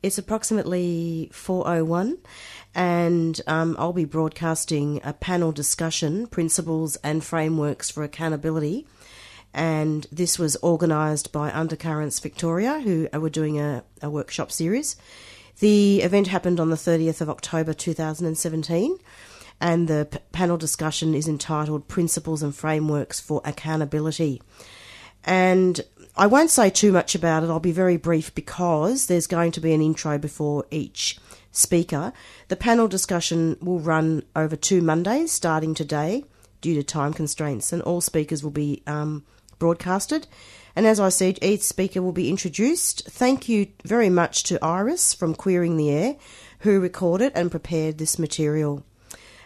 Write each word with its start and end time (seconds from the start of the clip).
It's 0.03 0.19
approximately 0.19 1.31
4:01 1.34 2.17
and 2.75 3.42
um, 3.47 3.75
I'll 3.80 3.94
be 3.94 4.06
broadcasting 4.06 5.02
a 5.03 5.14
panel 5.14 5.52
discussion, 5.52 6.28
principles 6.28 6.97
and 6.97 7.23
frameworks 7.23 7.90
for 7.90 8.03
accountability. 8.03 8.86
And 9.53 10.06
this 10.12 10.38
was 10.38 10.58
organised 10.62 11.31
by 11.31 11.52
Undercurrents 11.52 12.20
Victoria, 12.20 12.80
who 12.80 13.08
were 13.14 13.30
doing 13.30 13.59
a, 13.59 13.84
a 14.02 14.09
workshop 14.09 14.52
series. 14.52 14.95
The 15.59 16.02
event 16.02 16.28
happened 16.28 16.59
on 16.59 16.70
the 16.70 16.76
30th 16.76 17.22
of 17.22 17.30
October 17.30 17.73
2017, 17.73 18.98
and 19.59 19.88
the 19.88 20.08
p- 20.12 20.20
panel 20.31 20.58
discussion 20.58 21.16
is 21.16 21.28
entitled 21.28 21.88
Principles 21.88 22.44
and 22.44 22.56
Frameworks 22.56 23.20
for 23.20 23.42
Accountability. 23.44 24.42
And 25.23 25.81
I 26.16 26.28
won't 26.28 26.52
say 26.52 26.70
too 26.70 26.92
much 26.92 27.16
about 27.16 27.44
it, 27.44 27.50
I'll 27.50 27.59
be 27.59 27.72
very 27.72 27.98
brief 27.98 28.34
because 28.36 29.08
there's 29.08 29.28
going 29.28 29.52
to 29.53 29.59
be 29.59 29.73
an 29.73 29.81
intro 29.81 30.20
before 30.20 30.66
each 30.70 31.20
speaker. 31.52 32.14
The 32.50 32.56
panel 32.56 32.88
discussion 32.88 33.58
will 33.59 33.80
run 33.80 34.23
over 34.36 34.56
two 34.56 34.81
Mondays 34.81 35.31
starting 35.31 35.73
today 35.73 36.23
due 36.62 36.75
to 36.75 36.84
time 36.84 37.14
constraints, 37.14 37.73
and 37.73 37.81
all 37.81 38.02
speakers 38.02 38.44
will 38.44 38.52
be 38.52 38.84
um, 38.88 39.25
broadcasted. 39.59 40.27
And 40.75 40.86
as 40.86 41.00
I 41.00 41.09
said, 41.09 41.39
each 41.41 41.61
speaker 41.61 42.02
will 42.02 42.11
be 42.11 42.30
introduced. 42.30 43.08
Thank 43.09 43.50
you 43.50 43.67
very 43.83 44.09
much 44.09 44.44
to 44.44 44.63
Iris 44.63 45.13
from 45.13 45.33
Queering 45.33 45.75
the 45.75 45.89
Air, 45.89 46.16
who 46.59 46.80
recorded 46.80 47.31
and 47.36 47.50
prepared 47.50 47.97
this 47.97 48.19
material. 48.19 48.83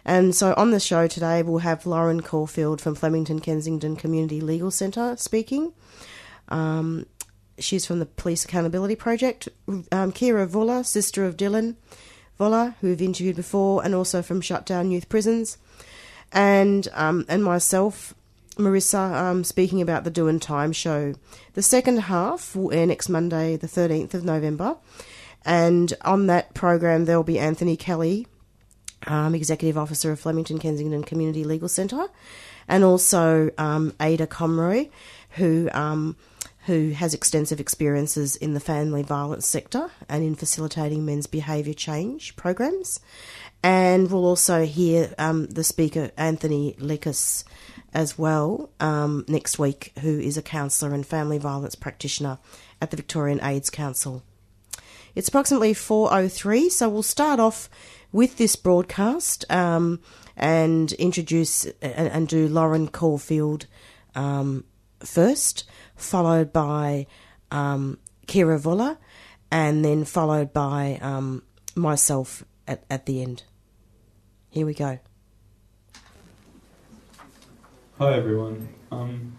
And 0.04 0.36
so 0.36 0.54
on 0.58 0.72
the 0.72 0.80
show 0.80 1.08
today, 1.08 1.44
we'll 1.44 1.60
have 1.60 1.86
Lauren 1.86 2.22
Caulfield 2.22 2.82
from 2.82 2.96
Flemington 2.96 3.40
Kensington 3.40 3.96
Community 3.96 4.42
Legal 4.42 4.72
Centre 4.72 5.16
speaking. 5.18 5.74
Um, 6.50 7.06
she's 7.60 7.86
from 7.86 8.00
the 8.00 8.06
Police 8.06 8.44
Accountability 8.44 8.96
Project. 8.96 9.48
Um, 9.68 10.12
Kira 10.12 10.48
Voller, 10.48 10.86
sister 10.86 11.26
of 11.26 11.38
Dylan 11.38 11.76
Voller, 12.40 12.76
who 12.82 12.88
we've 12.88 13.02
interviewed 13.02 13.36
before, 13.36 13.84
and 13.86 13.94
also 13.94 14.22
from 14.22 14.42
Shutdown 14.42 14.92
Youth 14.92 15.08
Prisons. 15.08 15.58
And 16.32 16.88
um, 16.94 17.26
and 17.30 17.44
myself, 17.44 18.16
Marissa, 18.58 19.14
um, 19.14 19.44
speaking 19.44 19.82
about 19.82 20.04
the 20.04 20.10
Doing 20.10 20.40
Time 20.40 20.72
show. 20.72 21.14
The 21.54 21.62
second 21.62 21.98
half 22.02 22.56
will 22.56 22.72
air 22.72 22.86
next 22.86 23.10
Monday, 23.10 23.56
the 23.56 23.68
13th 23.68 24.14
of 24.14 24.26
November. 24.26 24.78
And 25.46 25.94
on 26.02 26.28
that 26.28 26.54
program, 26.54 27.06
there'll 27.06 27.24
be 27.24 27.40
Anthony 27.40 27.76
Kelly, 27.76 28.28
um, 29.08 29.34
Executive 29.34 29.78
Officer 29.78 30.12
of 30.12 30.20
Flemington 30.20 30.60
Kensington 30.60 31.04
Community 31.04 31.44
Legal 31.44 31.70
Centre, 31.70 32.08
and 32.68 32.84
also 32.84 33.50
um, 33.58 33.94
Ada 34.00 34.28
Comroy, 34.28 34.90
who 35.32 35.70
um, 35.74 36.16
who 36.66 36.92
has 36.92 37.14
extensive 37.16 37.60
experiences 37.60 38.36
in 38.36 38.54
the 38.54 38.60
family 38.60 39.02
violence 39.02 39.48
sector 39.48 39.90
and 40.08 40.24
in 40.24 40.36
facilitating 40.36 41.04
men's 41.04 41.26
behaviour 41.26 41.74
change 41.74 42.36
programs. 42.36 43.00
And 43.64 44.12
we'll 44.12 44.26
also 44.26 44.66
hear 44.66 45.14
um, 45.18 45.48
the 45.48 45.64
speaker 45.64 46.12
Anthony 46.18 46.76
Likas 46.80 47.44
as 47.94 48.18
well 48.18 48.70
um, 48.80 49.26
next 49.28 49.60
week, 49.60 49.94
who 50.02 50.20
is 50.20 50.38
a 50.38 50.42
counsellor 50.42 50.94
and 50.94 51.06
family 51.06 51.38
violence 51.38 51.76
practitioner 51.76 52.40
at 52.82 52.92
the 52.92 52.98
Victorian 52.98 53.42
AIDS 53.44 53.70
Council. 53.70 54.24
It's 55.14 55.28
approximately 55.28 55.74
4.03, 55.74 56.70
so 56.70 56.90
we'll 56.90 57.04
start 57.04 57.40
off 57.40 57.70
with 58.12 58.38
this 58.38 58.56
broadcast 58.56 59.46
um, 59.50 60.00
and 60.38 60.92
introduce 60.94 61.66
and, 61.82 62.08
and, 62.08 62.28
do 62.28 62.48
Lauren 62.48 62.88
Caulfield 62.88 63.68
um, 64.16 64.64
first, 65.00 65.66
followed 65.96 66.54
by 66.54 67.08
um, 67.52 67.98
Kira 68.28 68.60
Voller, 68.60 68.98
and 69.52 69.84
then 69.84 70.06
followed 70.06 70.54
by 70.54 70.98
um, 71.02 71.44
myself 71.76 72.44
at, 72.68 72.84
at 72.90 73.06
the 73.06 73.22
end. 73.22 73.44
Here 74.50 74.66
we 74.66 74.74
go. 74.74 75.00
Hi 78.02 78.16
everyone. 78.16 78.68
Um, 78.92 79.38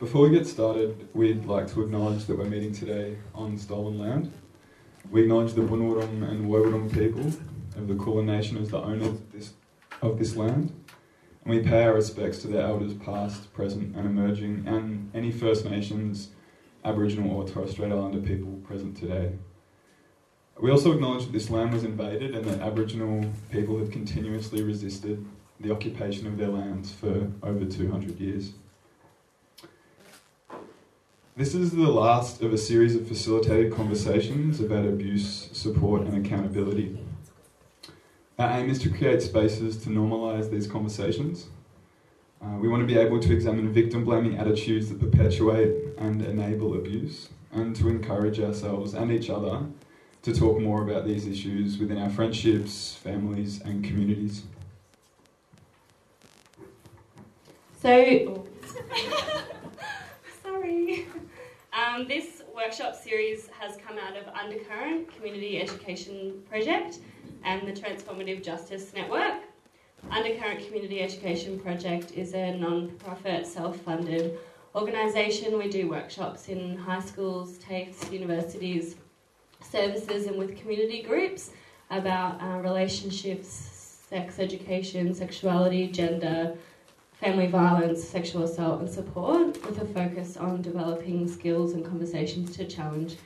before 0.00 0.22
we 0.22 0.36
get 0.36 0.44
started, 0.44 1.08
we'd 1.14 1.46
like 1.46 1.72
to 1.72 1.82
acknowledge 1.82 2.24
that 2.24 2.36
we're 2.36 2.46
meeting 2.46 2.72
today 2.72 3.16
on 3.32 3.56
stolen 3.56 3.96
land. 3.96 4.32
We 5.08 5.22
acknowledge 5.22 5.52
the 5.52 5.60
Bunurong 5.60 6.28
and 6.28 6.46
Woiwurrung 6.46 6.92
people 6.92 7.28
of 7.76 7.86
the 7.86 7.94
Kulin 7.94 8.26
Nation 8.26 8.56
as 8.56 8.70
the 8.70 8.78
owners 8.78 9.06
of 9.06 9.30
this, 9.30 9.52
of 10.02 10.18
this 10.18 10.34
land, 10.34 10.74
and 11.44 11.54
we 11.54 11.60
pay 11.60 11.84
our 11.84 11.94
respects 11.94 12.38
to 12.38 12.48
their 12.48 12.66
elders 12.66 12.92
past, 12.94 13.54
present, 13.54 13.94
and 13.94 14.04
emerging, 14.04 14.64
and 14.66 15.12
any 15.14 15.30
First 15.30 15.64
Nations, 15.64 16.30
Aboriginal 16.84 17.36
or 17.36 17.46
Torres 17.46 17.70
Strait 17.70 17.92
Islander 17.92 18.18
people 18.18 18.50
present 18.64 18.96
today. 18.96 19.30
We 20.60 20.72
also 20.72 20.90
acknowledge 20.90 21.26
that 21.26 21.32
this 21.32 21.50
land 21.50 21.72
was 21.72 21.84
invaded 21.84 22.34
and 22.34 22.44
that 22.46 22.62
Aboriginal 22.62 23.30
people 23.52 23.78
have 23.78 23.92
continuously 23.92 24.60
resisted 24.60 25.24
the 25.60 25.72
occupation 25.72 26.26
of 26.26 26.36
their 26.36 26.48
lands 26.48 26.92
for 26.92 27.30
over 27.42 27.64
200 27.64 28.18
years. 28.18 28.52
This 31.36 31.54
is 31.54 31.72
the 31.72 31.90
last 31.90 32.42
of 32.42 32.52
a 32.52 32.58
series 32.58 32.94
of 32.94 33.08
facilitated 33.08 33.72
conversations 33.72 34.60
about 34.60 34.84
abuse, 34.84 35.48
support, 35.52 36.02
and 36.02 36.24
accountability. 36.24 36.96
Our 38.38 38.50
aim 38.58 38.70
is 38.70 38.78
to 38.80 38.88
create 38.88 39.22
spaces 39.22 39.76
to 39.78 39.90
normalise 39.90 40.50
these 40.50 40.66
conversations. 40.66 41.46
Uh, 42.42 42.56
we 42.58 42.68
want 42.68 42.82
to 42.82 42.86
be 42.86 42.98
able 42.98 43.20
to 43.20 43.32
examine 43.32 43.72
victim 43.72 44.04
blaming 44.04 44.36
attitudes 44.36 44.88
that 44.90 45.00
perpetuate 45.00 45.96
and 45.98 46.22
enable 46.22 46.74
abuse, 46.74 47.30
and 47.52 47.74
to 47.76 47.88
encourage 47.88 48.38
ourselves 48.38 48.94
and 48.94 49.10
each 49.10 49.30
other 49.30 49.66
to 50.22 50.32
talk 50.32 50.60
more 50.60 50.82
about 50.82 51.04
these 51.04 51.26
issues 51.26 51.78
within 51.78 51.98
our 51.98 52.10
friendships, 52.10 52.94
families, 52.94 53.60
and 53.60 53.84
communities. 53.84 54.44
So, 57.84 58.46
sorry. 60.42 61.06
Um, 61.74 62.08
this 62.08 62.40
workshop 62.56 62.94
series 62.94 63.48
has 63.60 63.76
come 63.76 63.98
out 63.98 64.16
of 64.16 64.26
Undercurrent 64.28 65.14
Community 65.14 65.60
Education 65.60 66.42
Project 66.48 67.00
and 67.44 67.68
the 67.68 67.72
Transformative 67.78 68.42
Justice 68.42 68.94
Network. 68.94 69.34
Undercurrent 70.10 70.64
Community 70.64 71.02
Education 71.02 71.60
Project 71.60 72.12
is 72.12 72.32
a 72.32 72.56
non 72.56 72.88
profit, 72.92 73.46
self 73.46 73.76
funded 73.80 74.38
organisation. 74.74 75.58
We 75.58 75.68
do 75.68 75.90
workshops 75.90 76.48
in 76.48 76.78
high 76.78 77.02
schools, 77.02 77.58
TAFEs, 77.58 78.10
universities, 78.10 78.96
services, 79.60 80.24
and 80.24 80.38
with 80.38 80.56
community 80.58 81.02
groups 81.02 81.50
about 81.90 82.40
uh, 82.40 82.62
relationships, 82.62 83.48
sex 84.08 84.38
education, 84.38 85.12
sexuality, 85.12 85.88
gender, 85.88 86.56
family 87.24 87.46
violence, 87.46 88.04
sexual 88.04 88.42
assault, 88.42 88.80
and 88.80 88.90
support, 88.90 89.46
with 89.64 89.80
a 89.80 89.86
focus 89.86 90.36
on 90.36 90.60
developing 90.60 91.26
skills 91.26 91.72
and 91.72 91.82
conversations 91.82 92.54
to 92.54 92.66
challenge 92.66 93.16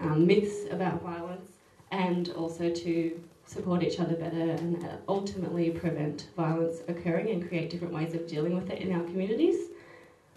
um, 0.00 0.26
myths 0.26 0.64
about 0.70 1.02
violence 1.02 1.50
and 1.90 2.30
also 2.30 2.70
to 2.70 3.20
support 3.44 3.82
each 3.82 4.00
other 4.00 4.14
better 4.14 4.52
and 4.52 4.82
uh, 4.82 4.88
ultimately 5.06 5.68
prevent 5.68 6.28
violence 6.34 6.78
occurring 6.88 7.28
and 7.28 7.46
create 7.46 7.68
different 7.68 7.92
ways 7.92 8.14
of 8.14 8.26
dealing 8.26 8.54
with 8.54 8.70
it 8.70 8.80
in 8.80 8.90
our 8.90 9.02
communities. 9.02 9.68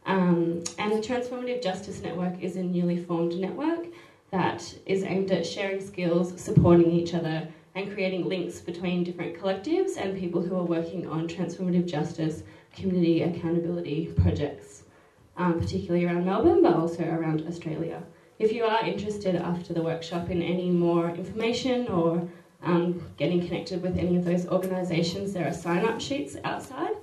Um, 0.05 0.61
and 0.77 0.91
the 0.91 0.99
Transformative 0.99 1.63
Justice 1.63 2.01
Network 2.01 2.41
is 2.41 2.57
a 2.57 2.63
newly 2.63 3.01
formed 3.01 3.39
network 3.39 3.85
that 4.31 4.61
is 4.85 5.03
aimed 5.03 5.31
at 5.31 5.45
sharing 5.45 5.79
skills, 5.79 6.37
supporting 6.41 6.91
each 6.91 7.13
other, 7.13 7.47
and 7.75 7.93
creating 7.93 8.27
links 8.27 8.59
between 8.59 9.05
different 9.05 9.39
collectives 9.39 9.95
and 9.95 10.19
people 10.19 10.41
who 10.41 10.57
are 10.57 10.63
working 10.63 11.07
on 11.07 11.29
transformative 11.29 11.87
justice, 11.87 12.43
community 12.75 13.23
accountability 13.23 14.13
projects, 14.21 14.83
um, 15.37 15.59
particularly 15.59 16.05
around 16.05 16.25
Melbourne, 16.25 16.61
but 16.61 16.75
also 16.75 17.03
around 17.03 17.45
Australia. 17.47 18.03
If 18.39 18.51
you 18.51 18.63
are 18.65 18.85
interested 18.85 19.35
after 19.35 19.73
the 19.73 19.81
workshop 19.81 20.29
in 20.29 20.41
any 20.41 20.69
more 20.69 21.09
information 21.11 21.87
or 21.87 22.27
um, 22.63 23.01
getting 23.17 23.45
connected 23.45 23.81
with 23.81 23.97
any 23.97 24.15
of 24.15 24.25
those 24.25 24.47
organisations, 24.47 25.33
there 25.33 25.47
are 25.47 25.53
sign 25.53 25.85
up 25.85 26.01
sheets 26.01 26.35
outside. 26.43 26.95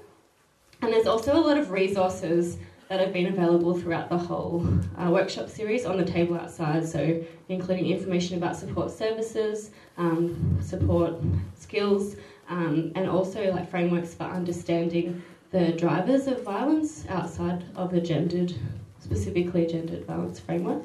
And 0.82 0.92
there's 0.92 1.06
also 1.06 1.36
a 1.36 1.40
lot 1.40 1.58
of 1.58 1.70
resources 1.70 2.56
that 2.88 2.98
have 2.98 3.12
been 3.12 3.26
available 3.26 3.78
throughout 3.78 4.08
the 4.08 4.18
whole 4.18 4.66
uh, 4.98 5.08
workshop 5.10 5.48
series 5.48 5.86
on 5.86 5.96
the 5.96 6.04
table 6.04 6.36
outside, 6.36 6.88
so 6.88 7.22
including 7.48 7.86
information 7.86 8.36
about 8.36 8.56
support 8.56 8.90
services, 8.90 9.70
um, 9.96 10.58
support 10.60 11.14
skills, 11.54 12.16
um, 12.48 12.90
and 12.96 13.08
also 13.08 13.52
like 13.52 13.70
frameworks 13.70 14.12
for 14.14 14.24
understanding 14.24 15.22
the 15.50 15.72
drivers 15.72 16.28
of 16.28 16.44
violence 16.44 17.04
outside 17.08 17.64
of 17.74 17.92
a 17.92 18.00
gendered, 18.00 18.54
specifically 19.00 19.66
gendered 19.66 20.04
violence 20.04 20.38
framework. 20.38 20.84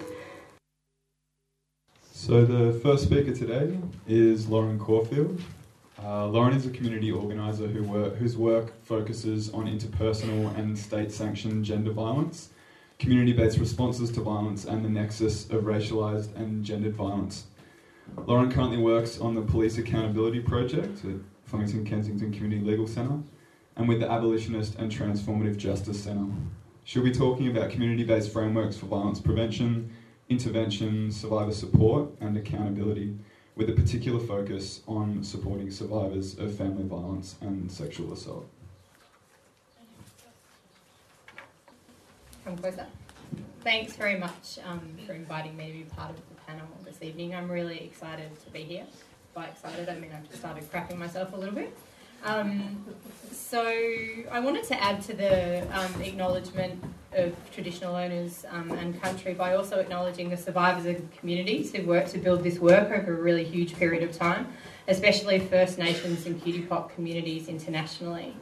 So 2.11 2.43
the 2.45 2.79
first 2.79 3.03
speaker 3.03 3.31
today 3.31 3.77
is 4.07 4.47
Lauren 4.47 4.79
Caulfield. 4.79 5.39
Uh, 6.03 6.25
Lauren 6.27 6.55
is 6.55 6.65
a 6.65 6.71
community 6.71 7.11
organiser 7.11 7.67
who 7.67 7.83
work, 7.83 8.15
whose 8.15 8.35
work 8.35 8.73
focuses 8.83 9.51
on 9.51 9.65
interpersonal 9.67 10.57
and 10.57 10.77
state 10.77 11.11
sanctioned 11.11 11.63
gender 11.63 11.91
violence, 11.91 12.49
community 12.97 13.33
based 13.33 13.59
responses 13.59 14.09
to 14.11 14.21
violence, 14.21 14.65
and 14.65 14.83
the 14.83 14.89
nexus 14.89 15.47
of 15.51 15.65
racialised 15.65 16.35
and 16.35 16.65
gendered 16.65 16.95
violence. 16.95 17.45
Lauren 18.25 18.51
currently 18.51 18.77
works 18.77 19.19
on 19.19 19.35
the 19.35 19.41
Police 19.41 19.77
Accountability 19.77 20.39
Project 20.39 21.05
at 21.05 21.15
Flemington 21.43 21.85
Kensington 21.85 22.31
Community 22.31 22.65
Legal 22.65 22.87
Centre 22.87 23.19
and 23.77 23.87
with 23.87 23.99
the 23.99 24.09
Abolitionist 24.09 24.75
and 24.75 24.91
Transformative 24.91 25.57
Justice 25.57 26.03
Centre. 26.03 26.33
She'll 26.83 27.03
be 27.03 27.11
talking 27.11 27.47
about 27.47 27.71
community 27.71 28.03
based 28.03 28.31
frameworks 28.31 28.77
for 28.77 28.85
violence 28.85 29.19
prevention, 29.19 29.91
intervention, 30.29 31.11
survivor 31.11 31.51
support, 31.51 32.09
and 32.21 32.37
accountability 32.37 33.17
with 33.55 33.69
a 33.69 33.73
particular 33.73 34.19
focus 34.19 34.81
on 34.87 35.23
supporting 35.23 35.71
survivors 35.71 36.37
of 36.37 36.55
family 36.55 36.83
violence 36.83 37.35
and 37.41 37.71
sexual 37.71 38.11
assault. 38.13 38.45
Come 42.43 42.57
closer. 42.57 42.85
Thanks 43.63 43.93
very 43.95 44.19
much 44.19 44.59
um, 44.65 44.95
for 45.07 45.13
inviting 45.13 45.57
me 45.57 45.67
to 45.67 45.73
be 45.73 45.83
part 45.85 46.11
of 46.11 46.17
the 46.17 46.35
panel 46.45 46.67
this 46.83 47.01
evening. 47.01 47.33
I'm 47.33 47.49
really 47.49 47.79
excited 47.79 48.29
to 48.43 48.51
be 48.51 48.61
here. 48.61 48.85
By 49.33 49.45
excited, 49.45 49.89
I 49.89 49.95
mean 49.95 50.11
I've 50.15 50.27
just 50.27 50.39
started 50.39 50.71
crapping 50.71 50.97
myself 50.97 51.33
a 51.33 51.35
little 51.35 51.55
bit. 51.55 51.75
Um, 52.23 52.83
so 53.31 53.61
I 54.31 54.39
wanted 54.39 54.63
to 54.65 54.81
add 54.81 55.01
to 55.03 55.13
the 55.13 55.61
um, 55.77 56.01
acknowledgement 56.01 56.83
of 57.13 57.33
traditional 57.51 57.95
owners 57.95 58.45
um, 58.49 58.71
and 58.71 59.01
country 59.01 59.33
by 59.33 59.55
also 59.55 59.79
acknowledging 59.79 60.29
the 60.29 60.37
survivors 60.37 60.85
of 60.85 61.11
communities 61.17 61.71
who 61.73 61.83
worked 61.83 62.09
to 62.11 62.17
build 62.17 62.43
this 62.43 62.59
work 62.59 62.91
over 62.91 63.17
a 63.17 63.21
really 63.21 63.43
huge 63.43 63.75
period 63.75 64.03
of 64.03 64.15
time, 64.17 64.47
especially 64.87 65.39
First 65.39 65.77
Nations 65.77 66.25
and 66.25 66.41
QTPOC 66.41 66.89
communities 66.95 67.47
internationally. 67.47 68.35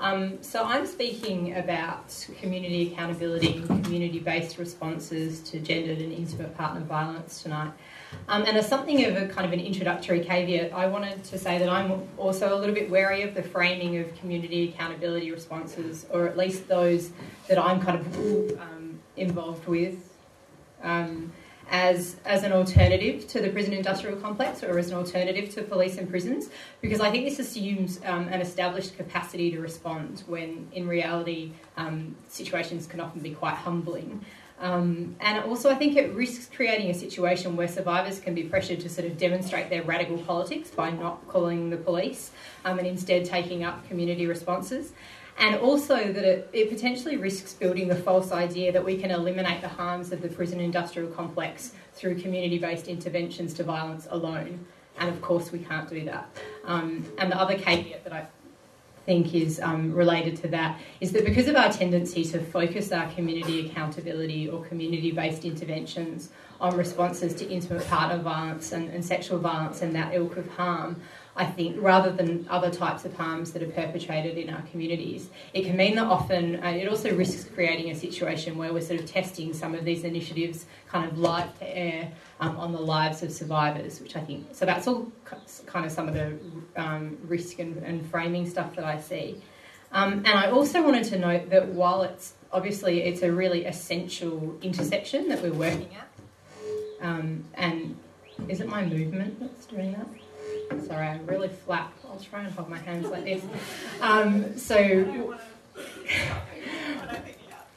Um, 0.00 0.42
so 0.42 0.64
I'm 0.64 0.86
speaking 0.86 1.56
about 1.56 2.26
community 2.40 2.92
accountability 2.92 3.56
and 3.56 3.84
community-based 3.84 4.56
responses 4.58 5.40
to 5.50 5.58
gendered 5.58 5.98
and 5.98 6.12
intimate 6.12 6.56
partner 6.56 6.82
violence 6.82 7.42
tonight. 7.42 7.72
Um, 8.28 8.44
and 8.46 8.56
as 8.56 8.68
something 8.68 9.04
of 9.06 9.16
a 9.16 9.26
kind 9.26 9.46
of 9.46 9.52
an 9.52 9.60
introductory 9.60 10.20
caveat, 10.20 10.72
I 10.72 10.86
wanted 10.86 11.24
to 11.24 11.38
say 11.38 11.58
that 11.58 11.68
I'm 11.68 12.06
also 12.18 12.54
a 12.54 12.58
little 12.58 12.74
bit 12.74 12.90
wary 12.90 13.22
of 13.22 13.34
the 13.34 13.42
framing 13.42 13.98
of 13.98 14.14
community 14.16 14.68
accountability 14.68 15.30
responses, 15.30 16.06
or 16.10 16.28
at 16.28 16.36
least 16.36 16.68
those 16.68 17.10
that 17.48 17.58
I'm 17.58 17.80
kind 17.80 17.98
of 17.98 18.60
um, 18.60 19.00
involved 19.16 19.66
with, 19.66 20.14
um, 20.82 21.32
as, 21.70 22.16
as 22.24 22.44
an 22.44 22.52
alternative 22.52 23.26
to 23.28 23.40
the 23.40 23.50
prison 23.50 23.72
industrial 23.72 24.16
complex 24.16 24.62
or 24.62 24.78
as 24.78 24.90
an 24.90 24.96
alternative 24.96 25.54
to 25.54 25.62
police 25.62 25.98
and 25.98 26.08
prisons, 26.08 26.48
because 26.80 27.00
I 27.00 27.10
think 27.10 27.24
this 27.24 27.38
assumes 27.38 28.00
um, 28.04 28.28
an 28.28 28.40
established 28.40 28.96
capacity 28.96 29.50
to 29.50 29.60
respond 29.60 30.24
when 30.26 30.68
in 30.72 30.88
reality 30.88 31.52
um, 31.76 32.16
situations 32.28 32.86
can 32.86 33.00
often 33.00 33.20
be 33.20 33.30
quite 33.30 33.54
humbling. 33.54 34.24
Um, 34.60 35.16
and 35.20 35.44
also, 35.44 35.70
I 35.70 35.76
think 35.76 35.96
it 35.96 36.12
risks 36.14 36.50
creating 36.52 36.90
a 36.90 36.94
situation 36.94 37.54
where 37.54 37.68
survivors 37.68 38.18
can 38.18 38.34
be 38.34 38.42
pressured 38.42 38.80
to 38.80 38.88
sort 38.88 39.06
of 39.06 39.16
demonstrate 39.16 39.70
their 39.70 39.82
radical 39.82 40.18
politics 40.18 40.70
by 40.70 40.90
not 40.90 41.26
calling 41.28 41.70
the 41.70 41.76
police 41.76 42.32
um, 42.64 42.78
and 42.78 42.86
instead 42.86 43.24
taking 43.24 43.62
up 43.62 43.86
community 43.88 44.26
responses. 44.26 44.92
And 45.38 45.54
also, 45.54 46.12
that 46.12 46.24
it, 46.24 46.50
it 46.52 46.68
potentially 46.68 47.16
risks 47.16 47.54
building 47.54 47.86
the 47.86 47.94
false 47.94 48.32
idea 48.32 48.72
that 48.72 48.84
we 48.84 48.96
can 48.96 49.12
eliminate 49.12 49.60
the 49.60 49.68
harms 49.68 50.10
of 50.10 50.20
the 50.22 50.28
prison 50.28 50.58
industrial 50.58 51.10
complex 51.10 51.72
through 51.94 52.20
community 52.20 52.58
based 52.58 52.88
interventions 52.88 53.54
to 53.54 53.62
violence 53.62 54.08
alone. 54.10 54.66
And 54.98 55.08
of 55.08 55.22
course, 55.22 55.52
we 55.52 55.60
can't 55.60 55.88
do 55.88 56.04
that. 56.06 56.28
Um, 56.64 57.04
and 57.18 57.30
the 57.30 57.38
other 57.38 57.56
caveat 57.56 58.02
that 58.02 58.12
I 58.12 58.26
think 59.08 59.34
is 59.34 59.58
um, 59.60 59.90
related 59.94 60.36
to 60.36 60.48
that 60.48 60.78
is 61.00 61.12
that 61.12 61.24
because 61.24 61.48
of 61.48 61.56
our 61.56 61.72
tendency 61.72 62.22
to 62.22 62.38
focus 62.38 62.92
our 62.92 63.10
community 63.12 63.66
accountability 63.66 64.50
or 64.50 64.62
community 64.66 65.10
based 65.10 65.46
interventions 65.46 66.28
on 66.60 66.76
responses 66.76 67.34
to 67.34 67.48
intimate 67.48 67.86
partner 67.88 68.18
violence 68.22 68.72
and, 68.72 68.90
and 68.90 69.02
sexual 69.02 69.38
violence 69.38 69.80
and 69.80 69.94
that 69.94 70.12
ilk 70.12 70.36
of 70.36 70.46
harm, 70.50 71.00
I 71.38 71.44
think, 71.44 71.76
rather 71.80 72.10
than 72.10 72.48
other 72.50 72.68
types 72.68 73.04
of 73.04 73.14
harms 73.14 73.52
that 73.52 73.62
are 73.62 73.70
perpetrated 73.70 74.36
in 74.36 74.52
our 74.52 74.62
communities. 74.62 75.30
It 75.54 75.64
can 75.64 75.76
mean 75.76 75.94
that 75.94 76.06
often 76.06 76.60
uh, 76.62 76.70
it 76.70 76.88
also 76.88 77.14
risks 77.14 77.48
creating 77.54 77.92
a 77.92 77.94
situation 77.94 78.58
where 78.58 78.72
we're 78.72 78.82
sort 78.82 78.98
of 78.98 79.06
testing 79.06 79.54
some 79.54 79.72
of 79.72 79.84
these 79.84 80.02
initiatives 80.02 80.66
kind 80.88 81.08
of 81.08 81.16
light 81.16 81.56
to 81.60 81.78
air 81.78 82.10
um, 82.40 82.56
on 82.56 82.72
the 82.72 82.80
lives 82.80 83.22
of 83.22 83.30
survivors, 83.30 84.00
which 84.00 84.16
I 84.16 84.20
think, 84.20 84.48
so 84.52 84.66
that's 84.66 84.88
all 84.88 85.12
kind 85.66 85.86
of 85.86 85.92
some 85.92 86.08
of 86.08 86.14
the 86.14 86.36
um, 86.74 87.16
risk 87.22 87.60
and, 87.60 87.76
and, 87.84 88.04
framing 88.10 88.48
stuff 88.50 88.74
that 88.74 88.84
I 88.84 88.98
see. 89.00 89.40
Um, 89.92 90.14
and 90.26 90.28
I 90.28 90.50
also 90.50 90.82
wanted 90.82 91.04
to 91.04 91.18
note 91.20 91.50
that 91.50 91.68
while 91.68 92.02
it's 92.02 92.34
obviously 92.50 93.02
it's 93.02 93.22
a 93.22 93.30
really 93.30 93.64
essential 93.64 94.58
intersection 94.60 95.28
that 95.28 95.40
we're 95.40 95.52
working 95.52 95.94
at, 95.94 96.08
um, 97.00 97.44
and 97.54 97.96
is 98.48 98.60
it 98.60 98.68
my 98.68 98.84
movement 98.84 99.38
that's 99.38 99.66
doing 99.66 99.92
that? 99.92 100.06
Sorry, 100.86 101.06
I'm 101.06 101.26
really 101.26 101.48
flat. 101.48 101.92
I'll 102.08 102.20
try 102.20 102.44
and 102.44 102.52
hold 102.52 102.68
my 102.68 102.78
hands 102.78 103.08
like 103.08 103.24
this. 103.24 103.42
Um, 104.00 104.56
so. 104.56 105.38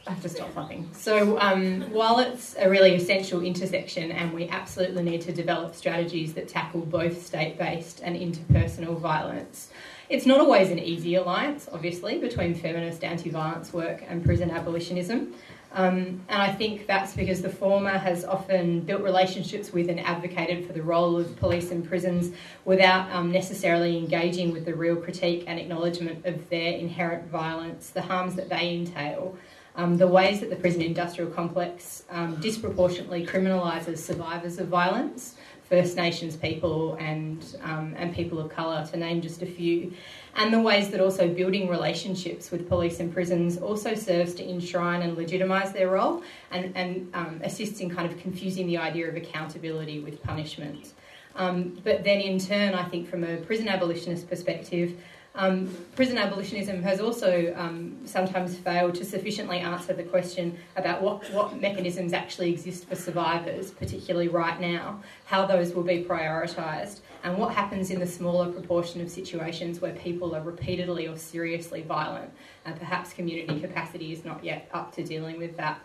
I 0.08 0.14
have 0.14 0.24
to 0.24 0.30
stop 0.30 0.52
flapping. 0.54 0.90
So, 0.94 1.40
um, 1.40 1.82
while 1.92 2.20
it's 2.20 2.56
a 2.58 2.68
really 2.68 2.96
essential 2.96 3.42
intersection, 3.42 4.12
and 4.12 4.34
we 4.34 4.50
absolutely 4.50 5.04
need 5.04 5.22
to 5.22 5.32
develop 5.32 5.76
strategies 5.76 6.34
that 6.34 6.48
tackle 6.48 6.82
both 6.82 7.24
state 7.24 7.58
based 7.58 8.02
and 8.04 8.16
interpersonal 8.16 8.98
violence, 9.00 9.70
it's 10.10 10.26
not 10.26 10.42
always 10.42 10.72
an 10.72 10.80
easy 10.80 11.16
alliance, 11.16 11.70
obviously, 11.72 12.18
between 12.18 12.56
feminist 12.56 13.04
anti 13.04 13.30
violence 13.30 13.72
work 13.72 14.04
and 14.08 14.26
prison 14.26 14.50
abolitionism. 14.50 15.34
Um, 15.74 16.26
and 16.28 16.42
I 16.42 16.52
think 16.52 16.86
that's 16.86 17.16
because 17.16 17.42
the 17.42 17.50
former 17.50 17.98
has 17.98 18.26
often 18.26 18.82
built 18.82 19.02
relationships 19.02 19.72
with 19.72 19.90
and 19.90 20.00
advocated 20.02 20.68
for 20.68 20.74
the 20.74 20.82
role 20.82 21.18
of 21.18 21.38
police 21.38 21.72
and 21.72 21.88
prisons 21.88 22.36
without 22.66 23.10
um, 23.12 23.32
necessarily 23.32 23.98
engaging 23.98 24.52
with 24.52 24.66
the 24.66 24.76
real 24.76 24.98
critique 24.98 25.46
and 25.48 25.58
acknowledgement 25.60 26.26
of 26.26 26.50
their 26.50 26.74
inherent 26.74 27.30
violence, 27.30 27.90
the 27.90 28.02
harms 28.02 28.36
that 28.36 28.50
they 28.50 28.74
entail. 28.74 29.38
Um, 29.74 29.98
the 29.98 30.08
ways 30.08 30.42
that 30.42 30.50
the 30.50 30.58
prison 30.58 30.82
industrial 30.82 31.32
complex 31.32 32.04
um, 32.10 32.36
disproportionately 32.42 33.26
criminalises 33.26 34.00
survivors 34.00 34.60
of 34.60 34.68
violence, 34.68 35.36
First 35.72 35.96
Nations 35.96 36.36
people 36.36 36.96
and, 36.96 37.46
um, 37.64 37.96
and 37.98 38.14
people 38.14 38.40
of 38.40 38.50
colour, 38.50 38.86
to 38.92 38.98
name 38.98 39.22
just 39.22 39.42
a 39.42 39.46
few, 39.46 39.94
and 40.36 40.54
the 40.54 40.60
ways 40.60 40.90
that 40.90 41.00
also 41.00 41.34
building 41.34 41.70
relationships 41.70 42.52
with 42.52 42.68
police 42.68 43.00
and 43.00 43.14
prisons 43.14 43.58
also 43.58 43.96
serves 43.96 44.34
to 44.34 44.44
enshrine 44.44 45.02
and 45.02 45.16
legitimise 45.16 45.72
their 45.72 45.92
role 45.92 46.24
and, 46.52 46.76
and 46.76 47.10
um, 47.14 47.40
assists 47.42 47.80
in 47.80 47.90
kind 47.90 48.12
of 48.12 48.20
confusing 48.20 48.68
the 48.68 48.78
idea 48.78 49.08
of 49.08 49.16
accountability 49.16 50.02
with 50.02 50.22
punishment. 50.22 50.92
Um, 51.38 51.80
but 51.86 52.04
then, 52.04 52.20
in 52.20 52.38
turn, 52.38 52.74
I 52.74 52.84
think 52.90 53.08
from 53.08 53.24
a 53.24 53.38
prison 53.38 53.70
abolitionist 53.70 54.30
perspective, 54.30 55.00
Um, 55.34 55.74
prison 55.96 56.18
abolitionism 56.18 56.84
has 56.84 57.00
also 57.00 57.54
um, 57.56 57.98
sometimes 58.06 58.58
failed 58.58 58.96
to 58.96 59.06
sufficiently 59.06 59.60
answer 59.60 59.94
the 59.94 60.04
question 60.04 60.58
about 60.76 61.02
what, 61.02 61.24
what 61.32 61.60
mechanisms 61.60 62.12
actually 62.12 62.52
exist 62.52 62.86
for 62.86 62.96
survivors, 62.98 63.72
particularly 63.72 64.28
right 64.28 64.60
now, 64.60 65.02
how 65.26 65.46
those 65.46 65.74
will 65.74 65.84
be 65.84 66.04
prioritised, 66.04 67.00
and 67.24 67.38
what 67.38 67.54
happens 67.54 67.92
in 67.92 68.00
the 68.00 68.08
smaller 68.08 68.52
proportion 68.52 69.00
of 69.00 69.10
situations 69.10 69.80
where 69.80 69.94
people 69.94 70.36
are 70.36 70.42
repeatedly 70.42 71.08
or 71.08 71.18
seriously 71.18 71.82
violent, 71.82 72.30
and 72.66 72.78
perhaps 72.78 73.14
community 73.14 73.58
capacity 73.62 74.12
is 74.12 74.26
not 74.26 74.44
yet 74.44 74.70
up 74.74 74.94
to 74.96 75.04
dealing 75.04 75.38
with 75.38 75.56
that. 75.56 75.80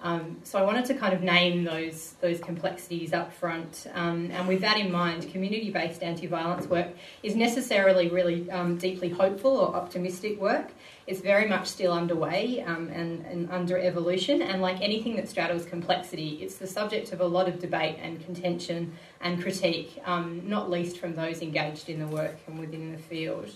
Um, 0.00 0.36
so 0.44 0.60
I 0.60 0.62
wanted 0.62 0.84
to 0.86 0.94
kind 0.94 1.12
of 1.12 1.22
name 1.22 1.64
those 1.64 2.14
those 2.20 2.38
complexities 2.38 3.12
up 3.12 3.32
front, 3.32 3.88
um, 3.94 4.30
and 4.30 4.46
with 4.46 4.60
that 4.60 4.78
in 4.78 4.92
mind, 4.92 5.28
community-based 5.32 6.04
anti-violence 6.04 6.66
work 6.68 6.88
is 7.24 7.34
necessarily 7.34 8.08
really 8.08 8.48
um, 8.50 8.76
deeply 8.76 9.08
hopeful 9.08 9.56
or 9.56 9.74
optimistic 9.74 10.40
work. 10.40 10.70
It's 11.08 11.20
very 11.20 11.48
much 11.48 11.66
still 11.66 11.92
underway 11.92 12.62
um, 12.62 12.88
and, 12.88 13.24
and, 13.26 13.50
under 13.50 13.76
evolution, 13.76 14.40
and 14.40 14.62
like 14.62 14.80
anything 14.80 15.16
that 15.16 15.28
straddles 15.28 15.64
complexity, 15.64 16.38
it's 16.42 16.56
the 16.56 16.66
subject 16.66 17.12
of 17.12 17.20
a 17.20 17.26
lot 17.26 17.48
of 17.48 17.58
debate 17.58 17.96
and 18.00 18.22
contention 18.24 18.92
and 19.20 19.42
critique, 19.42 20.00
um, 20.04 20.42
not 20.44 20.70
least 20.70 20.98
from 20.98 21.16
those 21.16 21.42
engaged 21.42 21.88
in 21.88 21.98
the 21.98 22.06
work 22.06 22.36
and 22.46 22.58
within 22.58 22.92
the 22.92 22.98
field. 22.98 23.50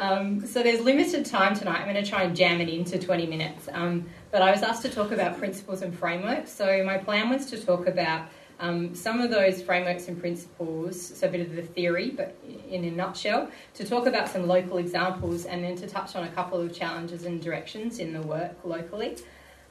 Um, 0.00 0.46
so 0.46 0.62
there's 0.62 0.80
limited 0.80 1.26
time 1.26 1.54
tonight. 1.54 1.80
I'm 1.80 1.92
going 1.92 2.02
to 2.02 2.08
try 2.08 2.22
and 2.22 2.34
jam 2.34 2.62
it 2.62 2.70
into 2.70 2.98
20 2.98 3.26
minutes. 3.26 3.68
Um, 3.70 4.08
but 4.30 4.40
I 4.40 4.50
was 4.50 4.62
asked 4.62 4.80
to 4.82 4.88
talk 4.88 5.12
about 5.12 5.36
principles 5.38 5.82
and 5.82 5.96
frameworks. 5.96 6.50
So 6.50 6.82
my 6.84 6.96
plan 6.96 7.28
was 7.28 7.44
to 7.50 7.62
talk 7.62 7.86
about 7.86 8.26
um, 8.60 8.94
some 8.94 9.20
of 9.20 9.30
those 9.30 9.60
frameworks 9.60 10.08
and 10.08 10.18
principles, 10.18 11.18
so 11.18 11.28
a 11.28 11.30
bit 11.30 11.42
of 11.42 11.54
the 11.54 11.62
theory, 11.62 12.10
but 12.10 12.34
in 12.70 12.84
a 12.84 12.90
nutshell, 12.90 13.50
to 13.74 13.84
talk 13.84 14.06
about 14.06 14.28
some 14.28 14.46
local 14.46 14.78
examples 14.78 15.44
and 15.44 15.62
then 15.62 15.76
to 15.76 15.86
touch 15.86 16.16
on 16.16 16.24
a 16.24 16.30
couple 16.30 16.58
of 16.58 16.74
challenges 16.74 17.26
and 17.26 17.42
directions 17.42 17.98
in 17.98 18.14
the 18.14 18.22
work 18.22 18.56
locally. 18.64 19.18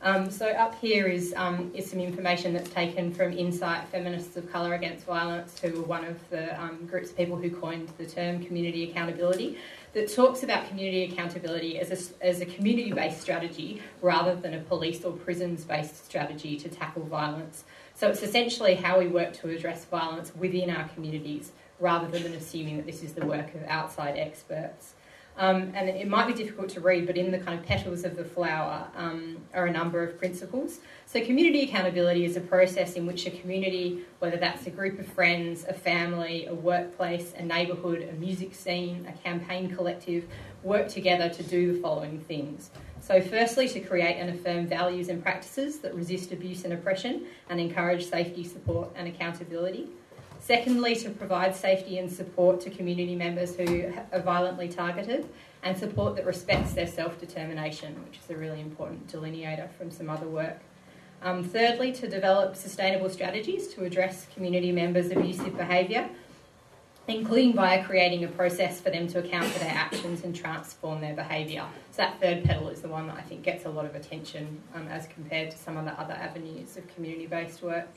Um, 0.02 0.32
so 0.32 0.48
up 0.52 0.80
here 0.80 1.08
is 1.08 1.34
um, 1.36 1.72
is 1.74 1.90
some 1.90 2.00
information 2.00 2.54
that's 2.54 2.70
taken 2.70 3.14
from 3.14 3.34
INCITE 3.34 3.90
Feminists 3.90 4.38
of 4.38 4.50
Colour 4.50 4.74
Against 4.74 5.06
Violence, 5.06 5.60
who 5.60 5.74
were 5.74 5.84
one 5.84 6.06
of 6.06 6.18
the 6.30 6.60
um, 6.62 6.86
groups 6.86 7.10
of 7.10 7.18
people 7.18 7.36
who 7.36 7.50
coined 7.50 7.92
the 7.98 8.06
term 8.06 8.44
community 8.46 8.90
accountability 8.90 9.58
that 9.94 10.14
talks 10.14 10.44
about 10.44 10.68
community 10.68 11.12
accountability 11.12 11.80
as 11.80 12.14
a, 12.22 12.26
as 12.26 12.42
a 12.42 12.46
community 12.46 12.92
based 12.92 13.22
strategy 13.22 13.82
rather 14.02 14.36
than 14.36 14.54
a 14.54 14.60
police 14.60 15.04
or 15.04 15.12
prisons 15.14 15.64
based 15.64 16.06
strategy 16.06 16.58
to 16.58 16.70
tackle 16.70 17.04
violence. 17.04 17.64
So 17.96 18.08
it's 18.08 18.24
essentially 18.24 18.76
how 18.76 19.00
we 19.00 19.08
work 19.08 19.34
to 19.34 19.50
address 19.50 19.86
violence 19.86 20.34
within 20.36 20.70
our 20.70 20.88
communities 20.90 21.52
rather 21.80 22.08
than 22.08 22.34
assuming 22.34 22.78
that 22.78 22.86
this 22.86 23.04
is 23.04 23.14
the 23.14 23.26
work 23.26 23.54
of 23.56 23.64
outside 23.68 24.18
experts. 24.18 24.94
Um, 25.40 25.72
and 25.74 25.88
it 25.88 26.10
might 26.10 26.28
be 26.28 26.34
difficult 26.34 26.68
to 26.72 26.82
read, 26.82 27.08
but 27.08 27.16
in 27.16 27.32
the 27.32 27.40
kind 27.40 27.58
of 27.58 27.66
petals 27.66 28.04
of 28.04 28.18
the 28.18 28.26
flower 28.26 28.86
um, 28.98 29.38
are 29.54 29.68
a 29.68 29.72
number 29.72 30.04
of 30.04 30.20
principles. 30.20 30.82
So, 31.06 31.24
community 31.24 31.64
accountability 31.64 32.26
is 32.26 32.36
a 32.36 32.42
process 32.42 32.96
in 32.96 33.06
which 33.06 33.26
a 33.26 33.32
community, 33.32 34.04
whether 34.20 34.36
that's 34.36 34.68
a 34.68 34.70
group 34.70 35.00
of 35.00 35.08
friends, 35.08 35.64
a 35.64 35.74
family, 35.74 36.46
a 36.48 36.54
workplace, 36.54 37.34
a 37.38 37.42
neighbourhood, 37.42 38.02
a 38.10 38.14
music 38.20 38.54
scene, 38.54 39.08
a 39.08 39.14
campaign 39.14 39.74
collective, 39.74 40.26
work 40.62 40.90
together 40.90 41.30
to 41.30 41.44
do 41.44 41.74
the 41.74 41.80
following 41.80 42.20
things. 42.20 42.70
So, 43.00 43.22
firstly, 43.22 43.70
to 43.70 43.80
create 43.80 44.18
and 44.18 44.30
affirm 44.30 44.68
values 44.68 45.08
and 45.08 45.24
practices 45.24 45.80
that 45.80 45.96
resist 45.96 46.34
abuse 46.34 46.66
and 46.66 46.74
oppression 46.74 47.28
and 47.50 47.62
encourage 47.62 48.08
safety, 48.08 48.44
support, 48.44 48.90
and 48.94 49.08
accountability. 49.08 49.88
Secondly, 50.50 50.96
to 50.96 51.12
provide 51.12 51.56
safety 51.56 52.00
and 52.00 52.12
support 52.12 52.60
to 52.62 52.72
community 52.72 53.16
members 53.16 53.56
who 53.56 53.94
are 54.12 54.20
violently 54.20 54.68
targeted 54.68 55.30
and 55.62 55.78
support 55.78 56.16
that 56.16 56.26
respects 56.26 56.74
their 56.74 56.88
self 56.88 57.20
determination, 57.20 57.94
which 58.04 58.18
is 58.18 58.32
a 58.32 58.36
really 58.36 58.60
important 58.60 59.06
delineator 59.06 59.70
from 59.78 59.92
some 59.92 60.10
other 60.10 60.28
work. 60.28 60.58
Um, 61.22 61.44
thirdly, 61.44 61.92
to 61.92 62.08
develop 62.08 62.56
sustainable 62.56 63.12
strategies 63.12 63.68
to 63.76 63.84
address 63.84 64.26
community 64.34 64.72
members' 64.72 65.12
abusive 65.12 65.56
behaviour, 65.56 66.10
including 67.08 67.54
via 67.54 67.84
creating 67.84 68.24
a 68.24 68.28
process 68.28 68.82
for 68.82 68.90
them 68.90 69.08
to 69.10 69.20
account 69.20 69.46
for 69.46 69.60
their 69.60 69.76
actions 69.76 70.24
and 70.24 70.36
transform 70.36 71.00
their 71.00 71.14
behaviour. 71.14 71.64
So, 71.92 71.98
that 71.98 72.20
third 72.20 72.44
petal 72.44 72.70
is 72.70 72.82
the 72.82 72.90
one 72.90 73.06
that 73.06 73.18
I 73.18 73.22
think 73.22 73.44
gets 73.44 73.66
a 73.66 73.70
lot 73.70 73.86
of 73.86 73.94
attention 73.94 74.64
um, 74.74 74.88
as 74.88 75.06
compared 75.06 75.52
to 75.52 75.58
some 75.60 75.78
of 75.78 75.86
the 75.86 75.92
other 75.92 76.16
avenues 76.16 76.76
of 76.76 76.88
community 76.96 77.28
based 77.28 77.62
work. 77.62 77.88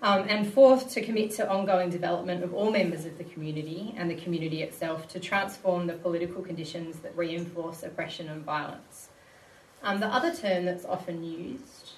Um, 0.00 0.26
and 0.28 0.52
fourth, 0.52 0.90
to 0.92 1.00
commit 1.00 1.32
to 1.32 1.50
ongoing 1.50 1.90
development 1.90 2.44
of 2.44 2.54
all 2.54 2.70
members 2.70 3.04
of 3.04 3.18
the 3.18 3.24
community 3.24 3.94
and 3.96 4.08
the 4.08 4.14
community 4.14 4.62
itself 4.62 5.08
to 5.08 5.18
transform 5.18 5.88
the 5.88 5.94
political 5.94 6.40
conditions 6.40 7.00
that 7.00 7.16
reinforce 7.16 7.82
oppression 7.82 8.28
and 8.28 8.44
violence. 8.44 9.08
Um, 9.82 9.98
the 9.98 10.06
other 10.06 10.34
term 10.34 10.64
that's 10.64 10.84
often 10.84 11.24
used, 11.24 11.92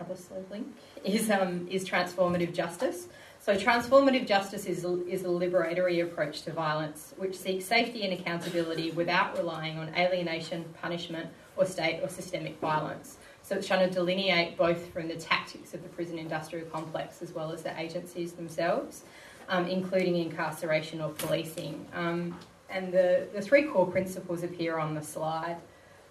other 0.00 0.16
slide 0.16 0.50
link, 0.50 0.74
is, 1.04 1.30
um, 1.30 1.68
is 1.70 1.88
transformative 1.88 2.52
justice. 2.52 3.06
So, 3.44 3.54
transformative 3.54 4.26
justice 4.26 4.64
is 4.64 4.86
is 5.06 5.22
a 5.22 5.26
liberatory 5.26 6.02
approach 6.02 6.42
to 6.44 6.52
violence 6.52 7.12
which 7.18 7.36
seeks 7.36 7.66
safety 7.66 8.02
and 8.02 8.18
accountability 8.18 8.90
without 8.92 9.36
relying 9.36 9.78
on 9.78 9.94
alienation, 9.94 10.64
punishment, 10.80 11.28
or 11.54 11.66
state 11.66 12.00
or 12.02 12.08
systemic 12.08 12.58
violence. 12.58 13.18
So 13.44 13.54
it's 13.54 13.66
trying 13.66 13.86
to 13.86 13.94
delineate 13.94 14.56
both 14.56 14.90
from 14.90 15.06
the 15.06 15.16
tactics 15.16 15.74
of 15.74 15.82
the 15.82 15.88
prison 15.90 16.18
industrial 16.18 16.66
complex 16.68 17.20
as 17.20 17.32
well 17.32 17.52
as 17.52 17.62
the 17.62 17.78
agencies 17.78 18.32
themselves, 18.32 19.02
um, 19.50 19.66
including 19.66 20.16
incarceration 20.16 21.02
or 21.02 21.10
policing. 21.10 21.86
Um, 21.92 22.38
and 22.70 22.90
the, 22.90 23.28
the 23.34 23.42
three 23.42 23.64
core 23.64 23.86
principles 23.86 24.42
appear 24.42 24.78
on 24.78 24.94
the 24.94 25.02
slide. 25.02 25.58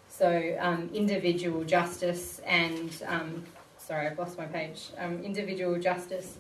So 0.07 0.55
um, 0.59 0.91
individual 0.93 1.63
justice 1.63 2.39
and, 2.45 2.91
um, 3.07 3.43
sorry, 3.79 4.05
I've 4.05 4.19
lost 4.19 4.37
my 4.37 4.45
page, 4.45 4.89
um, 4.99 5.23
individual 5.23 5.79
justice 5.79 6.37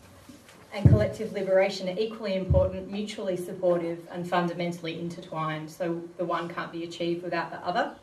and 0.75 0.87
collective 0.89 1.33
liberation 1.33 1.89
are 1.89 1.99
equally 1.99 2.35
important, 2.35 2.91
mutually 2.91 3.37
supportive, 3.37 3.99
and 4.11 4.27
fundamentally 4.27 4.99
intertwined. 4.99 5.69
So 5.69 6.01
the 6.17 6.25
one 6.25 6.49
can't 6.49 6.71
be 6.71 6.83
achieved 6.83 7.23
without 7.23 7.49
the 7.49 7.57
other. 7.65 7.95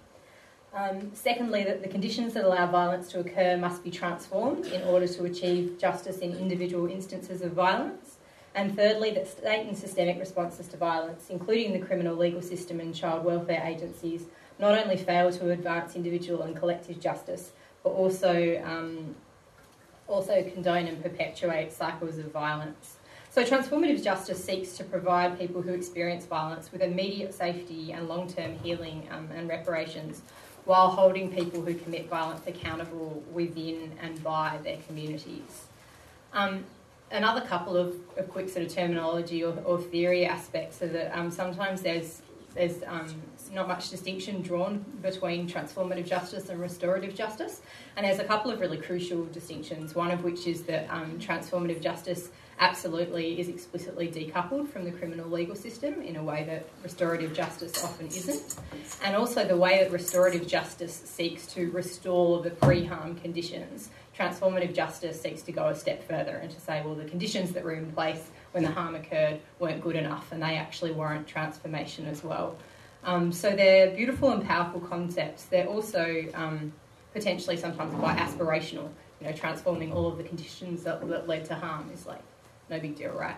Um, 0.73 1.11
secondly, 1.15 1.65
that 1.65 1.83
the 1.83 1.89
conditions 1.89 2.35
that 2.35 2.45
allow 2.45 2.67
violence 2.67 3.09
to 3.09 3.21
occur 3.21 3.57
must 3.57 3.83
be 3.83 3.91
transformed 3.91 4.67
in 4.67 4.83
order 4.83 5.09
to 5.09 5.25
achieve 5.25 5.79
justice 5.81 6.19
in 6.19 6.37
individual 6.37 6.87
instances 6.87 7.43
of 7.43 7.53
violence. 7.53 8.19
And 8.55 8.77
thirdly, 8.77 9.11
that 9.13 9.27
state 9.27 9.67
and 9.67 9.77
systemic 9.77 10.19
responses 10.19 10.69
to 10.69 10.77
violence, 10.77 11.29
including 11.29 11.73
the 11.73 11.85
criminal 11.85 12.17
legal 12.17 12.43
system 12.43 12.79
and 12.81 12.95
child 12.95 13.25
welfare 13.25 13.63
agencies, 13.65 14.27
not 14.59 14.79
only 14.79 14.97
fail 14.97 15.33
to 15.33 15.51
advance 15.51 15.97
individual 15.97 16.43
and 16.43 16.57
collective 16.57 17.01
justice, 17.01 17.51
but 17.83 17.91
also 17.91 18.63
um, 18.65 19.15
also 20.07 20.43
condone 20.43 20.87
and 20.87 21.03
perpetuate 21.03 21.73
cycles 21.73 22.19
of 22.19 22.31
violence. 22.33 22.97
So, 23.31 23.45
transformative 23.45 24.03
justice 24.03 24.45
seeks 24.45 24.77
to 24.77 24.85
provide 24.85 25.39
people 25.39 25.63
who 25.63 25.73
experience 25.73 26.27
violence 26.27 26.73
with 26.73 26.83
immediate 26.83 27.33
safety 27.33 27.93
and 27.93 28.09
long 28.09 28.29
term 28.29 28.59
healing 28.59 29.09
um, 29.13 29.29
and 29.35 29.49
reparations 29.49 30.23
while 30.65 30.89
holding 30.89 31.33
people 31.33 31.63
who 31.63 31.75
commit 31.75 32.09
violence 32.09 32.43
accountable 32.47 33.23
within 33.33 33.93
and 34.03 34.23
by 34.23 34.59
their 34.63 34.79
communities. 34.87 35.67
Um, 36.33 36.65
another 37.11 37.41
couple 37.41 37.77
of, 37.77 37.97
of, 38.17 38.29
quick 38.31 38.49
sort 38.49 38.67
of 38.67 38.73
terminology 38.73 39.43
or, 39.43 39.57
or 39.65 39.81
theory 39.81 40.27
aspects 40.27 40.81
are 40.83 40.89
that 40.89 41.17
um, 41.17 41.31
sometimes 41.31 41.83
there's 41.83 42.23
there's 42.55 42.83
um, 42.85 43.07
not 43.53 43.69
much 43.69 43.91
distinction 43.91 44.43
drawn 44.43 44.85
between 45.03 45.49
transformative 45.49 46.05
justice 46.05 46.49
and 46.49 46.61
restorative 46.61 47.15
justice, 47.15 47.61
and 47.97 48.05
there's 48.05 48.19
a 48.19 48.25
couple 48.25 48.51
of 48.51 48.61
really 48.61 48.77
crucial 48.77 49.25
distinctions. 49.27 49.95
One 49.95 50.11
of 50.11 50.25
which 50.25 50.49
is 50.49 50.63
that 50.65 50.89
um, 50.91 51.17
transformative 51.21 51.81
justice 51.81 52.31
absolutely 52.61 53.41
is 53.41 53.49
explicitly 53.49 54.07
decoupled 54.07 54.69
from 54.69 54.85
the 54.85 54.91
criminal 54.93 55.29
legal 55.29 55.57
system 55.57 56.03
in 56.03 56.17
a 56.17 56.23
way 56.23 56.45
that 56.45 56.69
restorative 56.83 57.33
justice 57.33 57.83
often 57.83 58.07
isn't. 58.07 58.57
And 59.03 59.17
also 59.17 59.47
the 59.47 59.57
way 59.57 59.83
that 59.83 59.91
restorative 59.91 60.47
justice 60.47 60.95
seeks 60.95 61.47
to 61.55 61.71
restore 61.71 62.43
the 62.43 62.51
pre 62.51 62.85
harm 62.85 63.17
conditions. 63.17 63.89
Transformative 64.17 64.75
justice 64.75 65.19
seeks 65.21 65.41
to 65.43 65.53
go 65.53 65.69
a 65.69 65.75
step 65.75 66.07
further 66.07 66.37
and 66.37 66.51
to 66.51 66.61
say, 66.61 66.83
well, 66.85 66.95
the 66.95 67.07
conditions 67.07 67.53
that 67.53 67.65
were 67.65 67.73
in 67.73 67.91
place 67.93 68.31
when 68.53 68.63
the 68.63 68.71
harm 68.71 68.95
occurred 68.95 69.41
weren't 69.59 69.81
good 69.81 69.97
enough 69.97 70.31
and 70.31 70.43
they 70.43 70.57
actually 70.57 70.93
warrant 70.93 71.27
transformation 71.27 72.07
as 72.07 72.23
well. 72.23 72.57
Um, 73.05 73.33
so 73.33 73.57
they're 73.57 73.91
beautiful 73.97 74.33
and 74.33 74.47
powerful 74.47 74.81
concepts. 74.81 75.45
They're 75.45 75.67
also 75.67 76.27
um, 76.35 76.75
potentially 77.15 77.57
sometimes 77.57 77.95
quite 77.95 78.19
aspirational. 78.19 78.91
You 79.21 79.27
know, 79.27 79.33
transforming 79.33 79.93
all 79.93 80.07
of 80.07 80.17
the 80.17 80.25
conditions 80.25 80.83
that, 80.85 81.07
that 81.09 81.29
led 81.29 81.45
to 81.47 81.55
harm 81.55 81.91
is 81.93 82.07
like 82.07 82.23
no 82.71 82.79
big 82.79 82.97
deal, 82.97 83.13
right? 83.13 83.37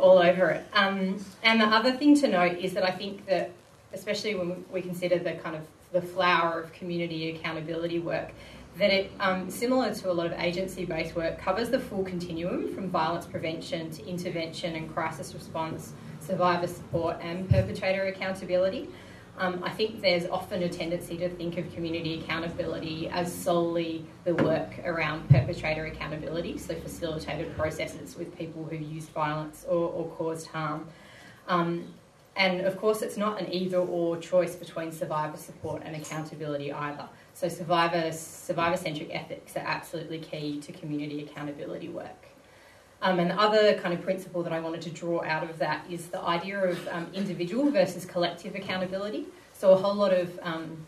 All 0.00 0.18
over 0.18 0.50
it. 0.50 0.66
Um, 0.72 1.22
and 1.42 1.60
the 1.60 1.66
other 1.66 1.92
thing 1.92 2.14
to 2.20 2.28
note 2.28 2.58
is 2.58 2.72
that 2.74 2.84
I 2.84 2.90
think 2.90 3.26
that, 3.26 3.50
especially 3.92 4.34
when 4.34 4.64
we 4.72 4.80
consider 4.80 5.18
the 5.18 5.34
kind 5.34 5.54
of 5.54 5.62
the 5.92 6.02
flower 6.02 6.60
of 6.60 6.72
community 6.72 7.30
accountability 7.36 7.98
work, 7.98 8.30
that 8.78 8.90
it, 8.90 9.10
um, 9.20 9.50
similar 9.50 9.92
to 9.92 10.10
a 10.10 10.12
lot 10.12 10.26
of 10.26 10.32
agency 10.32 10.84
based 10.84 11.16
work, 11.16 11.38
covers 11.38 11.68
the 11.68 11.78
full 11.78 12.04
continuum 12.04 12.74
from 12.74 12.88
violence 12.88 13.26
prevention 13.26 13.90
to 13.90 14.06
intervention 14.06 14.76
and 14.76 14.92
crisis 14.94 15.34
response, 15.34 15.92
survivor 16.20 16.66
support, 16.66 17.18
and 17.20 17.48
perpetrator 17.48 18.06
accountability. 18.06 18.88
Um, 19.38 19.62
I 19.62 19.70
think 19.70 20.00
there's 20.00 20.26
often 20.26 20.64
a 20.64 20.68
tendency 20.68 21.16
to 21.18 21.28
think 21.28 21.58
of 21.58 21.72
community 21.72 22.20
accountability 22.20 23.08
as 23.08 23.32
solely 23.32 24.04
the 24.24 24.34
work 24.34 24.80
around 24.84 25.28
perpetrator 25.30 25.86
accountability, 25.86 26.58
so 26.58 26.74
facilitated 26.74 27.56
processes 27.56 28.16
with 28.16 28.36
people 28.36 28.64
who 28.64 28.76
used 28.76 29.10
violence 29.10 29.64
or, 29.68 29.88
or 29.90 30.08
caused 30.16 30.48
harm. 30.48 30.88
Um, 31.46 31.94
and 32.34 32.62
of 32.62 32.76
course, 32.78 33.00
it's 33.02 33.16
not 33.16 33.40
an 33.40 33.52
either 33.52 33.78
or 33.78 34.16
choice 34.16 34.56
between 34.56 34.90
survivor 34.90 35.36
support 35.36 35.82
and 35.84 35.94
accountability 35.94 36.72
either. 36.72 37.08
So, 37.34 37.48
survivor 37.48 38.10
survivor 38.12 38.76
centric 38.76 39.14
ethics 39.14 39.56
are 39.56 39.64
absolutely 39.64 40.18
key 40.18 40.60
to 40.60 40.72
community 40.72 41.22
accountability 41.22 41.88
work. 41.88 42.27
Um, 43.00 43.20
and 43.20 43.30
the 43.30 43.40
other 43.40 43.74
kind 43.74 43.94
of 43.94 44.02
principle 44.02 44.42
that 44.42 44.52
I 44.52 44.58
wanted 44.58 44.82
to 44.82 44.90
draw 44.90 45.22
out 45.22 45.48
of 45.48 45.58
that 45.58 45.84
is 45.88 46.08
the 46.08 46.20
idea 46.20 46.58
of 46.58 46.88
um, 46.88 47.06
individual 47.14 47.70
versus 47.70 48.04
collective 48.04 48.56
accountability. 48.56 49.26
So, 49.54 49.72
a 49.72 49.76
whole 49.76 49.94
lot 49.94 50.12
of, 50.12 50.38
um, 50.42 50.86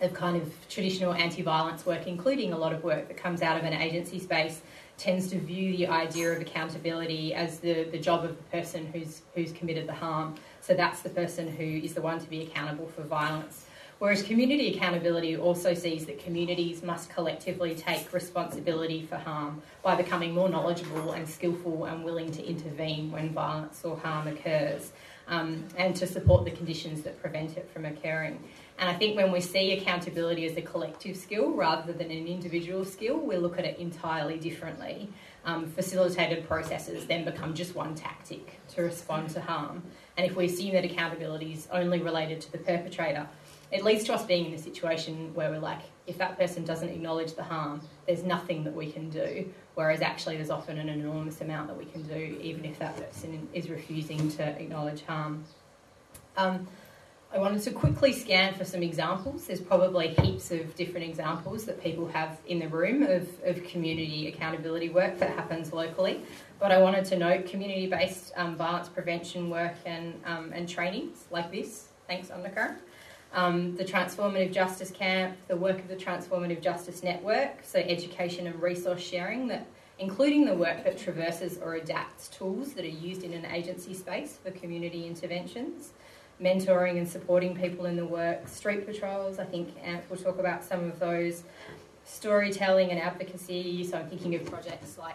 of 0.00 0.14
kind 0.14 0.40
of 0.40 0.52
traditional 0.68 1.14
anti 1.14 1.42
violence 1.42 1.84
work, 1.84 2.06
including 2.06 2.52
a 2.52 2.58
lot 2.58 2.72
of 2.72 2.84
work 2.84 3.08
that 3.08 3.16
comes 3.16 3.42
out 3.42 3.56
of 3.56 3.64
an 3.64 3.72
agency 3.72 4.20
space, 4.20 4.60
tends 4.96 5.28
to 5.30 5.38
view 5.38 5.76
the 5.76 5.88
idea 5.88 6.30
of 6.32 6.40
accountability 6.40 7.34
as 7.34 7.58
the, 7.58 7.84
the 7.84 7.98
job 7.98 8.24
of 8.24 8.36
the 8.36 8.42
person 8.56 8.86
who's, 8.92 9.22
who's 9.34 9.52
committed 9.52 9.88
the 9.88 9.94
harm. 9.94 10.36
So, 10.60 10.74
that's 10.74 11.00
the 11.00 11.10
person 11.10 11.48
who 11.48 11.64
is 11.64 11.92
the 11.92 12.02
one 12.02 12.20
to 12.20 12.30
be 12.30 12.42
accountable 12.42 12.86
for 12.86 13.02
violence. 13.02 13.64
Whereas 13.98 14.22
community 14.22 14.76
accountability 14.76 15.36
also 15.36 15.74
sees 15.74 16.06
that 16.06 16.22
communities 16.22 16.84
must 16.84 17.10
collectively 17.10 17.74
take 17.74 18.12
responsibility 18.12 19.04
for 19.04 19.16
harm 19.16 19.60
by 19.82 19.96
becoming 19.96 20.32
more 20.32 20.48
knowledgeable 20.48 21.12
and 21.12 21.28
skillful 21.28 21.84
and 21.86 22.04
willing 22.04 22.30
to 22.32 22.46
intervene 22.46 23.10
when 23.10 23.30
violence 23.30 23.84
or 23.84 23.96
harm 23.96 24.28
occurs 24.28 24.92
um, 25.26 25.64
and 25.76 25.96
to 25.96 26.06
support 26.06 26.44
the 26.44 26.50
conditions 26.52 27.02
that 27.02 27.20
prevent 27.20 27.56
it 27.56 27.68
from 27.72 27.84
occurring. 27.84 28.42
And 28.78 28.88
I 28.88 28.94
think 28.94 29.16
when 29.16 29.32
we 29.32 29.40
see 29.40 29.72
accountability 29.72 30.46
as 30.46 30.56
a 30.56 30.62
collective 30.62 31.16
skill 31.16 31.50
rather 31.50 31.92
than 31.92 32.12
an 32.12 32.28
individual 32.28 32.84
skill, 32.84 33.18
we 33.18 33.36
look 33.36 33.58
at 33.58 33.64
it 33.64 33.78
entirely 33.78 34.38
differently. 34.38 35.10
Um, 35.44 35.66
facilitated 35.66 36.46
processes 36.46 37.06
then 37.06 37.24
become 37.24 37.54
just 37.54 37.74
one 37.74 37.94
tactic 37.96 38.60
to 38.74 38.82
respond 38.82 39.30
to 39.30 39.40
harm. 39.40 39.82
And 40.16 40.24
if 40.24 40.36
we 40.36 40.44
assume 40.44 40.74
that 40.74 40.84
accountability 40.84 41.52
is 41.52 41.66
only 41.72 42.00
related 42.00 42.40
to 42.42 42.52
the 42.52 42.58
perpetrator, 42.58 43.28
it 43.70 43.84
leads 43.84 44.04
to 44.04 44.14
us 44.14 44.24
being 44.24 44.46
in 44.46 44.54
a 44.54 44.58
situation 44.58 45.34
where 45.34 45.50
we're 45.50 45.58
like, 45.58 45.82
if 46.06 46.16
that 46.18 46.38
person 46.38 46.64
doesn't 46.64 46.88
acknowledge 46.88 47.34
the 47.34 47.42
harm, 47.42 47.82
there's 48.06 48.22
nothing 48.22 48.64
that 48.64 48.74
we 48.74 48.90
can 48.90 49.10
do. 49.10 49.46
Whereas 49.74 50.00
actually, 50.00 50.36
there's 50.36 50.50
often 50.50 50.78
an 50.78 50.88
enormous 50.88 51.40
amount 51.42 51.68
that 51.68 51.76
we 51.76 51.84
can 51.84 52.02
do, 52.02 52.38
even 52.40 52.64
if 52.64 52.78
that 52.78 52.96
person 52.96 53.46
is 53.52 53.68
refusing 53.68 54.30
to 54.32 54.42
acknowledge 54.42 55.04
harm. 55.04 55.44
Um, 56.36 56.66
I 57.30 57.36
wanted 57.36 57.60
to 57.64 57.72
quickly 57.72 58.14
scan 58.14 58.54
for 58.54 58.64
some 58.64 58.82
examples. 58.82 59.46
There's 59.46 59.60
probably 59.60 60.14
heaps 60.14 60.50
of 60.50 60.74
different 60.74 61.06
examples 61.06 61.66
that 61.66 61.82
people 61.82 62.08
have 62.08 62.38
in 62.46 62.58
the 62.58 62.68
room 62.68 63.02
of, 63.02 63.28
of 63.44 63.62
community 63.64 64.28
accountability 64.28 64.88
work 64.88 65.18
that 65.18 65.34
happens 65.34 65.74
locally. 65.74 66.22
But 66.58 66.72
I 66.72 66.78
wanted 66.78 67.04
to 67.06 67.18
note 67.18 67.44
community 67.44 67.86
based 67.86 68.32
um, 68.34 68.56
violence 68.56 68.88
prevention 68.88 69.50
work 69.50 69.74
and, 69.84 70.18
um, 70.24 70.52
and 70.54 70.66
trainings 70.66 71.26
like 71.30 71.52
this. 71.52 71.88
Thanks, 72.06 72.30
Undercurrent 72.30 72.78
um, 73.32 73.76
the 73.76 73.84
Transformative 73.84 74.52
Justice 74.52 74.90
Camp, 74.90 75.36
the 75.48 75.56
work 75.56 75.78
of 75.78 75.88
the 75.88 75.96
Transformative 75.96 76.62
Justice 76.62 77.02
Network, 77.02 77.58
so 77.62 77.78
education 77.78 78.46
and 78.46 78.60
resource 78.60 79.02
sharing, 79.02 79.48
that 79.48 79.66
including 79.98 80.44
the 80.44 80.54
work 80.54 80.84
that 80.84 80.96
traverses 80.96 81.58
or 81.58 81.74
adapts 81.74 82.28
tools 82.28 82.72
that 82.74 82.84
are 82.84 82.88
used 82.88 83.22
in 83.22 83.32
an 83.32 83.44
agency 83.46 83.94
space 83.94 84.38
for 84.42 84.50
community 84.52 85.06
interventions, 85.06 85.92
mentoring 86.40 86.98
and 86.98 87.08
supporting 87.08 87.56
people 87.56 87.86
in 87.86 87.96
the 87.96 88.04
work, 88.06 88.46
street 88.48 88.86
patrols, 88.86 89.38
I 89.38 89.44
think 89.44 89.74
Ant 89.82 90.08
will 90.08 90.16
talk 90.16 90.38
about 90.38 90.62
some 90.64 90.84
of 90.84 90.98
those, 90.98 91.42
storytelling 92.08 92.90
and 92.90 92.98
advocacy, 92.98 93.84
so 93.84 93.98
I'm 93.98 94.08
thinking 94.08 94.34
of 94.34 94.44
projects 94.46 94.96
like, 94.98 95.14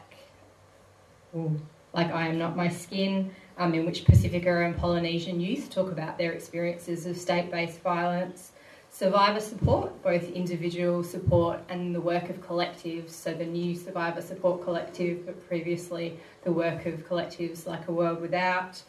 like 1.94 2.12
I 2.12 2.28
Am 2.28 2.40
Not 2.40 2.56
My 2.58 2.68
Skin, 2.68 3.34
um, 3.58 3.74
in 3.74 3.86
which 3.86 4.04
Pacifica 4.06 4.66
and 4.66 4.76
Polynesian 4.76 5.40
youth 5.40 5.70
talk 5.70 5.92
about 5.92 6.18
their 6.18 6.32
experiences 6.32 7.06
of 7.06 7.16
state 7.16 7.52
based 7.52 7.80
violence, 7.82 8.52
survivor 8.90 9.40
support, 9.40 10.02
both 10.02 10.30
individual 10.32 11.04
support 11.04 11.60
and 11.70 11.94
the 11.94 12.02
work 12.02 12.30
of 12.30 12.42
collectives, 12.42 13.12
so 13.12 13.34
the 13.34 13.46
new 13.46 13.76
Survivor 13.76 14.22
Support 14.22 14.64
Collective, 14.64 15.26
but 15.26 15.48
previously 15.48 16.18
the 16.44 16.52
work 16.52 16.86
of 16.88 17.08
collectives 17.08 17.68
like 17.68 17.88
A 17.88 17.92
World 17.92 18.22
Without. 18.22 18.82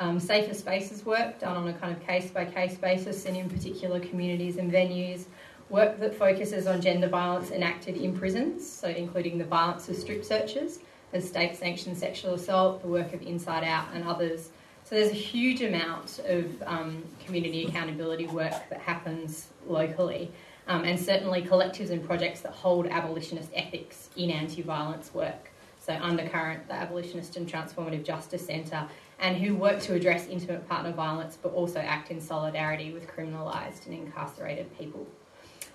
Um, 0.00 0.20
safer 0.20 0.54
spaces 0.54 1.04
work 1.04 1.40
done 1.40 1.56
on 1.56 1.68
a 1.68 1.72
kind 1.72 1.96
of 1.96 2.04
case 2.06 2.30
by 2.30 2.44
case 2.44 2.76
basis 2.76 3.26
and 3.26 3.36
in 3.36 3.48
particular 3.48 3.98
communities 3.98 4.56
and 4.56 4.72
venues. 4.72 5.24
Work 5.70 5.98
that 6.00 6.14
focuses 6.14 6.66
on 6.66 6.80
gender 6.80 7.08
violence 7.08 7.50
enacted 7.50 7.96
in 7.96 8.16
prisons, 8.16 8.68
so 8.68 8.88
including 8.88 9.38
the 9.38 9.44
violence 9.44 9.88
of 9.88 9.96
strip 9.96 10.24
searches 10.24 10.80
as 11.12 11.26
state 11.26 11.56
sanctioned 11.56 11.96
sexual 11.96 12.34
assault, 12.34 12.82
the 12.82 12.88
work 12.88 13.12
of 13.12 13.22
Inside 13.22 13.64
Out, 13.64 13.86
and 13.94 14.04
others. 14.04 14.50
So 14.84 14.94
there's 14.94 15.10
a 15.10 15.14
huge 15.14 15.60
amount 15.60 16.20
of 16.20 16.62
um, 16.64 17.04
community 17.24 17.66
accountability 17.66 18.26
work 18.26 18.54
that 18.70 18.80
happens 18.80 19.48
locally, 19.66 20.30
um, 20.66 20.84
and 20.84 20.98
certainly 20.98 21.42
collectives 21.42 21.90
and 21.90 22.04
projects 22.04 22.40
that 22.40 22.52
hold 22.52 22.86
abolitionist 22.86 23.50
ethics 23.54 24.08
in 24.16 24.30
anti 24.30 24.62
violence 24.62 25.12
work. 25.12 25.50
So, 25.78 25.94
Undercurrent, 25.94 26.68
the 26.68 26.74
Abolitionist 26.74 27.36
and 27.36 27.50
Transformative 27.50 28.04
Justice 28.04 28.44
Centre, 28.44 28.86
and 29.18 29.36
who 29.36 29.54
work 29.54 29.80
to 29.82 29.94
address 29.94 30.26
intimate 30.26 30.68
partner 30.68 30.92
violence 30.92 31.38
but 31.40 31.52
also 31.52 31.80
act 31.80 32.10
in 32.10 32.20
solidarity 32.20 32.92
with 32.92 33.08
criminalised 33.08 33.86
and 33.86 33.94
incarcerated 33.94 34.76
people. 34.78 35.06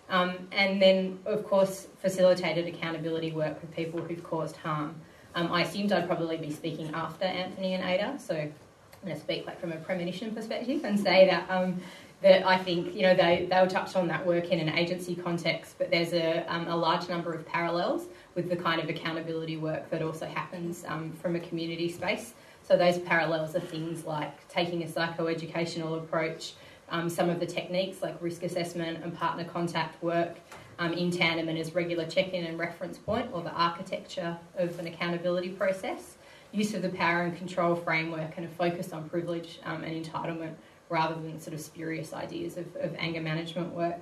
Um, 0.10 0.48
and 0.52 0.82
then, 0.82 1.20
of 1.26 1.46
course, 1.46 1.88
facilitated 2.00 2.68
accountability 2.68 3.32
work 3.32 3.60
with 3.62 3.76
people 3.76 4.02
who've 4.02 4.24
caused 4.24 4.58
harm. 4.58 4.96
Um, 5.36 5.52
I 5.52 5.62
assumed 5.62 5.92
I'd 5.92 6.08
probably 6.08 6.38
be 6.38 6.52
speaking 6.52 6.94
after 6.94 7.26
Anthony 7.26 7.74
and 7.74 7.84
Ada, 7.84 8.20
so 8.20 8.36
I'm 8.36 8.54
going 9.04 9.16
to 9.16 9.20
speak 9.20 9.46
like 9.48 9.60
from 9.60 9.72
a 9.72 9.78
premonition 9.78 10.34
perspective 10.34 10.84
and 10.84 11.00
say 11.00 11.26
that 11.28 11.50
um, 11.50 11.82
that 12.22 12.48
I 12.48 12.58
think 12.58 12.96
you 12.96 13.02
know 13.02 13.16
they 13.16 13.48
they'll 13.50 13.68
touch 13.68 13.96
on 13.96 14.08
that 14.08 14.26
work 14.26 14.52
in 14.52 14.60
an 14.60 14.70
agency 14.70 15.16
context, 15.16 15.76
but 15.78 15.90
there's 15.90 16.14
a 16.14 16.46
um, 16.48 16.68
a 16.68 16.76
large 16.76 17.10
number 17.10 17.34
of 17.34 17.46
parallels 17.46 18.06
with 18.36 18.50
the 18.50 18.56
kind 18.56 18.80
of 18.82 18.90
accountability 18.90 19.58
work 19.58 19.90
that 19.90 20.02
also 20.02 20.28
happens 20.28 20.86
um, 20.88 21.12
from 21.14 21.36
a 21.36 21.40
community 21.40 21.90
space. 21.90 22.34
So 22.64 22.78
those 22.78 22.98
parallels 23.00 23.56
are 23.56 23.60
things 23.60 24.06
like 24.06 24.48
taking 24.48 24.84
a 24.84 24.86
psychoeducational 24.86 25.98
approach, 25.98 26.54
um, 26.90 27.10
some 27.10 27.30
of 27.30 27.40
the 27.40 27.46
techniques 27.46 28.02
like 28.02 28.16
risk 28.22 28.44
assessment 28.44 29.04
and 29.04 29.18
partner 29.18 29.44
contact 29.44 30.02
work 30.02 30.38
um, 30.84 30.94
in 30.94 31.12
tandem 31.12 31.48
and 31.48 31.58
as 31.58 31.74
regular 31.74 32.06
check-in 32.06 32.44
and 32.46 32.60
reference 32.60 32.98
point 32.98 33.30
or 33.32 33.42
the 33.42 33.52
architecture 33.52 34.38
of 34.58 34.78
an 34.80 34.88
accountability 34.88 35.50
process, 35.50 36.18
use 36.52 36.74
of 36.74 36.82
the 36.82 36.90
power 36.90 37.22
and 37.22 37.38
control 37.38 37.74
framework 37.74 38.34
and 38.38 38.46
a 38.46 38.50
focus 38.50 38.92
on 38.92 39.08
privilege 39.10 39.60
um, 39.64 39.84
and 39.84 40.06
entitlement 40.06 40.54
rather 40.90 41.16
than 41.16 41.40
sort 41.40 41.54
of 41.54 41.62
spurious 41.62 42.14
ideas 42.14 42.58
of, 42.58 42.66
of 42.76 42.94
anger 42.98 43.22
management 43.22 43.74
work. 43.74 44.02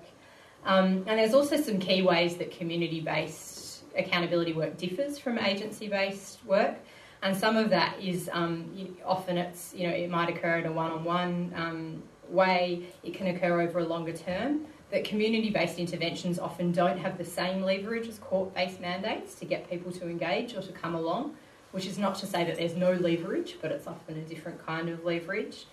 Um, 0.65 1.03
and 1.07 1.19
there's 1.19 1.33
also 1.33 1.57
some 1.57 1.79
key 1.79 2.01
ways 2.01 2.37
that 2.37 2.51
community-based 2.51 3.83
accountability 3.95 4.53
work 4.53 4.77
differs 4.77 5.19
from 5.19 5.37
agency-based 5.37 6.43
work. 6.45 6.77
And 7.23 7.37
some 7.37 7.55
of 7.57 7.69
that 7.69 7.99
is 8.01 8.29
um, 8.33 8.97
often 9.05 9.37
it's, 9.37 9.73
you 9.75 9.87
know, 9.87 9.93
it 9.93 10.09
might 10.09 10.29
occur 10.29 10.57
in 10.57 10.65
a 10.65 10.71
one-on-one 10.71 11.53
um, 11.55 12.03
way, 12.27 12.87
it 13.03 13.13
can 13.13 13.27
occur 13.27 13.61
over 13.61 13.79
a 13.79 13.85
longer 13.85 14.13
term 14.13 14.65
that 14.91 15.05
community 15.05 15.49
based 15.49 15.79
interventions 15.79 16.37
often 16.37 16.71
don't 16.71 16.99
have 16.99 17.17
the 17.17 17.25
same 17.25 17.63
leverage 17.63 18.07
as 18.07 18.19
court 18.19 18.53
based 18.53 18.79
mandates 18.79 19.35
to 19.35 19.45
get 19.45 19.69
people 19.69 19.91
to 19.93 20.07
engage 20.07 20.53
or 20.53 20.61
to 20.61 20.71
come 20.71 20.95
along, 20.95 21.35
which 21.71 21.85
is 21.85 21.97
not 21.97 22.15
to 22.15 22.25
say 22.25 22.43
that 22.43 22.57
there's 22.57 22.75
no 22.75 22.93
leverage, 22.93 23.57
but 23.61 23.71
it's 23.71 23.87
often 23.87 24.17
a 24.17 24.21
different 24.21 24.63
kind 24.65 24.89
of 24.89 25.03
leverage. 25.05 25.65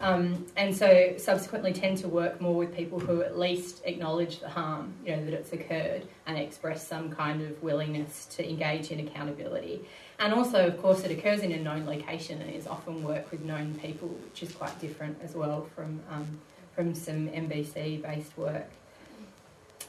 Um, 0.00 0.46
and 0.56 0.76
so 0.76 1.14
subsequently 1.16 1.72
tend 1.72 1.98
to 1.98 2.08
work 2.08 2.40
more 2.40 2.54
with 2.54 2.74
people 2.74 3.00
who 3.00 3.22
at 3.22 3.36
least 3.36 3.82
acknowledge 3.84 4.38
the 4.38 4.48
harm, 4.48 4.94
you 5.04 5.16
know, 5.16 5.24
that 5.24 5.34
it's 5.34 5.52
occurred 5.52 6.06
and 6.26 6.38
express 6.38 6.86
some 6.86 7.10
kind 7.10 7.42
of 7.42 7.60
willingness 7.62 8.26
to 8.26 8.48
engage 8.48 8.92
in 8.92 9.00
accountability. 9.00 9.84
And 10.20 10.32
also, 10.32 10.66
of 10.66 10.80
course, 10.80 11.02
it 11.02 11.10
occurs 11.10 11.40
in 11.40 11.50
a 11.50 11.60
known 11.60 11.84
location 11.84 12.40
and 12.40 12.54
is 12.54 12.68
often 12.68 13.02
work 13.02 13.30
with 13.32 13.42
known 13.42 13.74
people, 13.82 14.08
which 14.08 14.42
is 14.42 14.52
quite 14.52 14.78
different 14.80 15.18
as 15.22 15.34
well 15.34 15.68
from 15.74 16.00
um, 16.10 16.38
from 16.78 16.94
some 16.94 17.26
MBC 17.30 18.00
based 18.02 18.38
work. 18.38 18.70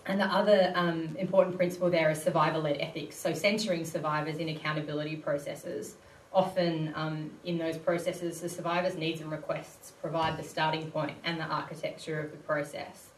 And 0.08 0.20
the 0.20 0.26
other 0.26 0.74
um, 0.74 1.16
important 1.20 1.56
principle 1.56 1.88
there 1.92 2.10
is 2.10 2.20
survivor 2.20 2.58
led 2.58 2.78
ethics, 2.80 3.16
so 3.16 3.32
centering 3.32 3.86
survivors 3.86 4.38
in 4.38 4.50
accountability 4.50 5.18
processes. 5.18 5.98
Often 6.34 6.92
um, 6.96 7.30
in 7.46 7.60
those 7.60 7.78
processes, 7.78 8.42
the 8.42 8.50
survivors' 8.50 8.96
needs 8.96 9.22
and 9.22 9.30
requests 9.30 9.92
provide 10.02 10.36
the 10.40 10.44
starting 10.44 10.90
point 10.90 11.16
and 11.24 11.40
the 11.40 11.44
architecture 11.44 12.20
of 12.20 12.32
the 12.32 12.38
process. 12.38 13.10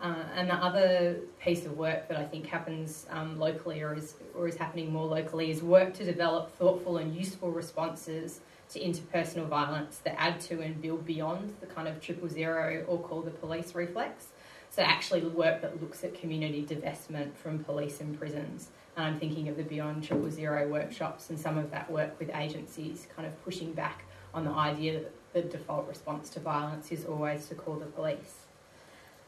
Uh, 0.00 0.14
and 0.34 0.48
the 0.48 0.54
other 0.54 1.18
piece 1.42 1.66
of 1.66 1.76
work 1.76 2.08
that 2.08 2.16
I 2.16 2.24
think 2.24 2.46
happens 2.46 3.04
um, 3.10 3.38
locally 3.38 3.82
or 3.82 3.94
is, 3.94 4.14
or 4.34 4.48
is 4.48 4.56
happening 4.56 4.90
more 4.90 5.06
locally 5.06 5.50
is 5.50 5.62
work 5.62 5.92
to 5.94 6.04
develop 6.06 6.56
thoughtful 6.56 6.96
and 6.96 7.14
useful 7.14 7.50
responses 7.50 8.40
to 8.70 8.80
interpersonal 8.80 9.46
violence 9.46 9.98
that 10.04 10.20
add 10.20 10.40
to 10.42 10.60
and 10.60 10.80
build 10.80 11.04
beyond 11.04 11.54
the 11.60 11.66
kind 11.66 11.88
of 11.88 12.00
triple 12.00 12.28
zero 12.28 12.84
or 12.86 12.98
call 12.98 13.22
the 13.22 13.30
police 13.30 13.74
reflex. 13.74 14.28
So, 14.70 14.82
actually, 14.82 15.20
work 15.20 15.62
that 15.62 15.80
looks 15.80 16.02
at 16.02 16.18
community 16.18 16.64
divestment 16.64 17.36
from 17.36 17.62
police 17.62 18.00
and 18.00 18.18
prisons. 18.18 18.70
And 18.96 19.06
I'm 19.06 19.18
thinking 19.20 19.48
of 19.48 19.56
the 19.56 19.62
Beyond 19.62 20.02
Triple 20.02 20.30
Zero 20.30 20.68
workshops 20.68 21.30
and 21.30 21.38
some 21.38 21.58
of 21.58 21.70
that 21.70 21.90
work 21.90 22.18
with 22.18 22.30
agencies 22.34 23.06
kind 23.14 23.26
of 23.26 23.44
pushing 23.44 23.72
back 23.72 24.04
on 24.32 24.44
the 24.44 24.50
idea 24.50 25.00
that 25.00 25.12
the 25.32 25.42
default 25.42 25.86
response 25.88 26.28
to 26.30 26.40
violence 26.40 26.90
is 26.90 27.04
always 27.04 27.46
to 27.46 27.54
call 27.54 27.76
the 27.76 27.86
police. 27.86 28.46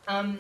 Um, 0.08 0.38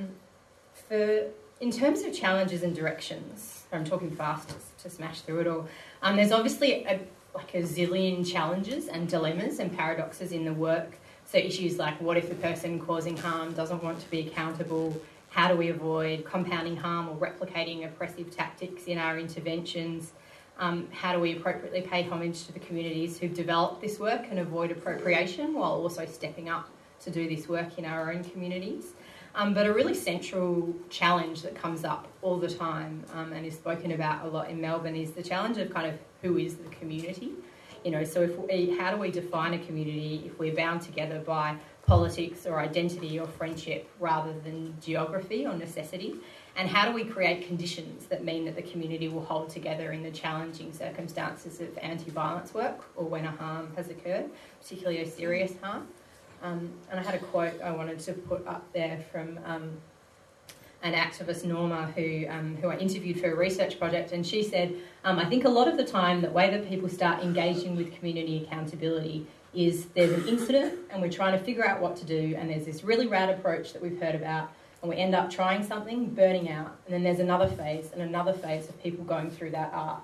for 0.88 1.26
in 1.60 1.70
terms 1.70 2.02
of 2.02 2.12
challenges 2.12 2.62
and 2.62 2.74
directions, 2.74 3.64
I'm 3.72 3.84
talking 3.84 4.10
fast 4.10 4.54
to, 4.82 4.90
smash 4.90 5.22
through 5.22 5.40
it 5.40 5.46
all. 5.46 5.66
Um, 6.02 6.16
there's 6.16 6.30
obviously 6.30 6.84
a, 6.84 7.00
like 7.36 7.54
a 7.54 7.62
zillion 7.62 8.26
challenges 8.26 8.88
and 8.88 9.08
dilemmas 9.08 9.58
and 9.58 9.76
paradoxes 9.76 10.32
in 10.32 10.44
the 10.44 10.52
work. 10.52 10.98
So 11.26 11.38
issues 11.38 11.78
like 11.78 12.00
what 12.00 12.16
if 12.16 12.28
the 12.28 12.34
person 12.36 12.78
causing 12.78 13.16
harm 13.16 13.52
doesn't 13.52 13.82
want 13.82 14.00
to 14.00 14.10
be 14.10 14.20
accountable? 14.20 15.00
How 15.28 15.48
do 15.48 15.56
we 15.56 15.68
avoid 15.68 16.24
compounding 16.24 16.76
harm 16.76 17.08
or 17.08 17.16
replicating 17.16 17.84
oppressive 17.84 18.34
tactics 18.34 18.84
in 18.84 18.96
our 18.96 19.18
interventions? 19.18 20.12
Um, 20.58 20.88
how 20.90 21.12
do 21.12 21.20
we 21.20 21.36
appropriately 21.36 21.82
pay 21.82 22.02
homage 22.04 22.44
to 22.46 22.52
the 22.52 22.60
communities 22.60 23.18
who've 23.18 23.34
developed 23.34 23.82
this 23.82 23.98
work 23.98 24.26
and 24.30 24.38
avoid 24.38 24.70
appropriation 24.70 25.52
while 25.52 25.72
also 25.72 26.06
stepping 26.06 26.48
up 26.48 26.70
to 27.00 27.10
do 27.10 27.28
this 27.28 27.48
work 27.48 27.76
in 27.78 27.84
our 27.84 28.10
own 28.10 28.24
communities? 28.24 28.94
Um, 29.34 29.52
but 29.52 29.66
a 29.66 29.72
really 29.74 29.92
central 29.92 30.74
challenge 30.88 31.42
that 31.42 31.54
comes 31.54 31.84
up 31.84 32.08
all 32.22 32.38
the 32.38 32.48
time 32.48 33.04
um, 33.12 33.34
and 33.34 33.44
is 33.44 33.54
spoken 33.54 33.92
about 33.92 34.24
a 34.24 34.28
lot 34.28 34.48
in 34.48 34.58
Melbourne 34.58 34.96
is 34.96 35.10
the 35.10 35.22
challenge 35.22 35.58
of 35.58 35.68
kind 35.68 35.86
of 35.86 35.98
who 36.26 36.38
is 36.38 36.56
the 36.56 36.68
community. 36.70 37.32
You 37.84 37.92
know, 37.92 38.04
so 38.04 38.22
if 38.22 38.36
we, 38.36 38.76
how 38.76 38.90
do 38.90 38.96
we 38.96 39.10
define 39.10 39.54
a 39.54 39.58
community 39.58 40.24
if 40.26 40.38
we're 40.38 40.54
bound 40.54 40.82
together 40.82 41.20
by 41.20 41.56
politics 41.86 42.44
or 42.44 42.58
identity 42.58 43.20
or 43.20 43.28
friendship 43.28 43.88
rather 44.00 44.32
than 44.40 44.74
geography 44.80 45.46
or 45.46 45.54
necessity? 45.54 46.16
And 46.56 46.68
how 46.68 46.88
do 46.88 46.92
we 46.92 47.04
create 47.04 47.46
conditions 47.46 48.06
that 48.06 48.24
mean 48.24 48.44
that 48.46 48.56
the 48.56 48.62
community 48.62 49.08
will 49.08 49.24
hold 49.24 49.50
together 49.50 49.92
in 49.92 50.02
the 50.02 50.10
challenging 50.10 50.72
circumstances 50.72 51.60
of 51.60 51.78
anti 51.78 52.10
violence 52.10 52.52
work 52.54 52.80
or 52.96 53.04
when 53.04 53.24
a 53.24 53.30
harm 53.30 53.70
has 53.76 53.88
occurred, 53.88 54.30
particularly 54.60 55.00
a 55.02 55.06
serious 55.06 55.52
harm? 55.62 55.86
Um, 56.42 56.72
and 56.90 56.98
I 56.98 57.02
had 57.04 57.14
a 57.14 57.18
quote 57.18 57.60
I 57.62 57.70
wanted 57.70 58.00
to 58.00 58.12
put 58.14 58.46
up 58.48 58.64
there 58.72 59.04
from 59.12 59.38
um, 59.44 59.70
an 60.86 60.94
activist, 60.94 61.44
Norma, 61.44 61.92
who, 61.96 62.26
um, 62.28 62.56
who 62.60 62.68
I 62.68 62.76
interviewed 62.78 63.20
for 63.20 63.32
a 63.32 63.36
research 63.36 63.78
project, 63.78 64.12
and 64.12 64.26
she 64.26 64.42
said, 64.42 64.74
um, 65.04 65.18
I 65.18 65.24
think 65.24 65.44
a 65.44 65.48
lot 65.48 65.68
of 65.68 65.76
the 65.76 65.84
time, 65.84 66.20
the 66.20 66.30
way 66.30 66.50
that 66.50 66.68
people 66.68 66.88
start 66.88 67.22
engaging 67.22 67.76
with 67.76 67.94
community 67.96 68.44
accountability 68.44 69.26
is 69.52 69.86
there's 69.94 70.12
an 70.12 70.28
incident 70.28 70.78
and 70.90 71.00
we're 71.00 71.10
trying 71.10 71.36
to 71.36 71.42
figure 71.44 71.66
out 71.66 71.80
what 71.80 71.96
to 71.96 72.04
do, 72.04 72.34
and 72.38 72.50
there's 72.50 72.64
this 72.64 72.84
really 72.84 73.06
rad 73.06 73.30
approach 73.30 73.72
that 73.72 73.82
we've 73.82 74.00
heard 74.00 74.14
about, 74.14 74.50
and 74.82 74.90
we 74.90 74.96
end 74.96 75.14
up 75.14 75.30
trying 75.30 75.64
something, 75.64 76.10
burning 76.10 76.50
out, 76.50 76.76
and 76.86 76.94
then 76.94 77.02
there's 77.02 77.20
another 77.20 77.48
phase 77.48 77.90
and 77.92 78.02
another 78.02 78.32
phase 78.32 78.68
of 78.68 78.80
people 78.82 79.04
going 79.04 79.30
through 79.30 79.50
that 79.50 79.72
arc. 79.72 80.02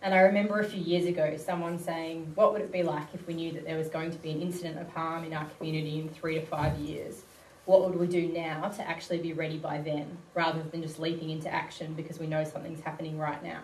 And 0.00 0.14
I 0.14 0.20
remember 0.20 0.60
a 0.60 0.64
few 0.64 0.80
years 0.80 1.06
ago 1.06 1.36
someone 1.36 1.78
saying, 1.78 2.30
What 2.34 2.52
would 2.52 2.62
it 2.62 2.72
be 2.72 2.82
like 2.84 3.08
if 3.14 3.26
we 3.26 3.34
knew 3.34 3.52
that 3.52 3.64
there 3.64 3.76
was 3.76 3.88
going 3.88 4.12
to 4.12 4.18
be 4.18 4.30
an 4.30 4.40
incident 4.40 4.78
of 4.78 4.88
harm 4.90 5.24
in 5.24 5.34
our 5.34 5.46
community 5.58 5.98
in 5.98 6.08
three 6.08 6.34
to 6.34 6.46
five 6.46 6.78
years? 6.78 7.22
What 7.68 7.84
would 7.84 8.00
we 8.00 8.06
do 8.06 8.28
now 8.32 8.68
to 8.68 8.88
actually 8.88 9.18
be 9.18 9.34
ready 9.34 9.58
by 9.58 9.76
then, 9.82 10.16
rather 10.32 10.62
than 10.62 10.80
just 10.80 10.98
leaping 10.98 11.28
into 11.28 11.52
action 11.52 11.92
because 11.92 12.18
we 12.18 12.26
know 12.26 12.42
something's 12.42 12.80
happening 12.80 13.18
right 13.18 13.44
now, 13.44 13.60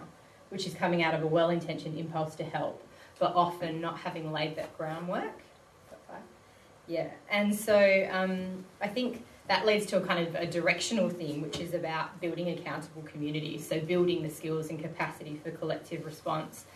which 0.51 0.67
is 0.67 0.75
coming 0.75 1.03
out 1.03 1.14
of 1.14 1.23
a 1.23 1.27
well 1.27 1.49
intentioned 1.49 1.97
impulse 1.97 2.35
to 2.35 2.45
help, 2.45 2.87
but 3.19 3.35
often 3.35 3.81
not 3.81 3.97
having 3.97 4.31
laid 4.31 4.57
that 4.57 4.77
groundwork? 4.77 5.40
Yeah, 6.87 7.09
and 7.31 7.55
so 7.55 8.07
um, 8.12 8.67
I 8.83 8.88
think 8.88 9.25
that 9.49 9.64
leads 9.64 9.87
to 9.87 9.97
a 9.97 10.03
kind 10.03 10.29
of 10.29 10.35
a 10.35 10.47
directional 10.47 11.09
thing, 11.09 11.40
which 11.40 11.59
is 11.59 11.73
about 11.73 12.21
building 12.21 12.51
accountable 12.51 13.01
communities. 13.11 13.67
So, 13.67 13.81
building 13.81 14.23
the 14.23 14.29
skills 14.29 14.69
and 14.69 14.79
capacity 14.79 15.40
for 15.43 15.51
collective 15.51 16.05
response. 16.05 16.67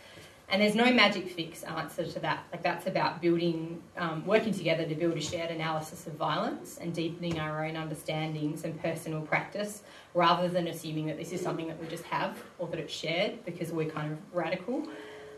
And 0.50 0.62
there's 0.62 0.74
no 0.74 0.90
magic 0.92 1.28
fix 1.28 1.62
answer 1.62 2.06
to 2.06 2.20
that. 2.20 2.44
Like, 2.50 2.62
that's 2.62 2.86
about 2.86 3.20
building, 3.20 3.82
um, 3.98 4.24
working 4.26 4.54
together 4.54 4.86
to 4.86 4.94
build 4.94 5.14
a 5.14 5.20
shared 5.20 5.50
analysis 5.50 6.06
of 6.06 6.14
violence 6.14 6.78
and 6.78 6.94
deepening 6.94 7.38
our 7.38 7.66
own 7.66 7.76
understandings 7.76 8.64
and 8.64 8.80
personal 8.80 9.20
practice 9.20 9.82
rather 10.14 10.48
than 10.48 10.68
assuming 10.68 11.06
that 11.06 11.18
this 11.18 11.32
is 11.32 11.42
something 11.42 11.68
that 11.68 11.78
we 11.78 11.86
just 11.86 12.04
have 12.04 12.42
or 12.58 12.66
that 12.68 12.80
it's 12.80 12.94
shared 12.94 13.44
because 13.44 13.72
we're 13.72 13.90
kind 13.90 14.12
of 14.12 14.18
radical. 14.32 14.88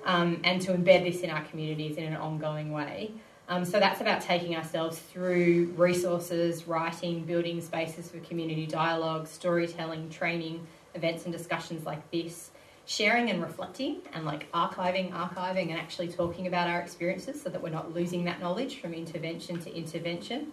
Um, 0.04 0.40
and 0.44 0.62
to 0.62 0.72
embed 0.72 1.04
this 1.04 1.20
in 1.22 1.30
our 1.30 1.44
communities 1.44 1.96
in 1.96 2.04
an 2.04 2.16
ongoing 2.16 2.72
way. 2.72 3.12
Um, 3.50 3.64
so 3.64 3.80
that's 3.80 4.00
about 4.00 4.22
taking 4.22 4.54
ourselves 4.54 4.98
through 4.98 5.74
resources, 5.76 6.68
writing, 6.68 7.24
building 7.24 7.60
spaces 7.60 8.08
for 8.08 8.18
community 8.20 8.64
dialogue, 8.64 9.26
storytelling, 9.26 10.08
training, 10.08 10.64
events 10.94 11.24
and 11.24 11.32
discussions 11.32 11.84
like 11.84 12.08
this, 12.12 12.50
sharing 12.90 13.30
and 13.30 13.40
reflecting, 13.40 13.98
and 14.14 14.24
like 14.24 14.50
archiving, 14.50 15.12
archiving, 15.12 15.70
and 15.70 15.78
actually 15.78 16.08
talking 16.08 16.48
about 16.48 16.68
our 16.68 16.80
experiences 16.80 17.40
so 17.40 17.48
that 17.48 17.62
we're 17.62 17.68
not 17.68 17.94
losing 17.94 18.24
that 18.24 18.40
knowledge 18.40 18.80
from 18.80 18.92
intervention 18.92 19.60
to 19.60 19.72
intervention, 19.72 20.48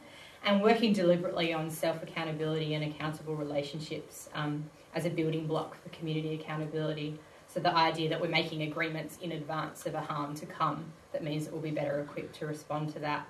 and 0.45 0.62
working 0.62 0.93
deliberately 0.93 1.52
on 1.52 1.67
self 1.67 2.04
accountability 2.04 2.76
and 2.76 2.84
accountable 2.84 3.36
relationships 3.36 4.30
um, 4.36 4.63
as 4.93 5.06
a 5.06 5.10
building 5.10 5.47
block 5.47 5.82
for 5.82 5.89
community 5.89 6.36
accountability. 6.36 7.19
So 7.47 7.60
the 7.60 7.76
idea 7.76 8.08
that 8.10 8.21
we're 8.21 8.28
making 8.28 8.62
agreements 8.62 9.17
in 9.19 9.32
advance 9.32 9.88
of 9.88 9.95
a 9.95 10.02
harm 10.02 10.36
to 10.36 10.45
come 10.45 10.86
that 11.13 11.23
means 11.23 11.45
that 11.45 11.54
we'll 11.54 11.63
be 11.63 11.71
better 11.71 12.02
equipped 12.02 12.36
to 12.36 12.45
respond 12.45 12.93
to 12.93 13.00
that. 13.00 13.28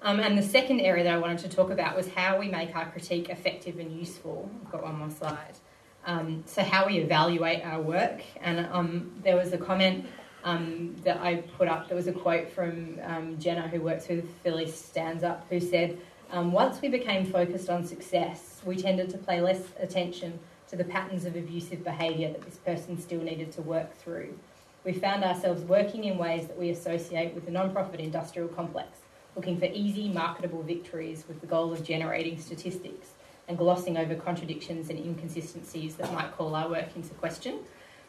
Um, 0.00 0.20
and 0.20 0.38
the 0.38 0.42
second 0.42 0.80
area 0.80 1.04
that 1.04 1.12
I 1.12 1.18
wanted 1.18 1.38
to 1.40 1.50
talk 1.50 1.70
about 1.70 1.94
was 1.94 2.08
how 2.08 2.38
we 2.38 2.48
make 2.48 2.74
our 2.74 2.90
critique 2.90 3.28
effective 3.28 3.78
and 3.78 3.92
useful. 3.92 4.48
I've 4.64 4.72
got 4.72 4.82
one 4.84 4.96
more 4.96 5.10
slide. 5.10 5.58
Um, 6.04 6.42
so, 6.46 6.62
how 6.62 6.86
we 6.86 6.98
evaluate 6.98 7.64
our 7.64 7.80
work. 7.80 8.22
And 8.40 8.66
um, 8.72 9.12
there 9.22 9.36
was 9.36 9.52
a 9.52 9.58
comment 9.58 10.06
um, 10.44 10.96
that 11.04 11.18
I 11.18 11.36
put 11.56 11.68
up, 11.68 11.88
there 11.88 11.96
was 11.96 12.08
a 12.08 12.12
quote 12.12 12.50
from 12.50 12.98
um, 13.04 13.38
Jenna, 13.38 13.68
who 13.68 13.80
works 13.80 14.08
with 14.08 14.28
Philly 14.42 14.68
Stands 14.68 15.22
Up, 15.22 15.46
who 15.48 15.60
said, 15.60 15.98
um, 16.32 16.52
Once 16.52 16.80
we 16.80 16.88
became 16.88 17.24
focused 17.24 17.70
on 17.70 17.86
success, 17.86 18.60
we 18.64 18.76
tended 18.76 19.10
to 19.10 19.18
pay 19.18 19.40
less 19.40 19.62
attention 19.78 20.38
to 20.68 20.76
the 20.76 20.84
patterns 20.84 21.24
of 21.24 21.36
abusive 21.36 21.84
behaviour 21.84 22.32
that 22.32 22.42
this 22.42 22.56
person 22.56 22.98
still 23.00 23.20
needed 23.20 23.52
to 23.52 23.62
work 23.62 23.96
through 23.98 24.36
we 24.84 24.92
found 24.92 25.22
ourselves 25.22 25.62
working 25.62 26.04
in 26.04 26.18
ways 26.18 26.48
that 26.48 26.58
we 26.58 26.70
associate 26.70 27.34
with 27.34 27.44
the 27.44 27.52
non-profit 27.52 28.00
industrial 28.00 28.48
complex, 28.48 28.98
looking 29.36 29.58
for 29.58 29.66
easy, 29.66 30.08
marketable 30.08 30.62
victories 30.62 31.24
with 31.28 31.40
the 31.40 31.46
goal 31.46 31.72
of 31.72 31.84
generating 31.84 32.38
statistics 32.40 33.10
and 33.52 33.58
glossing 33.58 33.98
over 33.98 34.14
contradictions 34.14 34.88
and 34.88 34.98
inconsistencies 34.98 35.96
that 35.96 36.10
might 36.14 36.34
call 36.38 36.54
our 36.54 36.70
work 36.70 36.88
into 36.96 37.12
question. 37.14 37.58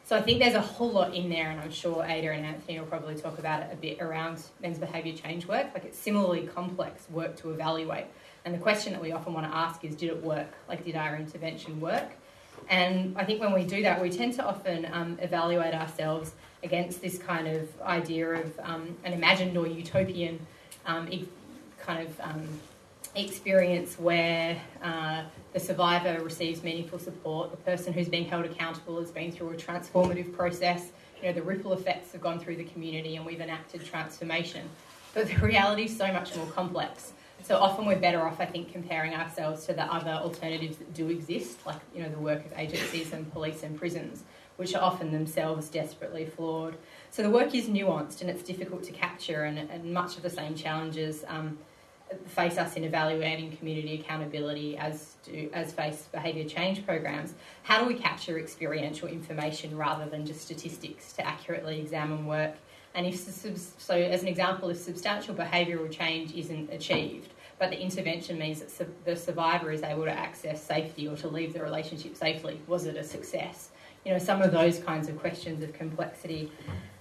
So 0.05 0.15
I 0.15 0.21
think 0.21 0.39
there's 0.39 0.53
a 0.55 0.61
whole 0.61 0.91
lot 0.91 1.13
in 1.13 1.29
there, 1.29 1.49
and 1.51 1.59
I'm 1.59 1.71
sure 1.71 2.05
Ada 2.05 2.31
and 2.31 2.45
Anthony 2.45 2.79
will 2.79 2.87
probably 2.87 3.15
talk 3.15 3.39
about 3.39 3.61
it 3.63 3.69
a 3.73 3.75
bit 3.75 4.01
around 4.01 4.41
men's 4.61 4.77
behaviour 4.77 5.13
change 5.13 5.45
work. 5.45 5.67
Like 5.73 5.83
it's 5.83 5.99
similarly 5.99 6.47
complex 6.47 7.09
work 7.09 7.35
to 7.41 7.51
evaluate. 7.51 8.05
And 8.45 8.53
the 8.53 8.57
question 8.57 8.93
that 8.93 9.01
we 9.01 9.11
often 9.11 9.33
want 9.33 9.45
to 9.51 9.53
ask 9.53 9.83
is, 9.83 9.95
did 9.95 10.11
it 10.11 10.23
work? 10.23 10.51
Like, 10.69 10.85
did 10.85 10.95
our 10.95 11.17
intervention 11.17 11.81
work? 11.81 12.09
And 12.69 13.17
I 13.17 13.25
think 13.25 13.41
when 13.41 13.53
we 13.53 13.65
do 13.65 13.83
that, 13.83 14.01
we 14.01 14.09
tend 14.09 14.33
to 14.35 14.45
often 14.45 14.87
um, 14.93 15.17
evaluate 15.21 15.73
ourselves 15.73 16.31
against 16.61 17.01
this 17.01 17.17
kind 17.17 17.47
of 17.47 17.67
idea 17.81 18.29
of 18.29 18.59
um, 18.63 18.95
an 19.03 19.11
imagined 19.11 19.57
or 19.57 19.67
utopian 19.67 20.39
um, 20.85 21.09
kind 21.79 22.07
of 22.07 22.19
um, 22.21 22.47
experience 23.15 23.99
where 23.99 24.59
uh, 24.81 25.23
the 25.53 25.59
survivor 25.59 26.23
receives 26.23 26.63
meaningful 26.63 26.99
support, 26.99 27.51
the 27.51 27.57
person 27.57 27.93
who's 27.93 28.09
being 28.09 28.25
held 28.25 28.45
accountable 28.45 28.99
has 28.99 29.11
been 29.11 29.31
through 29.31 29.51
a 29.51 29.55
transformative 29.55 30.35
process, 30.35 30.91
you 31.21 31.27
know, 31.27 31.33
the 31.33 31.41
ripple 31.41 31.73
effects 31.73 32.11
have 32.11 32.21
gone 32.21 32.39
through 32.39 32.55
the 32.55 32.63
community 32.65 33.15
and 33.15 33.25
we've 33.25 33.39
enacted 33.39 33.85
transformation. 33.85 34.67
But 35.13 35.27
the 35.27 35.37
reality 35.37 35.83
is 35.83 35.95
so 35.95 36.11
much 36.11 36.35
more 36.35 36.47
complex. 36.47 37.13
So 37.43 37.57
often 37.57 37.85
we're 37.85 37.99
better 37.99 38.21
off, 38.21 38.39
I 38.39 38.45
think, 38.45 38.71
comparing 38.71 39.13
ourselves 39.13 39.65
to 39.65 39.73
the 39.73 39.83
other 39.83 40.11
alternatives 40.11 40.77
that 40.77 40.93
do 40.93 41.09
exist, 41.09 41.65
like 41.65 41.79
you 41.93 42.01
know 42.01 42.09
the 42.09 42.17
work 42.19 42.45
of 42.45 42.53
agencies 42.55 43.11
and 43.11 43.31
police 43.33 43.63
and 43.63 43.77
prisons, 43.77 44.23
which 44.55 44.73
are 44.75 44.81
often 44.81 45.11
themselves 45.11 45.67
desperately 45.67 46.25
flawed. 46.25 46.77
So 47.11 47.21
the 47.21 47.29
work 47.29 47.53
is 47.53 47.65
nuanced 47.65 48.21
and 48.21 48.29
it's 48.29 48.43
difficult 48.43 48.83
to 48.83 48.93
capture, 48.93 49.43
and, 49.43 49.59
and 49.59 49.93
much 49.93 50.15
of 50.15 50.23
the 50.23 50.29
same 50.29 50.55
challenges 50.55 51.25
um, 51.27 51.57
face 52.27 52.57
us 52.57 52.75
in 52.75 52.83
evaluating 52.83 53.55
community 53.57 53.99
accountability 53.99 54.77
as 54.77 55.15
do 55.23 55.49
as 55.53 55.73
face 55.73 56.07
behaviour 56.11 56.43
change 56.43 56.85
programs. 56.85 57.33
How 57.63 57.79
do 57.81 57.85
we 57.85 57.95
capture 57.95 58.39
experiential 58.39 59.07
information 59.07 59.77
rather 59.77 60.09
than 60.09 60.25
just 60.25 60.41
statistics 60.41 61.13
to 61.13 61.25
accurately 61.25 61.79
examine 61.79 62.25
work? 62.25 62.55
And 62.95 63.07
if 63.07 63.19
so, 63.19 63.95
as 63.95 64.21
an 64.21 64.27
example, 64.27 64.69
if 64.69 64.77
substantial 64.77 65.33
behavioural 65.33 65.91
change 65.91 66.33
isn't 66.33 66.71
achieved, 66.71 67.33
but 67.57 67.69
the 67.69 67.79
intervention 67.79 68.37
means 68.37 68.61
that 68.61 69.05
the 69.05 69.15
survivor 69.15 69.71
is 69.71 69.83
able 69.83 70.03
to 70.05 70.11
access 70.11 70.61
safety 70.61 71.07
or 71.07 71.15
to 71.17 71.27
leave 71.27 71.53
the 71.53 71.61
relationship 71.61 72.15
safely. 72.15 72.61
Was 72.67 72.85
it 72.85 72.97
a 72.97 73.03
success? 73.03 73.69
You 74.05 74.11
know, 74.11 74.19
some 74.19 74.41
of 74.41 74.51
those 74.51 74.79
kinds 74.79 75.07
of 75.07 75.17
questions 75.19 75.63
of 75.63 75.73
complexity. 75.73 76.51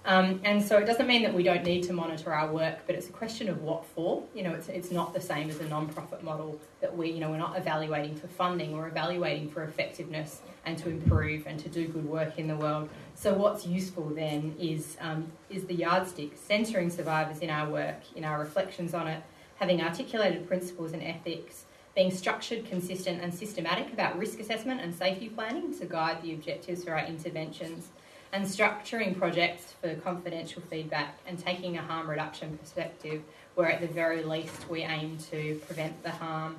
Um, 0.05 0.41
and 0.43 0.61
so 0.61 0.77
it 0.77 0.85
doesn't 0.85 1.07
mean 1.07 1.23
that 1.23 1.33
we 1.33 1.43
don't 1.43 1.63
need 1.63 1.83
to 1.83 1.93
monitor 1.93 2.33
our 2.33 2.51
work, 2.51 2.79
but 2.85 2.95
it's 2.95 3.07
a 3.07 3.11
question 3.11 3.47
of 3.47 3.61
what 3.61 3.85
for. 3.85 4.23
You 4.33 4.43
know, 4.43 4.53
it's, 4.53 4.67
it's 4.67 4.91
not 4.91 5.13
the 5.13 5.21
same 5.21 5.49
as 5.49 5.59
a 5.59 5.67
non-profit 5.69 6.23
model 6.23 6.59
that 6.81 6.95
we, 6.95 7.09
you 7.09 7.21
know, 7.21 7.29
we're 7.29 7.37
not 7.37 7.57
evaluating 7.57 8.15
for 8.15 8.27
funding, 8.27 8.73
we're 8.73 8.87
evaluating 8.87 9.49
for 9.49 9.63
effectiveness 9.63 10.41
and 10.65 10.77
to 10.79 10.89
improve 10.89 11.47
and 11.47 11.57
to 11.59 11.69
do 11.69 11.87
good 11.87 12.05
work 12.05 12.37
in 12.37 12.47
the 12.47 12.55
world. 12.55 12.89
So 13.15 13.33
what's 13.33 13.65
useful 13.65 14.09
then 14.09 14.55
is, 14.59 14.97
um, 14.99 15.31
is 15.49 15.65
the 15.65 15.75
yardstick, 15.75 16.33
centering 16.35 16.89
survivors 16.89 17.39
in 17.39 17.49
our 17.49 17.69
work, 17.69 17.99
in 18.15 18.25
our 18.25 18.39
reflections 18.39 18.93
on 18.93 19.07
it, 19.07 19.23
having 19.55 19.81
articulated 19.81 20.47
principles 20.47 20.91
and 20.91 21.01
ethics, 21.01 21.63
being 21.95 22.11
structured, 22.11 22.65
consistent 22.65 23.21
and 23.21 23.33
systematic 23.33 23.93
about 23.93 24.17
risk 24.17 24.39
assessment 24.39 24.81
and 24.81 24.93
safety 24.93 25.29
planning 25.29 25.77
to 25.77 25.85
guide 25.85 26.21
the 26.21 26.33
objectives 26.33 26.83
for 26.83 26.91
our 26.91 27.05
interventions, 27.05 27.89
and 28.31 28.45
structuring 28.45 29.15
projects 29.15 29.73
for 29.79 29.93
confidential 29.95 30.61
feedback 30.63 31.19
and 31.27 31.37
taking 31.37 31.77
a 31.77 31.81
harm 31.81 32.09
reduction 32.09 32.57
perspective 32.57 33.21
where 33.53 33.71
at 33.71 33.79
the 33.79 33.87
very 33.87 34.23
least 34.23 34.67
we 34.69 34.81
aim 34.81 35.17
to 35.29 35.61
prevent 35.67 36.01
the 36.01 36.09
harm. 36.09 36.55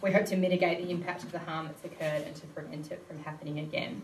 We 0.00 0.12
hope 0.12 0.26
to 0.26 0.36
mitigate 0.36 0.80
the 0.80 0.90
impact 0.90 1.24
of 1.24 1.32
the 1.32 1.40
harm 1.40 1.66
that's 1.66 1.84
occurred 1.84 2.22
and 2.22 2.36
to 2.36 2.46
prevent 2.48 2.92
it 2.92 3.04
from 3.08 3.18
happening 3.24 3.58
again. 3.58 4.00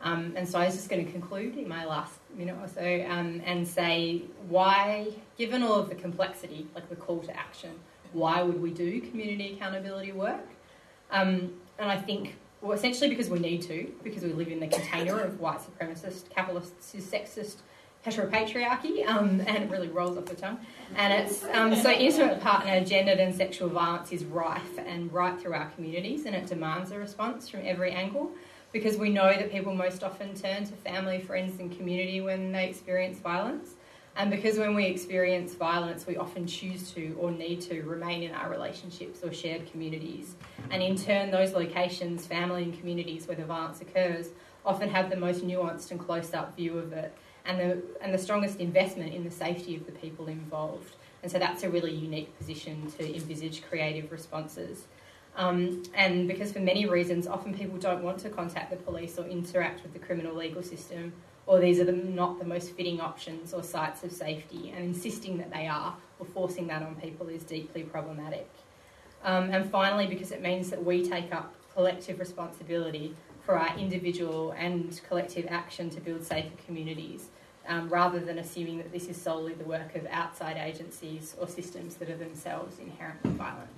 Um, 0.00 0.32
and 0.34 0.48
so 0.48 0.58
I 0.58 0.66
was 0.66 0.76
just 0.76 0.88
going 0.88 1.04
to 1.04 1.12
conclude 1.12 1.56
in 1.56 1.68
my 1.68 1.84
last 1.84 2.14
minute 2.34 2.56
or 2.60 2.68
so 2.68 3.06
um, 3.08 3.42
and 3.44 3.66
say 3.66 4.22
why, 4.48 5.08
given 5.36 5.62
all 5.62 5.74
of 5.74 5.90
the 5.90 5.94
complexity, 5.94 6.66
like 6.74 6.88
the 6.88 6.96
call 6.96 7.20
to 7.20 7.36
action, 7.36 7.72
why 8.12 8.42
would 8.42 8.60
we 8.60 8.70
do 8.70 9.00
community 9.00 9.54
accountability 9.54 10.12
work? 10.12 10.46
Um, 11.10 11.52
and 11.78 11.90
I 11.90 11.96
think, 11.96 12.36
well, 12.60 12.72
essentially 12.72 13.08
because 13.08 13.28
we 13.28 13.38
need 13.38 13.62
to, 13.62 13.92
because 14.02 14.22
we 14.22 14.32
live 14.32 14.48
in 14.48 14.60
the 14.60 14.66
container 14.66 15.20
of 15.20 15.40
white 15.40 15.60
supremacist, 15.60 16.30
capitalist, 16.30 16.78
sexist 16.80 17.56
heteropatriarchy, 18.06 19.06
um, 19.06 19.40
and 19.46 19.64
it 19.64 19.70
really 19.70 19.88
rolls 19.88 20.16
off 20.16 20.26
the 20.26 20.34
tongue. 20.34 20.58
And 20.94 21.12
it's 21.12 21.44
um, 21.52 21.74
so 21.74 21.90
intimate 21.90 22.40
partner, 22.40 22.84
gendered 22.84 23.18
and 23.18 23.34
sexual 23.34 23.68
violence 23.68 24.12
is 24.12 24.24
rife 24.24 24.78
and 24.78 25.12
right 25.12 25.38
through 25.40 25.54
our 25.54 25.68
communities, 25.70 26.24
and 26.24 26.34
it 26.34 26.46
demands 26.46 26.92
a 26.92 26.98
response 26.98 27.48
from 27.48 27.60
every 27.64 27.90
angle 27.90 28.30
because 28.72 28.96
we 28.96 29.10
know 29.10 29.32
that 29.32 29.50
people 29.50 29.74
most 29.74 30.04
often 30.04 30.34
turn 30.34 30.64
to 30.64 30.72
family, 30.72 31.20
friends, 31.20 31.58
and 31.58 31.76
community 31.76 32.20
when 32.20 32.52
they 32.52 32.68
experience 32.68 33.18
violence. 33.18 33.70
And 34.16 34.30
because 34.30 34.58
when 34.58 34.74
we 34.74 34.86
experience 34.86 35.54
violence, 35.54 36.06
we 36.06 36.16
often 36.16 36.46
choose 36.46 36.90
to 36.92 37.14
or 37.20 37.30
need 37.30 37.60
to 37.62 37.82
remain 37.82 38.22
in 38.22 38.32
our 38.32 38.48
relationships 38.48 39.22
or 39.22 39.30
shared 39.32 39.70
communities. 39.70 40.36
And 40.70 40.82
in 40.82 40.96
turn, 40.96 41.30
those 41.30 41.52
locations, 41.52 42.26
family 42.26 42.62
and 42.62 42.76
communities 42.78 43.28
where 43.28 43.36
the 43.36 43.44
violence 43.44 43.82
occurs, 43.82 44.30
often 44.64 44.88
have 44.88 45.10
the 45.10 45.16
most 45.16 45.46
nuanced 45.46 45.90
and 45.90 46.00
close 46.00 46.32
up 46.32 46.56
view 46.56 46.78
of 46.78 46.94
it 46.94 47.14
and 47.44 47.60
the, 47.60 47.82
and 48.00 48.12
the 48.12 48.18
strongest 48.18 48.58
investment 48.58 49.12
in 49.12 49.22
the 49.22 49.30
safety 49.30 49.76
of 49.76 49.84
the 49.84 49.92
people 49.92 50.28
involved. 50.28 50.96
And 51.22 51.30
so 51.30 51.38
that's 51.38 51.62
a 51.62 51.68
really 51.68 51.94
unique 51.94 52.36
position 52.38 52.90
to 52.98 53.14
envisage 53.14 53.62
creative 53.68 54.10
responses. 54.10 54.86
Um, 55.36 55.82
and 55.94 56.26
because 56.26 56.52
for 56.52 56.60
many 56.60 56.86
reasons, 56.86 57.26
often 57.26 57.52
people 57.52 57.76
don't 57.78 58.02
want 58.02 58.18
to 58.20 58.30
contact 58.30 58.70
the 58.70 58.76
police 58.76 59.18
or 59.18 59.26
interact 59.26 59.82
with 59.82 59.92
the 59.92 59.98
criminal 59.98 60.34
legal 60.34 60.62
system, 60.62 61.12
or 61.46 61.60
these 61.60 61.78
are 61.78 61.84
the, 61.84 61.92
not 61.92 62.38
the 62.38 62.44
most 62.44 62.72
fitting 62.72 63.00
options 63.00 63.54
or 63.54 63.62
sites 63.62 64.02
of 64.02 64.12
safety, 64.12 64.72
and 64.74 64.84
insisting 64.84 65.38
that 65.38 65.52
they 65.52 65.66
are 65.66 65.96
or 66.18 66.26
forcing 66.26 66.66
that 66.66 66.82
on 66.82 66.94
people 66.96 67.28
is 67.28 67.42
deeply 67.44 67.82
problematic. 67.82 68.48
Um, 69.24 69.50
and 69.50 69.70
finally, 69.70 70.06
because 70.06 70.32
it 70.32 70.42
means 70.42 70.70
that 70.70 70.84
we 70.84 71.08
take 71.08 71.32
up 71.32 71.54
collective 71.74 72.18
responsibility 72.18 73.14
for 73.44 73.58
our 73.58 73.78
individual 73.78 74.52
and 74.52 75.00
collective 75.08 75.46
action 75.48 75.88
to 75.90 76.00
build 76.00 76.24
safer 76.24 76.56
communities, 76.66 77.28
um, 77.68 77.88
rather 77.88 78.18
than 78.18 78.38
assuming 78.38 78.78
that 78.78 78.92
this 78.92 79.06
is 79.06 79.16
solely 79.16 79.52
the 79.54 79.64
work 79.64 79.94
of 79.94 80.06
outside 80.10 80.56
agencies 80.56 81.36
or 81.40 81.46
systems 81.46 81.96
that 81.96 82.10
are 82.10 82.16
themselves 82.16 82.78
inherently 82.78 83.30
violent. 83.32 83.68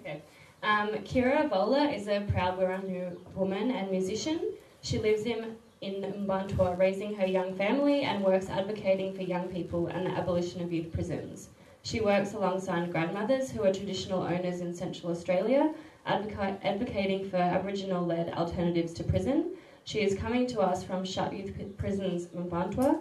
Okay. 0.00 0.22
Um, 0.62 0.90
Kira 1.04 1.50
Voller 1.50 1.92
is 1.92 2.06
a 2.06 2.20
proud 2.20 2.56
Wirangu 2.56 3.16
woman 3.34 3.72
and 3.72 3.90
musician. 3.90 4.52
She 4.80 4.98
lives 4.98 5.24
in 5.24 5.56
in 5.80 6.02
Mbantua, 6.24 6.78
raising 6.78 7.12
her 7.16 7.26
young 7.26 7.56
family 7.56 8.02
and 8.02 8.22
works 8.22 8.48
advocating 8.48 9.12
for 9.12 9.22
young 9.22 9.48
people 9.48 9.88
and 9.88 10.06
the 10.06 10.10
abolition 10.12 10.62
of 10.62 10.72
youth 10.72 10.92
prisons. 10.92 11.48
She 11.82 12.00
works 12.00 12.34
alongside 12.34 12.92
grandmothers 12.92 13.50
who 13.50 13.64
are 13.64 13.72
traditional 13.72 14.22
owners 14.22 14.60
in 14.60 14.72
Central 14.72 15.10
Australia, 15.10 15.74
advoca- 16.06 16.58
advocating 16.62 17.28
for 17.28 17.38
Aboriginal 17.38 18.06
led 18.06 18.32
alternatives 18.32 18.92
to 18.92 19.02
prison. 19.02 19.56
She 19.82 20.02
is 20.02 20.14
coming 20.16 20.46
to 20.46 20.60
us 20.60 20.84
from 20.84 21.04
Shut 21.04 21.32
Youth 21.32 21.52
Prisons 21.76 22.28
Mbantua. 22.28 23.00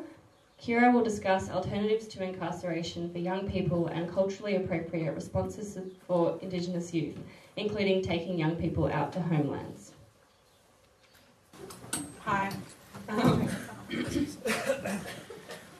Kira 0.59 0.91
will 0.91 1.03
discuss 1.03 1.49
alternatives 1.49 2.07
to 2.07 2.23
incarceration 2.23 3.11
for 3.11 3.17
young 3.17 3.47
people 3.49 3.87
and 3.87 4.07
culturally 4.07 4.55
appropriate 4.55 5.13
responses 5.13 5.77
for 6.07 6.37
Indigenous 6.41 6.93
youth, 6.93 7.17
including 7.61 8.01
taking 8.01 8.39
young 8.39 8.55
people 8.55 8.87
out 8.91 9.13
to 9.13 9.21
homelands. 9.21 9.91
Hi. 12.25 12.51
Um, 13.07 13.47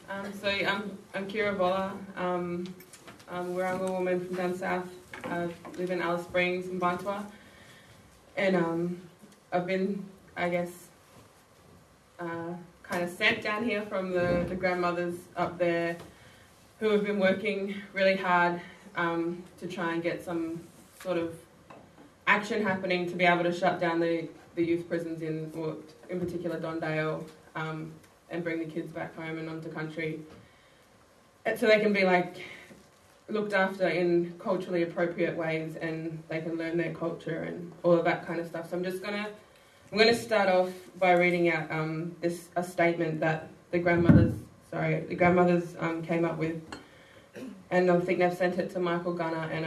um, 0.08 0.32
so 0.40 0.48
I'm, 0.48 0.96
I'm 1.12 1.28
Kira 1.28 1.56
Voller. 1.56 1.92
Um, 2.16 2.72
I'm 3.28 3.50
a 3.50 3.54
Wirangu 3.54 3.90
woman 3.90 4.24
from 4.24 4.36
down 4.36 4.54
south. 4.56 4.86
I 5.24 5.48
live 5.76 5.90
in 5.90 6.00
Alice 6.00 6.22
Springs 6.22 6.68
in 6.68 6.78
Mbantua. 6.78 7.24
And 8.36 8.54
um, 8.54 9.00
I've 9.52 9.66
been, 9.66 10.04
I 10.36 10.50
guess, 10.50 10.70
uh, 12.20 12.54
kind 12.84 13.02
of 13.02 13.10
sent 13.10 13.42
down 13.42 13.64
here 13.64 13.82
from 13.82 14.12
the, 14.12 14.46
the 14.48 14.54
grandmothers 14.54 15.16
up 15.36 15.58
there 15.58 15.96
who 16.78 16.90
have 16.90 17.04
been 17.04 17.18
working 17.18 17.74
really 17.92 18.16
hard 18.16 18.60
um, 18.94 19.42
to 19.58 19.66
try 19.66 19.94
and 19.94 20.02
get 20.02 20.24
some 20.24 20.60
sort 21.02 21.18
of 21.18 21.34
action 22.26 22.62
happening 22.62 23.08
to 23.08 23.16
be 23.16 23.24
able 23.24 23.42
to 23.44 23.52
shut 23.52 23.80
down 23.80 24.00
the, 24.00 24.28
the 24.54 24.64
youth 24.64 24.88
prisons 24.88 25.22
in, 25.22 25.50
well, 25.54 25.76
in 26.08 26.20
particular 26.20 26.58
Don 26.58 26.80
Dale, 26.80 27.24
um, 27.54 27.92
and 28.30 28.42
bring 28.42 28.58
the 28.58 28.64
kids 28.64 28.90
back 28.92 29.14
home 29.16 29.38
and 29.38 29.48
onto 29.48 29.68
country, 29.68 30.20
and 31.44 31.58
so 31.58 31.66
they 31.66 31.80
can 31.80 31.92
be 31.92 32.04
like 32.04 32.36
looked 33.28 33.52
after 33.52 33.88
in 33.88 34.34
culturally 34.38 34.82
appropriate 34.82 35.36
ways, 35.36 35.76
and 35.76 36.22
they 36.28 36.40
can 36.40 36.56
learn 36.56 36.76
their 36.76 36.94
culture 36.94 37.42
and 37.42 37.70
all 37.82 37.92
of 37.92 38.04
that 38.04 38.26
kind 38.26 38.40
of 38.40 38.46
stuff. 38.46 38.70
So 38.70 38.76
I'm 38.76 38.84
just 38.84 39.02
gonna 39.02 39.28
I'm 39.90 39.98
gonna 39.98 40.14
start 40.14 40.48
off 40.48 40.70
by 40.98 41.12
reading 41.12 41.50
out 41.50 41.70
um, 41.70 42.16
this 42.20 42.48
a 42.56 42.64
statement 42.64 43.20
that 43.20 43.48
the 43.70 43.78
grandmothers 43.78 44.34
sorry 44.70 45.00
the 45.00 45.14
grandmothers 45.14 45.74
um, 45.78 46.02
came 46.02 46.24
up 46.24 46.38
with, 46.38 46.60
and 47.70 47.90
I 47.90 48.00
think 48.00 48.18
they've 48.18 48.32
sent 48.32 48.58
it 48.58 48.70
to 48.72 48.80
Michael 48.80 49.12
Gunner, 49.12 49.50
and 49.52 49.66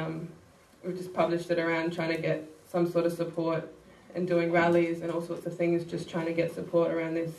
we've 0.85 0.97
just 0.97 1.13
published 1.13 1.49
it 1.49 1.59
around 1.59 1.93
trying 1.93 2.15
to 2.15 2.21
get 2.21 2.47
some 2.69 2.89
sort 2.89 3.05
of 3.05 3.13
support 3.13 3.71
and 4.13 4.27
doing 4.27 4.51
rallies 4.51 5.01
and 5.01 5.11
all 5.11 5.21
sorts 5.21 5.45
of 5.45 5.55
things, 5.55 5.83
just 5.83 6.09
trying 6.09 6.25
to 6.25 6.33
get 6.33 6.53
support 6.53 6.91
around 6.91 7.15
this 7.15 7.31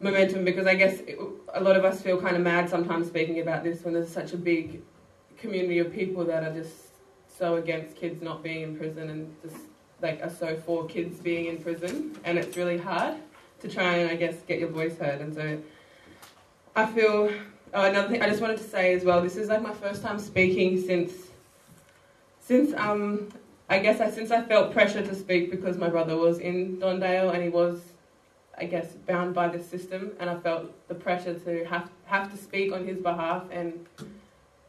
momentum 0.00 0.44
because 0.44 0.66
I 0.66 0.74
guess 0.74 1.00
it, 1.00 1.18
a 1.54 1.60
lot 1.60 1.76
of 1.76 1.84
us 1.84 2.00
feel 2.00 2.20
kind 2.20 2.36
of 2.36 2.42
mad 2.42 2.68
sometimes 2.68 3.08
speaking 3.08 3.40
about 3.40 3.64
this 3.64 3.82
when 3.82 3.94
there's 3.94 4.10
such 4.10 4.32
a 4.32 4.36
big 4.36 4.80
community 5.36 5.78
of 5.78 5.92
people 5.92 6.24
that 6.24 6.44
are 6.44 6.52
just 6.52 6.74
so 7.36 7.56
against 7.56 7.96
kids 7.96 8.22
not 8.22 8.42
being 8.42 8.62
in 8.62 8.76
prison 8.76 9.10
and 9.10 9.34
just 9.42 9.56
like 10.00 10.22
are 10.22 10.30
so 10.30 10.56
for 10.56 10.86
kids 10.86 11.18
being 11.18 11.46
in 11.46 11.58
prison 11.58 12.16
and 12.24 12.38
it's 12.38 12.56
really 12.56 12.78
hard 12.78 13.16
to 13.60 13.68
try 13.68 13.96
and 13.96 14.10
I 14.10 14.14
guess 14.14 14.36
get 14.46 14.60
your 14.60 14.68
voice 14.68 14.96
heard. 14.98 15.20
And 15.20 15.34
so 15.34 15.58
I 16.76 16.86
feel 16.86 17.32
oh, 17.74 17.84
another 17.84 18.08
thing 18.08 18.22
I 18.22 18.28
just 18.28 18.40
wanted 18.40 18.58
to 18.58 18.64
say 18.64 18.94
as 18.94 19.04
well 19.04 19.20
this 19.20 19.36
is 19.36 19.48
like 19.48 19.62
my 19.62 19.74
first 19.74 20.02
time 20.02 20.18
speaking 20.18 20.80
since 20.80 21.12
since 22.48 22.72
um 22.78 23.28
I 23.68 23.78
guess 23.80 24.00
I, 24.00 24.10
since 24.10 24.30
I 24.30 24.42
felt 24.42 24.72
pressure 24.72 25.06
to 25.06 25.14
speak 25.14 25.50
because 25.50 25.76
my 25.76 25.90
brother 25.90 26.16
was 26.16 26.38
in 26.38 26.78
Don 26.78 26.98
Dale 27.00 27.28
and 27.28 27.42
he 27.42 27.50
was, 27.50 27.80
I 28.56 28.64
guess, 28.64 28.94
bound 29.06 29.34
by 29.34 29.48
the 29.48 29.62
system, 29.62 30.12
and 30.18 30.30
I 30.30 30.36
felt 30.38 30.88
the 30.88 30.94
pressure 30.94 31.38
to 31.38 31.64
have 31.66 31.90
have 32.06 32.30
to 32.32 32.38
speak 32.38 32.72
on 32.72 32.86
his 32.86 32.98
behalf. 32.98 33.44
And 33.50 33.86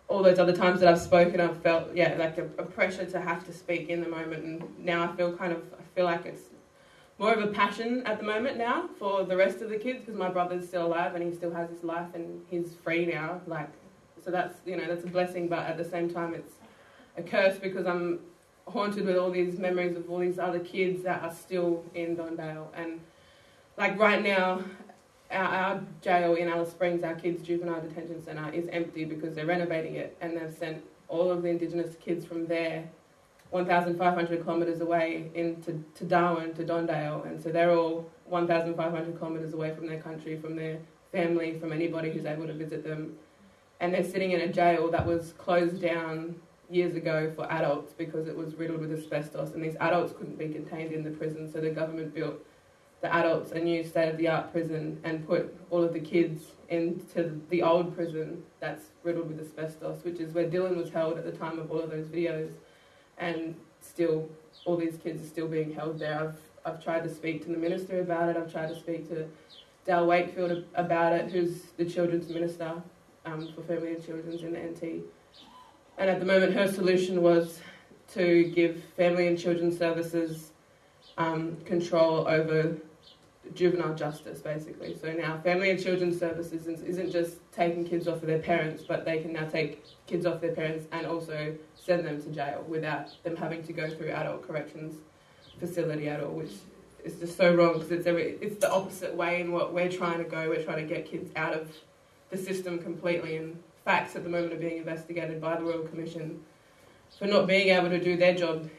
all 0.09 0.21
those 0.21 0.37
other 0.37 0.53
times 0.53 0.81
that 0.81 0.89
I've 0.89 0.99
spoken, 0.99 1.39
I've 1.39 1.61
felt 1.61 1.95
yeah 1.95 2.15
like 2.19 2.37
a, 2.37 2.43
a 2.57 2.65
pressure 2.77 3.05
to 3.05 3.21
have 3.21 3.45
to 3.45 3.53
speak 3.53 3.87
in 3.87 4.01
the 4.01 4.09
moment. 4.09 4.43
And 4.43 4.85
now 4.85 5.09
I 5.09 5.15
feel 5.15 5.31
kind 5.37 5.53
of 5.53 5.61
I 5.79 5.83
feel 5.95 6.03
like 6.03 6.25
it's 6.25 6.43
more 7.17 7.33
of 7.33 7.41
a 7.41 7.51
passion 7.53 8.03
at 8.05 8.17
the 8.19 8.25
moment 8.25 8.57
now 8.57 8.89
for 8.99 9.23
the 9.23 9.37
rest 9.37 9.61
of 9.61 9.69
the 9.69 9.77
kids 9.77 9.99
because 10.01 10.19
my 10.19 10.29
brother's 10.29 10.67
still 10.67 10.87
alive 10.87 11.15
and 11.15 11.23
he 11.23 11.33
still 11.33 11.53
has 11.53 11.69
his 11.69 11.83
life 11.85 12.07
and 12.13 12.41
he's 12.49 12.73
free 12.83 13.05
now. 13.05 13.39
Like 13.47 13.69
so 14.21 14.29
that's 14.29 14.57
you 14.65 14.75
know 14.75 14.87
that's 14.89 15.05
a 15.05 15.07
blessing, 15.07 15.47
but 15.47 15.59
at 15.59 15.77
the 15.77 15.85
same 15.85 16.13
time 16.13 16.33
it's 16.33 16.58
a 17.19 17.23
curse 17.23 17.57
because 17.57 17.85
I'm 17.85 18.19
haunted 18.67 19.05
with 19.05 19.17
all 19.17 19.31
these 19.31 19.59
memories 19.59 19.95
of 19.97 20.09
all 20.09 20.19
these 20.19 20.39
other 20.39 20.59
kids 20.59 21.03
that 21.03 21.21
are 21.23 21.33
still 21.33 21.83
in 21.93 22.15
Don 22.15 22.35
Dale. 22.35 22.71
And 22.75 22.99
like 23.77 23.97
right 23.99 24.21
now, 24.21 24.63
our, 25.31 25.43
our 25.43 25.81
jail 26.01 26.35
in 26.35 26.47
Alice 26.47 26.71
Springs, 26.71 27.03
our 27.03 27.15
kids' 27.15 27.43
juvenile 27.43 27.81
detention 27.81 28.23
centre, 28.23 28.51
is 28.51 28.67
empty 28.71 29.05
because 29.05 29.35
they're 29.35 29.45
renovating 29.45 29.95
it, 29.95 30.17
and 30.21 30.37
they've 30.37 30.53
sent 30.53 30.83
all 31.07 31.31
of 31.31 31.41
the 31.43 31.49
Indigenous 31.49 31.95
kids 31.95 32.25
from 32.25 32.47
there, 32.47 32.89
1,500 33.51 34.43
kilometres 34.43 34.81
away, 34.81 35.29
into 35.33 35.83
to 35.95 36.03
Darwin, 36.03 36.53
to 36.53 36.63
Don 36.63 36.85
Dale, 36.85 37.23
and 37.27 37.41
so 37.41 37.49
they're 37.49 37.75
all 37.75 38.09
1,500 38.25 39.17
kilometres 39.17 39.53
away 39.53 39.73
from 39.73 39.87
their 39.87 39.99
country, 39.99 40.37
from 40.37 40.55
their 40.55 40.79
family, 41.11 41.57
from 41.59 41.73
anybody 41.73 42.11
who's 42.11 42.25
able 42.25 42.45
to 42.45 42.53
visit 42.53 42.83
them, 42.83 43.15
and 43.79 43.93
they're 43.93 44.03
sitting 44.03 44.31
in 44.31 44.41
a 44.41 44.47
jail 44.47 44.91
that 44.91 45.05
was 45.05 45.33
closed 45.37 45.81
down 45.81 46.35
years 46.69 46.95
ago 46.95 47.31
for 47.35 47.51
adults 47.51 47.93
because 47.97 48.27
it 48.27 48.35
was 48.35 48.55
riddled 48.55 48.79
with 48.79 48.91
asbestos, 48.91 49.53
and 49.53 49.63
these 49.63 49.75
adults 49.79 50.13
couldn't 50.13 50.37
be 50.37 50.49
contained 50.49 50.93
in 50.93 51.03
the 51.03 51.11
prison, 51.11 51.51
so 51.51 51.59
the 51.59 51.69
government 51.69 52.13
built 52.13 52.43
the 53.01 53.13
adults 53.13 53.51
a 53.51 53.59
new 53.59 53.83
state 53.83 54.09
of 54.09 54.17
the 54.17 54.27
art 54.27 54.51
prison 54.51 54.99
and 55.03 55.25
put 55.25 55.55
all 55.69 55.83
of 55.83 55.93
the 55.93 55.99
kids 55.99 56.43
into 56.67 57.41
the 57.49 57.63
old 57.63 57.95
prison 57.95 58.43
that's 58.59 58.87
riddled 59.03 59.29
with 59.29 59.39
asbestos, 59.39 60.03
which 60.03 60.19
is 60.19 60.33
where 60.33 60.49
Dylan 60.49 60.75
was 60.75 60.89
held 60.89 61.17
at 61.17 61.25
the 61.25 61.31
time 61.31 61.59
of 61.59 61.71
all 61.71 61.79
of 61.79 61.89
those 61.89 62.07
videos, 62.07 62.51
and 63.17 63.55
still 63.81 64.29
all 64.65 64.75
these 64.75 64.97
kids 64.97 65.23
are 65.23 65.27
still 65.27 65.47
being 65.47 65.73
held 65.73 65.99
there. 65.99 66.19
I've 66.19 66.37
I've 66.65 66.83
tried 66.83 67.03
to 67.03 67.13
speak 67.13 67.43
to 67.45 67.49
the 67.49 67.57
minister 67.57 68.01
about 68.01 68.29
it. 68.29 68.37
I've 68.37 68.51
tried 68.51 68.67
to 68.67 68.79
speak 68.79 69.07
to 69.09 69.27
Dale 69.85 70.05
Wakefield 70.05 70.65
about 70.75 71.13
it, 71.13 71.31
who's 71.31 71.61
the 71.77 71.85
children's 71.85 72.29
minister 72.29 72.81
um, 73.25 73.47
for 73.55 73.63
family 73.63 73.93
and 73.93 74.05
children's 74.05 74.43
in 74.43 74.53
the 74.53 74.59
NT. 74.59 75.03
And 75.99 76.09
at 76.09 76.19
the 76.19 76.25
moment, 76.25 76.53
her 76.53 76.71
solution 76.71 77.21
was 77.21 77.59
to 78.13 78.45
give 78.55 78.81
family 78.95 79.27
and 79.27 79.37
children's 79.37 79.77
services 79.77 80.51
um, 81.17 81.57
control 81.65 82.25
over 82.25 82.77
juvenile 83.53 83.93
justice, 83.93 84.39
basically. 84.39 84.97
So 84.97 85.11
now, 85.11 85.39
family 85.41 85.71
and 85.71 85.81
children's 85.81 86.17
services 86.17 86.67
isn't 86.67 87.11
just 87.11 87.39
taking 87.51 87.85
kids 87.85 88.07
off 88.07 88.21
of 88.21 88.27
their 88.27 88.39
parents, 88.39 88.83
but 88.87 89.03
they 89.03 89.21
can 89.21 89.33
now 89.33 89.45
take 89.45 89.83
kids 90.07 90.25
off 90.25 90.39
their 90.39 90.53
parents 90.53 90.87
and 90.93 91.05
also 91.05 91.53
send 91.75 92.05
them 92.05 92.21
to 92.21 92.29
jail 92.29 92.63
without 92.67 93.21
them 93.23 93.35
having 93.35 93.61
to 93.63 93.73
go 93.73 93.89
through 93.89 94.09
adult 94.09 94.47
corrections 94.47 95.01
facility 95.59 96.07
at 96.07 96.23
all, 96.23 96.31
which 96.31 96.53
is 97.03 97.15
just 97.15 97.35
so 97.35 97.53
wrong 97.53 97.73
because 97.73 97.91
it's 97.91 98.07
every, 98.07 98.37
it's 98.39 98.57
the 98.57 98.71
opposite 98.71 99.13
way 99.13 99.41
in 99.41 99.51
what 99.51 99.73
we're 99.73 99.91
trying 99.91 100.19
to 100.19 100.29
go. 100.29 100.47
We're 100.47 100.63
trying 100.63 100.87
to 100.87 100.93
get 100.93 101.05
kids 101.05 101.29
out 101.35 101.53
of 101.53 101.69
the 102.29 102.37
system 102.37 102.79
completely, 102.79 103.35
and 103.35 103.61
FACS 103.85 104.15
at 104.15 104.23
the 104.23 104.29
moment 104.29 104.53
are 104.53 104.57
being 104.57 104.77
investigated 104.77 105.41
by 105.41 105.55
the 105.55 105.63
Royal 105.63 105.83
Commission 105.83 106.43
for 107.17 107.25
not 107.25 107.47
being 107.47 107.69
able 107.69 107.89
to 107.89 108.03
do 108.03 108.17
their 108.17 108.35
job 108.35 108.69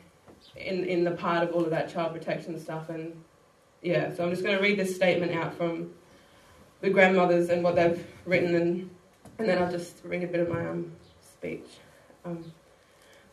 in, 0.56 0.84
in 0.84 1.04
the 1.04 1.10
part 1.10 1.42
of 1.42 1.54
all 1.54 1.64
of 1.64 1.70
that 1.70 1.92
child 1.92 2.12
protection 2.12 2.58
stuff. 2.58 2.88
And 2.88 3.12
yeah, 3.82 4.14
so 4.14 4.24
I'm 4.24 4.30
just 4.30 4.42
going 4.42 4.56
to 4.56 4.62
read 4.62 4.78
this 4.78 4.94
statement 4.94 5.32
out 5.32 5.54
from 5.54 5.90
the 6.80 6.90
grandmothers 6.90 7.50
and 7.50 7.62
what 7.62 7.74
they've 7.76 8.06
written, 8.24 8.54
and, 8.54 8.90
and 9.38 9.48
then 9.48 9.62
I'll 9.62 9.70
just 9.70 9.96
read 10.04 10.22
a 10.22 10.26
bit 10.26 10.40
of 10.40 10.48
my 10.48 10.66
um, 10.66 10.92
speech. 11.20 11.66
Um, 12.24 12.44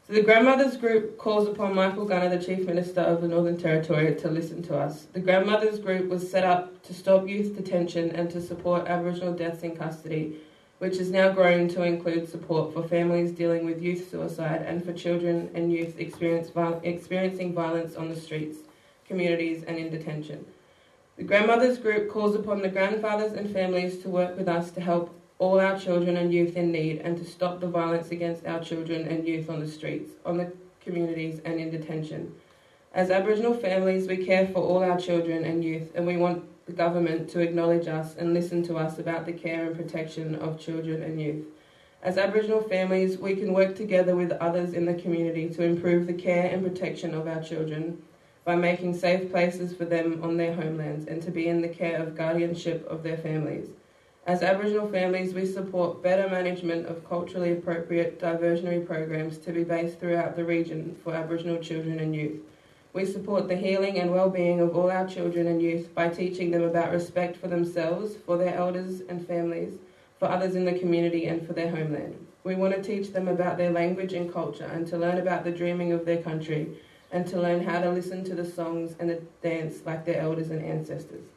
so 0.08 0.14
the 0.14 0.22
grandmothers 0.22 0.78
group 0.78 1.18
calls 1.18 1.50
upon 1.50 1.76
Michael 1.76 2.06
Gunner, 2.06 2.30
the 2.30 2.44
Chief 2.44 2.66
Minister 2.66 3.02
of 3.02 3.22
the 3.22 3.28
Northern 3.28 3.58
Territory, 3.58 4.16
to 4.16 4.30
listen 4.30 4.64
to 4.64 4.78
us. 4.78 5.08
The 5.12 5.20
grandmothers 5.20 5.80
group 5.80 6.10
was 6.10 6.30
set 6.30 6.46
up 6.46 6.82
to 6.84 6.94
stop 6.94 7.28
youth 7.28 7.58
detention 7.58 8.12
and 8.12 8.30
to 8.32 8.42
support 8.42 8.88
Aboriginal 8.88 9.34
deaths 9.34 9.64
in 9.64 9.76
custody 9.76 10.38
which 10.80 10.98
has 10.98 11.10
now 11.10 11.32
grown 11.32 11.68
to 11.68 11.84
include 11.84 12.30
support 12.30 12.74
for 12.74 12.88
families 12.88 13.32
dealing 13.32 13.66
with 13.66 13.82
youth 13.82 14.10
suicide 14.12 14.62
and 14.62 14.84
for 14.86 14.94
children 14.94 15.50
and 15.54 15.72
youth 15.72 15.98
experiencing 15.98 17.54
violence 17.54 17.96
on 17.96 18.10
the 18.10 18.16
streets, 18.16 18.60
communities, 19.08 19.64
and 19.64 19.78
in 19.78 19.90
detention. 19.90 20.46
The 21.18 21.24
Grandmothers 21.24 21.80
Group 21.80 22.12
calls 22.12 22.36
upon 22.36 22.62
the 22.62 22.70
grandfathers 22.70 23.34
and 23.34 23.52
families 23.52 23.98
to 24.04 24.10
work 24.10 24.38
with 24.38 24.48
us 24.48 24.70
to 24.72 24.82
help 24.82 25.14
all 25.40 25.60
our 25.60 25.80
children 25.80 26.18
and 26.18 26.32
youth 26.32 26.56
in 26.56 26.72
need 26.72 27.00
and 27.00 27.18
to 27.18 27.26
stop 27.26 27.60
the 27.60 27.68
violence 27.68 28.12
against 28.12 28.46
our 28.46 28.60
children 28.60 29.08
and 29.08 29.28
youth 29.28 29.50
on 29.50 29.60
the 29.60 29.68
streets, 29.68 30.12
on 30.26 30.38
the 30.38 30.52
communities, 30.80 31.42
and 31.44 31.60
in 31.60 31.72
detention. 31.72 32.34
As 32.94 33.10
Aboriginal 33.12 33.54
families, 33.54 34.08
we 34.08 34.26
care 34.26 34.48
for 34.48 34.60
all 34.60 34.84
our 34.84 34.98
children 35.00 35.44
and 35.44 35.64
youth, 35.64 35.92
and 35.96 36.06
we 36.06 36.18
want 36.18 36.44
government 36.74 37.30
to 37.30 37.40
acknowledge 37.40 37.88
us 37.88 38.16
and 38.16 38.34
listen 38.34 38.64
to 38.64 38.78
us 38.78 39.00
about 39.00 39.26
the 39.26 39.34
care 39.34 39.66
and 39.66 39.76
protection 39.76 40.36
of 40.36 40.60
children 40.60 41.02
and 41.04 41.22
youth. 41.22 41.46
As 42.04 42.18
Aboriginal 42.18 42.62
families, 42.62 43.18
we 43.18 43.36
can 43.36 43.54
work 43.54 43.76
together 43.76 44.16
with 44.16 44.32
others 44.34 44.74
in 44.74 44.86
the 44.86 44.94
community 44.94 45.50
to 45.50 45.64
improve 45.64 46.08
the 46.08 46.14
care 46.14 46.50
and 46.50 46.64
protection 46.64 47.14
of 47.14 47.28
our 47.28 47.42
children 47.42 48.02
by 48.46 48.56
making 48.56 48.98
safe 48.98 49.32
places 49.32 49.74
for 49.74 49.84
them 49.84 50.24
on 50.24 50.38
their 50.38 50.54
homelands 50.54 51.08
and 51.08 51.22
to 51.22 51.32
be 51.32 51.48
in 51.48 51.62
the 51.62 51.68
care 51.68 52.02
of 52.02 52.16
guardianship 52.16 52.88
of 52.88 53.04
their 53.04 53.18
families. 53.18 53.68
As 54.26 54.44
Aboriginal 54.44 54.90
families, 54.90 55.34
we 55.34 55.46
support 55.46 56.04
better 56.04 56.30
management 56.30 56.86
of 56.86 57.08
culturally 57.08 57.54
appropriate 57.54 58.20
diversionary 58.20 58.86
programs 58.86 59.38
to 59.40 59.52
be 59.52 59.64
based 59.64 60.00
throughout 60.00 60.36
the 60.36 60.44
region 60.44 60.98
for 61.04 61.14
Aboriginal 61.14 61.58
children 61.58 62.00
and 62.00 62.14
youth. 62.14 62.40
We 62.98 63.06
support 63.06 63.48
the 63.48 63.56
healing 63.56 64.00
and 64.00 64.12
well-being 64.12 64.60
of 64.60 64.76
all 64.76 64.90
our 64.90 65.08
children 65.08 65.46
and 65.46 65.62
youth 65.62 65.94
by 65.94 66.10
teaching 66.10 66.50
them 66.50 66.64
about 66.64 66.92
respect 66.92 67.38
for 67.38 67.48
themselves, 67.48 68.16
for 68.26 68.40
their 68.40 68.56
elders 68.56 69.02
and 69.02 69.24
families, 69.28 69.76
for 70.18 70.28
others 70.28 70.56
in 70.56 70.66
the 70.66 70.80
community 70.80 71.28
and 71.28 71.46
for 71.46 71.54
their 71.54 71.70
homeland. 71.70 72.26
We 72.44 72.56
want 72.56 72.74
to 72.74 72.82
teach 72.82 73.14
them 73.14 73.28
about 73.28 73.60
their 73.60 73.70
language 73.70 74.14
and 74.14 74.34
culture 74.34 74.66
and 74.66 74.88
to 74.88 74.98
learn 74.98 75.20
about 75.20 75.44
the 75.44 75.52
dreaming 75.52 75.92
of 75.92 76.06
their 76.06 76.24
country 76.24 76.70
and 77.12 77.28
to 77.28 77.40
learn 77.40 77.64
how 77.64 77.82
to 77.82 77.92
listen 77.92 78.24
to 78.24 78.34
the 78.34 78.50
songs 78.50 78.96
and 79.00 79.12
the 79.12 79.22
dance 79.44 79.86
like 79.86 80.04
their 80.04 80.20
elders 80.20 80.50
and 80.50 80.66
ancestors. 80.66 81.28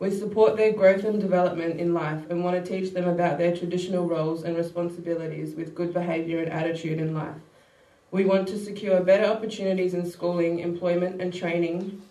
We 0.00 0.10
support 0.10 0.56
their 0.56 0.72
growth 0.72 1.04
and 1.04 1.20
development 1.20 1.78
in 1.78 1.94
life 1.94 2.28
and 2.28 2.42
want 2.42 2.64
to 2.64 2.68
teach 2.68 2.94
them 2.94 3.06
about 3.06 3.38
their 3.38 3.56
traditional 3.56 4.08
roles 4.08 4.42
and 4.42 4.56
responsibilities 4.56 5.54
with 5.54 5.72
good 5.72 5.94
behaviour 5.94 6.40
and 6.40 6.50
attitude 6.50 6.98
in 6.98 7.14
life. 7.14 7.36
We 8.10 8.24
want 8.24 8.48
to 8.48 8.58
secure 8.58 9.00
better 9.00 9.26
opportunities 9.26 9.94
in 9.94 10.10
schooling, 10.10 10.58
employment, 10.58 11.20
and 11.20 11.32
training, 11.32 12.02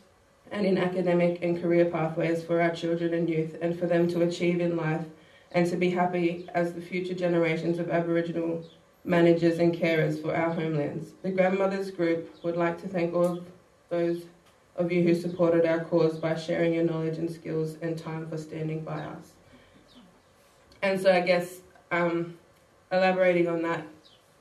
and 0.52 0.66
in 0.66 0.78
academic 0.78 1.44
and 1.44 1.62
career 1.62 1.86
pathways 1.86 2.44
for 2.44 2.62
our 2.62 2.72
children 2.72 3.14
and 3.14 3.30
youth, 3.30 3.58
and 3.62 3.78
for 3.78 3.86
them 3.86 4.08
to 4.10 4.22
achieve 4.22 4.62
in 4.62 4.78
life 4.78 5.06
and 5.52 5.68
to 5.68 5.76
be 5.76 5.90
happy 5.90 6.48
as 6.54 6.74
the 6.74 6.82
future 6.82 7.14
generations 7.14 7.80
of 7.80 7.90
Aboriginal 7.90 8.64
managers 9.04 9.60
and 9.60 9.74
carers 9.74 10.22
for 10.22 10.36
our 10.36 10.54
homelands. 10.54 11.12
The 11.24 11.32
Grandmothers 11.32 11.92
Group 11.92 12.44
would 12.44 12.56
like 12.56 12.80
to 12.82 12.88
thank 12.88 13.14
all 13.14 13.38
of 13.38 13.48
those 13.90 14.24
of 14.76 14.92
you 14.92 15.04
who 15.04 15.16
supported 15.16 15.66
our 15.66 15.84
cause 15.84 16.18
by 16.18 16.36
sharing 16.36 16.74
your 16.74 16.84
knowledge 16.84 17.18
and 17.18 17.30
skills 17.30 17.76
and 17.82 17.98
time 17.98 18.30
for 18.30 18.38
standing 18.38 18.82
by 18.82 19.02
us. 19.02 19.34
And 20.82 21.00
so, 21.00 21.12
I 21.12 21.20
guess, 21.22 21.60
um, 21.92 22.38
elaborating 22.92 23.48
on 23.48 23.62
that, 23.64 23.84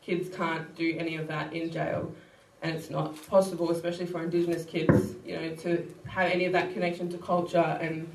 kids 0.09 0.35
can't 0.35 0.75
do 0.75 0.97
any 0.99 1.17
of 1.17 1.29
that 1.29 1.53
in 1.53 1.71
jail. 1.71 2.11
And 2.63 2.75
it's 2.75 2.91
not 2.91 3.15
possible, 3.29 3.71
especially 3.71 4.07
for 4.07 4.23
Indigenous 4.23 4.65
kids, 4.65 5.15
you 5.25 5.37
know, 5.37 5.55
to 5.57 5.95
have 6.07 6.31
any 6.33 6.47
of 6.47 6.53
that 6.55 6.73
connection 6.73 7.09
to 7.11 7.19
culture. 7.19 7.79
And 7.81 8.09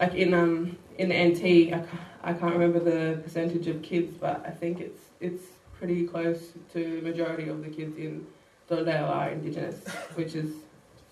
like 0.00 0.14
in 0.14 0.32
um 0.32 0.78
in 0.98 1.08
the 1.08 1.18
NT, 1.28 1.74
I 1.74 1.84
I 2.22 2.32
can't 2.32 2.52
remember 2.52 2.78
the 2.78 3.20
percentage 3.22 3.66
of 3.66 3.82
kids, 3.82 4.14
but 4.14 4.36
I 4.46 4.50
think 4.50 4.80
it's 4.80 5.02
it's 5.20 5.44
pretty 5.78 6.06
close 6.06 6.52
to 6.72 6.78
the 6.96 7.02
majority 7.10 7.48
of 7.48 7.62
the 7.64 7.70
kids 7.70 7.98
in 7.98 8.26
Don 8.68 8.84
Dale 8.84 9.04
are 9.04 9.30
Indigenous, 9.30 9.78
which 10.14 10.34
is 10.34 10.50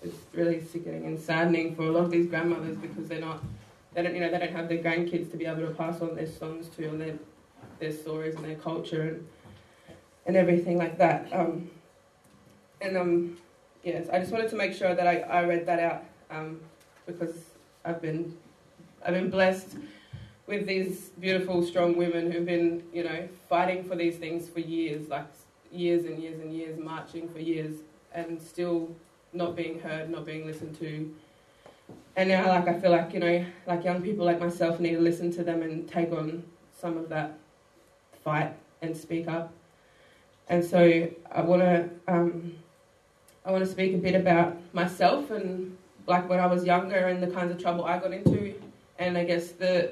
it's 0.01 0.19
really 0.33 0.63
sickening 0.63 1.05
and 1.05 1.19
saddening 1.19 1.75
for 1.75 1.83
a 1.83 1.91
lot 1.91 2.05
of 2.05 2.11
these 2.11 2.27
grandmothers 2.27 2.77
because 2.77 3.07
they're 3.09 3.27
not 3.29 3.43
they 3.93 4.01
don't 4.01 4.15
you 4.15 4.21
know 4.21 4.31
they 4.31 4.39
don't 4.39 4.55
have 4.59 4.69
their 4.69 4.77
grandkids 4.77 5.29
to 5.31 5.37
be 5.37 5.45
able 5.45 5.67
to 5.67 5.73
pass 5.73 5.99
on 6.01 6.15
their 6.15 6.31
songs 6.41 6.69
to 6.69 6.87
and 6.87 7.01
their 7.01 7.15
their 7.79 7.91
stories 7.91 8.35
and 8.35 8.45
their 8.45 8.55
culture 8.55 9.01
and 9.09 9.27
and 10.25 10.35
everything 10.35 10.77
like 10.77 10.97
that. 10.97 11.27
Um, 11.31 11.69
and 12.81 12.97
um, 12.97 13.37
yes, 13.83 14.07
I 14.11 14.19
just 14.19 14.31
wanted 14.31 14.49
to 14.49 14.55
make 14.55 14.73
sure 14.73 14.95
that 14.95 15.07
I, 15.07 15.19
I 15.19 15.43
read 15.45 15.65
that 15.65 15.79
out 15.79 16.03
um, 16.31 16.59
because 17.05 17.35
I've 17.85 18.01
been 18.01 18.37
I've 19.05 19.13
been 19.13 19.29
blessed 19.29 19.77
with 20.49 20.65
these 20.65 21.09
beautiful, 21.19 21.63
strong 21.63 21.95
women 21.95 22.31
who've 22.31 22.45
been, 22.45 22.83
you 22.91 23.03
know, 23.03 23.29
fighting 23.47 23.83
for 23.83 23.95
these 23.95 24.17
things 24.17 24.49
for 24.49 24.59
years, 24.59 25.07
like 25.07 25.27
years 25.71 26.05
and 26.05 26.21
years 26.21 26.39
and 26.41 26.51
years, 26.51 26.77
marching 26.77 27.29
for 27.29 27.39
years, 27.39 27.75
and 28.13 28.41
still 28.41 28.89
not 29.31 29.55
being 29.55 29.79
heard, 29.79 30.09
not 30.09 30.25
being 30.25 30.45
listened 30.45 30.77
to. 30.79 31.13
And 32.15 32.29
now, 32.29 32.47
like, 32.47 32.67
I 32.67 32.79
feel 32.79 32.91
like, 32.91 33.13
you 33.13 33.19
know, 33.19 33.45
like 33.67 33.83
young 33.83 34.01
people 34.01 34.25
like 34.25 34.39
myself 34.39 34.79
need 34.79 34.95
to 34.95 34.99
listen 34.99 35.31
to 35.33 35.43
them 35.43 35.61
and 35.61 35.87
take 35.87 36.11
on 36.11 36.43
some 36.77 36.97
of 36.97 37.09
that 37.09 37.37
fight 38.23 38.53
and 38.81 38.97
speak 38.97 39.27
up. 39.27 39.53
And 40.49 40.65
so 40.65 41.09
I 41.31 41.41
want 41.41 41.61
to 41.61 41.89
um, 42.07 42.53
I 43.45 43.51
want 43.51 43.63
to 43.63 43.69
speak 43.69 43.93
a 43.93 43.97
bit 43.97 44.15
about 44.15 44.57
myself 44.73 45.31
and 45.31 45.77
like 46.07 46.27
when 46.27 46.39
I 46.39 46.47
was 46.47 46.65
younger 46.65 47.07
and 47.07 47.21
the 47.21 47.27
kinds 47.27 47.51
of 47.51 47.61
trouble 47.61 47.85
I 47.85 47.99
got 47.99 48.11
into, 48.11 48.55
and 48.97 49.17
I 49.17 49.23
guess 49.23 49.51
the 49.51 49.91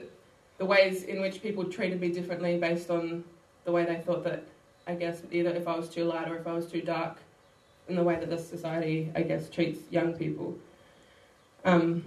the 0.57 0.65
ways 0.65 1.03
in 1.03 1.21
which 1.21 1.41
people 1.43 1.63
treated 1.63 2.01
me 2.01 2.09
differently 2.09 2.57
based 2.57 2.89
on 2.89 3.23
the 3.65 3.71
way 3.71 3.85
they 3.85 3.97
thought 3.97 4.23
that 4.23 4.43
I 4.87 4.95
guess 4.95 5.21
either 5.31 5.51
if 5.51 5.67
I 5.67 5.75
was 5.75 5.89
too 5.89 6.05
light 6.05 6.27
or 6.29 6.37
if 6.37 6.47
I 6.47 6.53
was 6.53 6.65
too 6.65 6.81
dark, 6.81 7.17
in 7.87 7.95
the 7.95 8.03
way 8.03 8.15
that 8.15 8.29
the 8.29 8.37
society 8.37 9.11
I 9.15 9.21
guess 9.21 9.49
treats 9.49 9.79
young 9.91 10.13
people. 10.13 10.57
Um, 11.63 12.03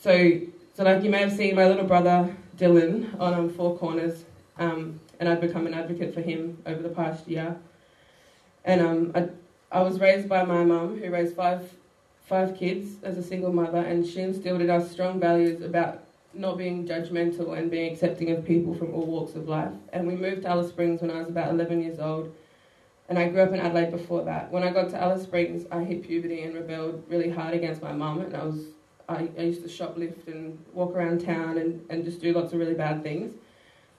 so 0.00 0.40
so 0.74 0.84
like 0.84 1.02
you 1.02 1.10
may 1.10 1.18
have 1.18 1.32
seen 1.32 1.54
my 1.56 1.66
little 1.66 1.84
brother 1.84 2.34
Dylan 2.56 3.20
on 3.20 3.34
um, 3.34 3.50
Four 3.50 3.76
Corners, 3.76 4.24
um, 4.58 5.00
and 5.20 5.28
I've 5.28 5.40
become 5.40 5.66
an 5.66 5.74
advocate 5.74 6.14
for 6.14 6.20
him 6.20 6.58
over 6.66 6.82
the 6.82 6.88
past 6.88 7.28
year. 7.28 7.56
And 8.64 8.80
um, 8.80 9.12
I, 9.14 9.28
I 9.78 9.82
was 9.82 10.00
raised 10.00 10.28
by 10.28 10.44
my 10.44 10.64
mum, 10.64 10.98
who 10.98 11.10
raised 11.10 11.34
five 11.36 11.70
five 12.26 12.56
kids 12.56 13.02
as 13.02 13.18
a 13.18 13.22
single 13.22 13.52
mother, 13.52 13.78
and 13.78 14.06
she 14.06 14.20
instilled 14.20 14.60
in 14.60 14.70
us 14.70 14.90
strong 14.90 15.20
values 15.20 15.60
about 15.60 16.04
not 16.34 16.56
being 16.56 16.86
judgmental 16.86 17.58
and 17.58 17.70
being 17.70 17.92
accepting 17.92 18.30
of 18.30 18.44
people 18.44 18.74
from 18.74 18.94
all 18.94 19.04
walks 19.04 19.34
of 19.34 19.48
life. 19.48 19.72
And 19.92 20.06
we 20.06 20.14
moved 20.14 20.42
to 20.42 20.48
Alice 20.48 20.68
Springs 20.68 21.02
when 21.02 21.10
I 21.10 21.18
was 21.18 21.28
about 21.28 21.50
11 21.50 21.82
years 21.82 21.98
old, 21.98 22.34
and 23.08 23.18
I 23.18 23.28
grew 23.28 23.42
up 23.42 23.52
in 23.52 23.60
Adelaide 23.60 23.90
before 23.90 24.24
that. 24.24 24.50
When 24.50 24.62
I 24.62 24.70
got 24.70 24.88
to 24.90 25.02
Alice 25.02 25.24
Springs, 25.24 25.66
I 25.70 25.82
hit 25.82 26.04
puberty 26.04 26.42
and 26.42 26.54
rebelled 26.54 27.02
really 27.08 27.28
hard 27.28 27.54
against 27.54 27.82
my 27.82 27.92
mum, 27.92 28.20
and 28.20 28.34
I 28.34 28.44
was 28.44 28.64
I, 29.08 29.28
I 29.38 29.42
used 29.42 29.62
to 29.62 29.68
shoplift 29.68 30.28
and 30.28 30.58
walk 30.72 30.94
around 30.94 31.24
town 31.24 31.58
and, 31.58 31.84
and 31.90 32.04
just 32.04 32.20
do 32.20 32.32
lots 32.32 32.52
of 32.52 32.58
really 32.58 32.74
bad 32.74 33.02
things. 33.02 33.34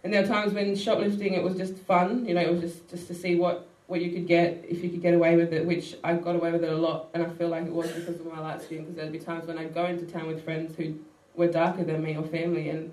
And 0.04 0.14
there 0.14 0.22
were 0.22 0.28
times 0.28 0.54
when 0.54 0.76
shoplifting 0.76 1.34
it 1.34 1.44
was 1.44 1.56
just 1.56 1.78
fun, 1.78 2.26
you 2.26 2.34
know, 2.34 2.42
it 2.42 2.52
was 2.52 2.62
just, 2.62 2.90
just 2.90 3.08
to 3.08 3.14
see 3.14 3.36
what, 3.36 3.68
what 3.88 4.02
you 4.02 4.12
could 4.12 4.28
get 4.28 4.66
if 4.68 4.84
you 4.84 4.90
could 4.90 5.02
get 5.02 5.14
away 5.14 5.36
with 5.36 5.54
it, 5.54 5.66
which 5.66 5.96
I 6.04 6.16
got 6.16 6.36
away 6.36 6.52
with 6.52 6.64
it 6.64 6.72
a 6.72 6.78
lot, 6.78 7.10
and 7.14 7.24
I 7.24 7.30
feel 7.30 7.50
like 7.50 7.66
it 7.66 7.72
was 7.72 7.92
because 7.92 8.20
of 8.20 8.26
my 8.26 8.40
light 8.40 8.62
skin. 8.62 8.80
Because 8.80 8.96
there'd 8.96 9.12
be 9.12 9.20
times 9.20 9.48
when 9.48 9.58
I'd 9.58 9.74
go 9.74 9.86
into 9.86 10.06
town 10.06 10.28
with 10.28 10.44
friends 10.44 10.76
who 10.76 10.96
were 11.36 11.48
darker 11.48 11.84
than 11.84 12.04
me 12.04 12.18
or 12.18 12.24
family, 12.24 12.70
and 12.70 12.92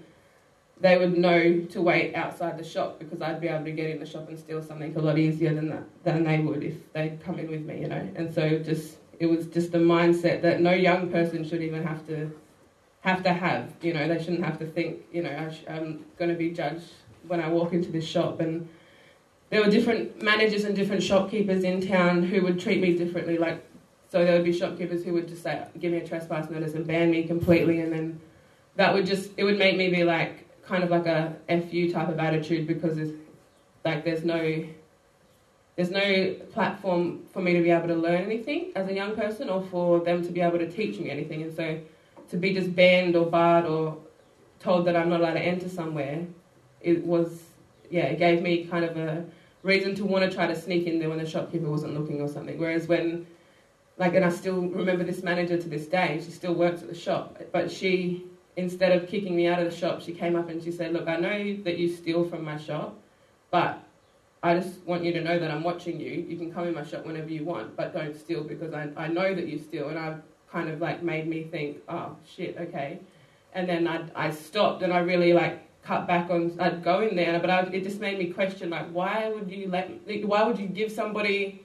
they 0.80 0.96
would 0.96 1.18
know 1.18 1.60
to 1.60 1.82
wait 1.82 2.14
outside 2.14 2.58
the 2.58 2.64
shop 2.64 2.98
because 2.98 3.20
I'd 3.20 3.40
be 3.40 3.48
able 3.48 3.64
to 3.64 3.72
get 3.72 3.90
in 3.90 4.00
the 4.00 4.06
shop 4.06 4.28
and 4.28 4.38
steal 4.38 4.62
something 4.62 4.96
a 4.96 5.00
lot 5.00 5.18
easier 5.18 5.54
than 5.54 5.68
that 5.68 5.82
than 6.04 6.24
they 6.24 6.38
would 6.38 6.62
if 6.62 6.92
they'd 6.92 7.22
come 7.22 7.38
in 7.38 7.50
with 7.50 7.66
me, 7.66 7.80
you 7.80 7.88
know. 7.88 8.08
And 8.14 8.32
so 8.32 8.58
just 8.58 8.96
it 9.18 9.26
was 9.26 9.46
just 9.46 9.74
a 9.74 9.78
mindset 9.78 10.40
that 10.42 10.60
no 10.60 10.72
young 10.72 11.10
person 11.10 11.46
should 11.46 11.62
even 11.62 11.82
have 11.82 12.06
to 12.06 12.30
have 13.00 13.22
to 13.24 13.32
have. 13.32 13.72
You 13.82 13.94
know, 13.94 14.06
they 14.08 14.18
shouldn't 14.18 14.44
have 14.44 14.58
to 14.58 14.66
think. 14.66 15.00
You 15.12 15.22
know, 15.22 15.50
I'm 15.68 16.04
going 16.18 16.30
to 16.30 16.36
be 16.36 16.50
judged 16.50 16.90
when 17.26 17.40
I 17.40 17.48
walk 17.48 17.72
into 17.72 17.90
this 17.90 18.06
shop 18.06 18.40
and. 18.40 18.68
There 19.50 19.64
were 19.64 19.68
different 19.68 20.22
managers 20.22 20.62
and 20.62 20.76
different 20.76 21.02
shopkeepers 21.02 21.64
in 21.64 21.84
town 21.84 22.22
who 22.22 22.40
would 22.42 22.60
treat 22.60 22.80
me 22.80 22.96
differently. 22.96 23.36
Like, 23.36 23.66
so 24.08 24.24
there 24.24 24.36
would 24.36 24.44
be 24.44 24.52
shopkeepers 24.52 25.02
who 25.02 25.12
would 25.14 25.26
just 25.26 25.42
say, 25.42 25.60
"Give 25.80 25.90
me 25.90 25.98
a 25.98 26.06
trespass 26.06 26.48
notice" 26.48 26.74
and 26.74 26.86
ban 26.86 27.10
me 27.10 27.24
completely, 27.24 27.80
and 27.80 27.92
then 27.92 28.20
that 28.76 28.94
would 28.94 29.06
just 29.06 29.30
it 29.36 29.44
would 29.44 29.58
make 29.58 29.76
me 29.76 29.90
be 29.90 30.04
like 30.04 30.46
kind 30.64 30.84
of 30.84 30.90
like 30.90 31.06
a 31.06 31.34
fu 31.48 31.90
type 31.90 32.08
of 32.08 32.18
attitude 32.18 32.66
because 32.66 32.96
it's 32.96 33.12
like 33.84 34.04
there's 34.04 34.24
no 34.24 34.64
there's 35.76 35.90
no 35.90 36.34
platform 36.52 37.20
for 37.32 37.40
me 37.40 37.54
to 37.54 37.62
be 37.62 37.70
able 37.70 37.88
to 37.88 37.94
learn 37.94 38.22
anything 38.22 38.70
as 38.76 38.88
a 38.88 38.94
young 38.94 39.14
person 39.14 39.48
or 39.48 39.62
for 39.62 40.00
them 40.00 40.22
to 40.22 40.30
be 40.30 40.40
able 40.40 40.58
to 40.58 40.70
teach 40.70 40.98
me 40.98 41.10
anything 41.10 41.42
and 41.42 41.54
so 41.54 41.78
to 42.30 42.36
be 42.36 42.54
just 42.54 42.74
banned 42.74 43.16
or 43.16 43.26
barred 43.26 43.66
or 43.66 43.98
told 44.58 44.86
that 44.86 44.96
I'm 44.96 45.08
not 45.08 45.20
allowed 45.20 45.34
to 45.34 45.40
enter 45.40 45.68
somewhere 45.68 46.26
it 46.80 47.04
was 47.04 47.42
yeah 47.90 48.04
it 48.04 48.18
gave 48.18 48.42
me 48.42 48.64
kind 48.64 48.84
of 48.84 48.96
a 48.96 49.24
reason 49.62 49.94
to 49.96 50.04
want 50.04 50.28
to 50.28 50.34
try 50.34 50.46
to 50.46 50.58
sneak 50.58 50.86
in 50.86 50.98
there 50.98 51.08
when 51.08 51.18
the 51.18 51.28
shopkeeper 51.28 51.68
wasn't 51.68 51.98
looking 51.98 52.20
or 52.20 52.28
something 52.28 52.58
whereas 52.58 52.86
when 52.86 53.26
like 53.98 54.14
and 54.14 54.24
I 54.24 54.30
still 54.30 54.62
remember 54.62 55.04
this 55.04 55.22
manager 55.22 55.58
to 55.58 55.68
this 55.68 55.86
day 55.86 56.20
she 56.24 56.30
still 56.30 56.54
works 56.54 56.82
at 56.82 56.88
the 56.88 56.94
shop 56.94 57.38
but 57.52 57.70
she 57.70 58.24
instead 58.56 58.92
of 58.92 59.08
kicking 59.08 59.34
me 59.34 59.46
out 59.46 59.58
of 59.58 59.70
the 59.70 59.76
shop, 59.76 60.00
she 60.00 60.12
came 60.12 60.36
up 60.36 60.48
and 60.48 60.62
she 60.62 60.70
said, 60.70 60.92
Look, 60.92 61.08
I 61.08 61.16
know 61.16 61.56
that 61.64 61.78
you 61.78 61.88
steal 61.88 62.28
from 62.28 62.44
my 62.44 62.56
shop, 62.56 62.98
but 63.50 63.82
I 64.42 64.54
just 64.54 64.80
want 64.86 65.04
you 65.04 65.12
to 65.12 65.20
know 65.20 65.38
that 65.38 65.50
I'm 65.50 65.62
watching 65.62 66.00
you. 66.00 66.12
You 66.28 66.36
can 66.36 66.52
come 66.52 66.66
in 66.66 66.74
my 66.74 66.84
shop 66.84 67.04
whenever 67.04 67.28
you 67.28 67.44
want, 67.44 67.76
but 67.76 67.92
don't 67.92 68.16
steal 68.16 68.42
because 68.42 68.72
I, 68.72 68.88
I 68.96 69.08
know 69.08 69.34
that 69.34 69.46
you 69.46 69.58
steal. 69.58 69.88
And 69.88 69.98
I've 69.98 70.22
kind 70.52 70.68
of 70.68 70.80
like 70.80 71.02
made 71.02 71.26
me 71.26 71.44
think, 71.44 71.78
oh 71.88 72.16
shit, 72.36 72.56
okay. 72.58 72.98
And 73.52 73.68
then 73.68 73.86
I, 73.86 74.04
I 74.14 74.30
stopped 74.30 74.82
and 74.82 74.92
I 74.92 74.98
really 74.98 75.32
like 75.32 75.60
cut 75.82 76.06
back 76.06 76.30
on, 76.30 76.56
I'd 76.60 76.82
go 76.82 77.00
in 77.00 77.16
there, 77.16 77.38
but 77.38 77.50
I, 77.50 77.60
it 77.62 77.82
just 77.82 78.00
made 78.00 78.18
me 78.18 78.26
question 78.26 78.70
like, 78.70 78.90
why 78.90 79.28
would 79.28 79.50
you 79.50 79.68
let, 79.68 79.90
why 80.24 80.42
would 80.42 80.58
you 80.58 80.66
give 80.66 80.92
somebody 80.92 81.64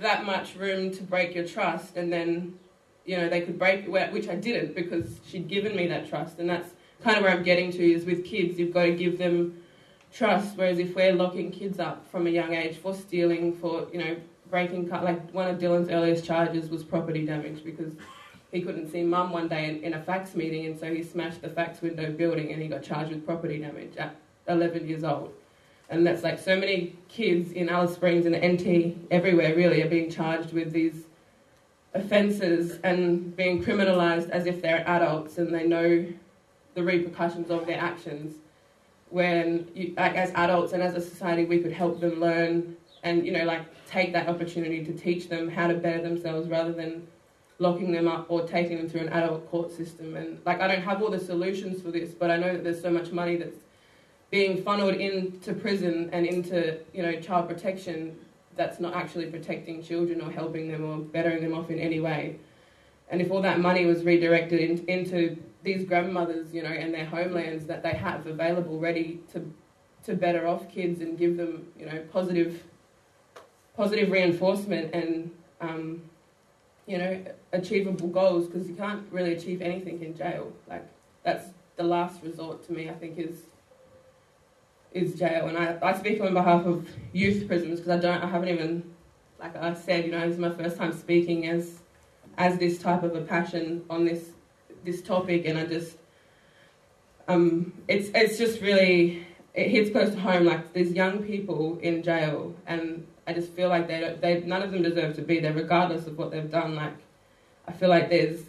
that 0.00 0.24
much 0.24 0.54
room 0.56 0.90
to 0.92 1.02
break 1.02 1.34
your 1.34 1.46
trust 1.46 1.96
and 1.96 2.12
then 2.12 2.58
you 3.08 3.16
know, 3.16 3.26
they 3.26 3.40
could 3.40 3.58
break, 3.58 3.86
which 3.88 4.28
I 4.28 4.34
didn't 4.34 4.74
because 4.74 5.18
she'd 5.26 5.48
given 5.48 5.74
me 5.74 5.86
that 5.86 6.10
trust. 6.10 6.38
And 6.38 6.48
that's 6.48 6.68
kind 7.02 7.16
of 7.16 7.22
where 7.22 7.32
I'm 7.32 7.42
getting 7.42 7.72
to 7.72 7.92
is 7.92 8.04
with 8.04 8.22
kids, 8.22 8.58
you've 8.58 8.74
got 8.74 8.82
to 8.82 8.92
give 8.92 9.16
them 9.16 9.62
trust. 10.12 10.58
Whereas 10.58 10.78
if 10.78 10.94
we're 10.94 11.14
locking 11.14 11.50
kids 11.50 11.80
up 11.80 12.06
from 12.10 12.26
a 12.26 12.30
young 12.30 12.52
age 12.52 12.76
for 12.76 12.94
stealing, 12.94 13.56
for, 13.56 13.88
you 13.94 13.98
know, 13.98 14.16
breaking, 14.50 14.88
like 14.88 15.30
one 15.32 15.48
of 15.48 15.58
Dylan's 15.58 15.88
earliest 15.88 16.24
charges 16.24 16.70
was 16.70 16.82
property 16.82 17.24
damage 17.24 17.64
because 17.64 17.92
he 18.50 18.62
couldn't 18.62 18.90
see 18.90 19.02
mum 19.02 19.30
one 19.30 19.48
day 19.48 19.68
in, 19.68 19.82
in 19.82 19.94
a 19.94 20.00
FACS 20.00 20.34
meeting 20.34 20.66
and 20.66 20.78
so 20.78 20.92
he 20.92 21.02
smashed 21.02 21.42
the 21.42 21.48
FACS 21.48 21.82
window 21.82 22.10
building 22.10 22.52
and 22.52 22.62
he 22.62 22.68
got 22.68 22.82
charged 22.82 23.10
with 23.10 23.24
property 23.26 23.58
damage 23.58 23.96
at 23.96 24.16
11 24.48 24.88
years 24.88 25.04
old. 25.04 25.32
And 25.90 26.06
that's 26.06 26.22
like 26.22 26.38
so 26.38 26.56
many 26.56 26.96
kids 27.08 27.52
in 27.52 27.68
Alice 27.68 27.94
Springs 27.94 28.26
and 28.26 28.34
NT 28.34 28.96
everywhere 29.10 29.54
really 29.54 29.82
are 29.82 29.88
being 29.88 30.10
charged 30.10 30.52
with 30.52 30.72
these 30.72 31.04
offences 31.94 32.78
and 32.84 33.34
being 33.36 33.62
criminalised 33.62 34.28
as 34.30 34.46
if 34.46 34.60
they're 34.60 34.86
adults 34.88 35.38
and 35.38 35.54
they 35.54 35.66
know 35.66 36.06
the 36.74 36.82
repercussions 36.82 37.50
of 37.50 37.66
their 37.66 37.80
actions. 37.80 38.36
When, 39.10 39.70
you, 39.74 39.94
like, 39.96 40.14
as 40.14 40.30
adults 40.32 40.74
and 40.74 40.82
as 40.82 40.94
a 40.94 41.00
society, 41.00 41.46
we 41.46 41.60
could 41.60 41.72
help 41.72 42.00
them 42.00 42.20
learn 42.20 42.76
and, 43.02 43.24
you 43.24 43.32
know, 43.32 43.44
like, 43.44 43.62
take 43.86 44.12
that 44.12 44.28
opportunity 44.28 44.84
to 44.84 44.92
teach 44.92 45.28
them 45.28 45.48
how 45.48 45.68
to 45.68 45.74
better 45.74 46.02
themselves 46.02 46.48
rather 46.48 46.72
than 46.72 47.06
locking 47.58 47.92
them 47.92 48.06
up 48.06 48.26
or 48.28 48.46
taking 48.46 48.76
them 48.76 48.88
through 48.88 49.02
an 49.02 49.08
adult 49.08 49.48
court 49.50 49.72
system. 49.72 50.16
And, 50.16 50.40
like, 50.44 50.60
I 50.60 50.68
don't 50.68 50.82
have 50.82 51.02
all 51.02 51.10
the 51.10 51.18
solutions 51.18 51.80
for 51.80 51.90
this, 51.90 52.10
but 52.10 52.30
I 52.30 52.36
know 52.36 52.52
that 52.52 52.64
there's 52.64 52.80
so 52.80 52.90
much 52.90 53.10
money 53.10 53.36
that's 53.36 53.58
being 54.30 54.62
funneled 54.62 54.94
into 54.94 55.54
prison 55.54 56.10
and 56.12 56.26
into, 56.26 56.78
you 56.92 57.02
know, 57.02 57.20
child 57.20 57.48
protection 57.48 58.16
that's 58.56 58.80
not 58.80 58.94
actually 58.94 59.26
protecting 59.26 59.82
children 59.82 60.20
or 60.20 60.30
helping 60.30 60.68
them 60.68 60.84
or 60.84 60.98
bettering 60.98 61.42
them 61.42 61.54
off 61.54 61.70
in 61.70 61.78
any 61.78 62.00
way. 62.00 62.38
And 63.10 63.22
if 63.22 63.30
all 63.30 63.40
that 63.42 63.60
money 63.60 63.86
was 63.86 64.02
redirected 64.04 64.60
in, 64.60 64.84
into 64.86 65.36
these 65.62 65.84
grandmothers, 65.84 66.52
you 66.52 66.62
know, 66.62 66.68
and 66.68 66.92
their 66.92 67.06
homelands 67.06 67.64
that 67.66 67.82
they 67.82 67.94
have 67.94 68.26
available, 68.26 68.78
ready 68.78 69.20
to 69.32 69.50
to 70.04 70.14
better 70.14 70.46
off 70.46 70.68
kids 70.70 71.00
and 71.00 71.18
give 71.18 71.36
them, 71.36 71.66
you 71.78 71.84
know, 71.84 72.02
positive 72.12 72.62
positive 73.78 74.10
reinforcement 74.10 74.92
and 74.92 75.30
um, 75.60 76.02
you 76.86 76.98
know 76.98 77.24
achievable 77.52 78.08
goals 78.08 78.46
because 78.46 78.68
you 78.68 78.74
can't 78.74 79.04
really 79.10 79.32
achieve 79.32 79.62
anything 79.62 80.02
in 80.02 80.14
jail. 80.16 80.52
Like 80.68 80.86
that's 81.22 81.46
the 81.76 81.84
last 81.84 82.22
resort 82.22 82.66
to 82.66 82.72
me. 82.72 82.90
I 82.90 82.94
think 82.94 83.18
is 83.18 83.38
is 84.92 85.18
jail, 85.18 85.46
and 85.48 85.56
I, 85.56 85.78
I 85.82 85.92
speak 85.96 86.20
on 86.20 86.34
behalf 86.34 86.66
of 86.66 86.88
youth 87.12 87.46
prisons 87.46 87.80
because 87.80 87.98
I 87.98 88.00
don't, 88.00 88.22
I 88.22 88.26
haven't 88.26 88.48
even, 88.48 88.82
like 89.38 89.54
I 89.54 89.74
said, 89.74 90.06
you 90.06 90.12
know, 90.12 90.20
this 90.20 90.34
is 90.34 90.38
my 90.38 90.50
first 90.50 90.78
time 90.78 90.92
speaking 90.92 91.46
as, 91.46 91.80
as 92.38 92.58
this 92.58 92.78
type 92.78 93.02
of 93.02 93.14
a 93.14 93.20
passion 93.20 93.84
on 93.90 94.06
this, 94.06 94.30
this 94.84 95.02
topic, 95.02 95.44
and 95.44 95.58
I 95.58 95.66
just, 95.66 95.98
um, 97.28 97.74
it's 97.86 98.08
it's 98.14 98.38
just 98.38 98.62
really, 98.62 99.26
it 99.52 99.68
hits 99.68 99.90
close 99.90 100.10
to 100.14 100.20
home. 100.20 100.46
Like 100.46 100.72
there's 100.72 100.92
young 100.92 101.22
people 101.22 101.78
in 101.82 102.02
jail, 102.02 102.54
and 102.66 103.06
I 103.28 103.34
just 103.34 103.52
feel 103.52 103.68
like 103.68 103.86
they, 103.86 104.16
they, 104.22 104.40
none 104.40 104.62
of 104.62 104.72
them 104.72 104.82
deserve 104.82 105.14
to 105.16 105.22
be 105.22 105.38
there, 105.38 105.52
regardless 105.52 106.06
of 106.06 106.16
what 106.16 106.30
they've 106.30 106.50
done. 106.50 106.74
Like, 106.74 106.94
I 107.66 107.72
feel 107.72 107.90
like 107.90 108.08
there's 108.08 108.40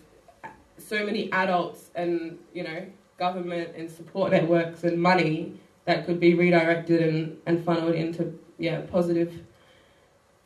so 0.77 1.05
many 1.05 1.29
adults 1.33 1.89
and 1.95 2.39
you 2.53 2.63
know 2.63 2.85
government 3.17 3.75
and 3.75 3.91
support 3.91 4.31
networks 4.31 4.85
and 4.85 4.97
money 4.97 5.59
that 5.83 6.05
could 6.05 6.17
be 6.17 6.33
redirected 6.33 7.01
and, 7.01 7.37
and 7.45 7.63
funneled 7.65 7.93
into 7.93 8.39
yeah 8.57 8.79
positive 8.89 9.33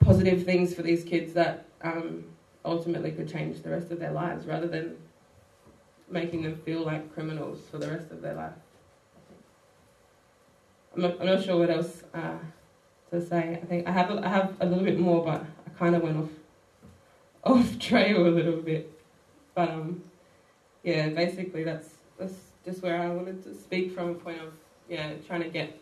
positive 0.03 0.43
things 0.43 0.73
for 0.73 0.81
these 0.81 1.03
kids 1.03 1.33
that 1.33 1.67
um, 1.83 2.23
ultimately 2.65 3.11
could 3.11 3.31
change 3.31 3.61
the 3.61 3.69
rest 3.69 3.91
of 3.91 3.99
their 3.99 4.11
lives 4.11 4.47
rather 4.47 4.67
than 4.67 4.97
making 6.09 6.41
them 6.41 6.55
feel 6.65 6.83
like 6.83 7.13
criminals 7.13 7.59
for 7.69 7.77
the 7.77 7.87
rest 7.87 8.11
of 8.11 8.21
their 8.21 8.33
life. 8.33 8.53
I'm 10.95 11.01
not, 11.03 11.19
I'm 11.21 11.25
not 11.27 11.43
sure 11.43 11.59
what 11.59 11.69
else 11.69 12.03
uh, 12.13 12.37
to 13.13 13.25
say. 13.25 13.59
I 13.61 13.65
think 13.65 13.87
I 13.87 13.91
have 13.91 14.11
a, 14.11 14.25
I 14.25 14.27
have 14.27 14.53
a 14.59 14.65
little 14.65 14.83
bit 14.83 14.99
more, 14.99 15.23
but 15.23 15.45
I 15.65 15.69
kind 15.77 15.95
of 15.95 16.01
went 16.01 16.17
off 16.17 16.29
off 17.43 17.79
trail 17.79 18.27
a 18.27 18.29
little 18.29 18.61
bit. 18.61 18.91
But 19.55 19.69
um, 19.69 20.03
yeah, 20.83 21.09
basically 21.09 21.63
that's 21.63 21.89
that's 22.17 22.33
just 22.65 22.81
where 22.81 22.99
I 23.01 23.09
wanted 23.09 23.43
to 23.43 23.55
speak 23.55 23.93
from 23.93 24.09
a 24.09 24.13
point 24.15 24.41
of 24.41 24.53
yeah, 24.89 25.13
trying 25.27 25.43
to 25.43 25.49
get 25.49 25.79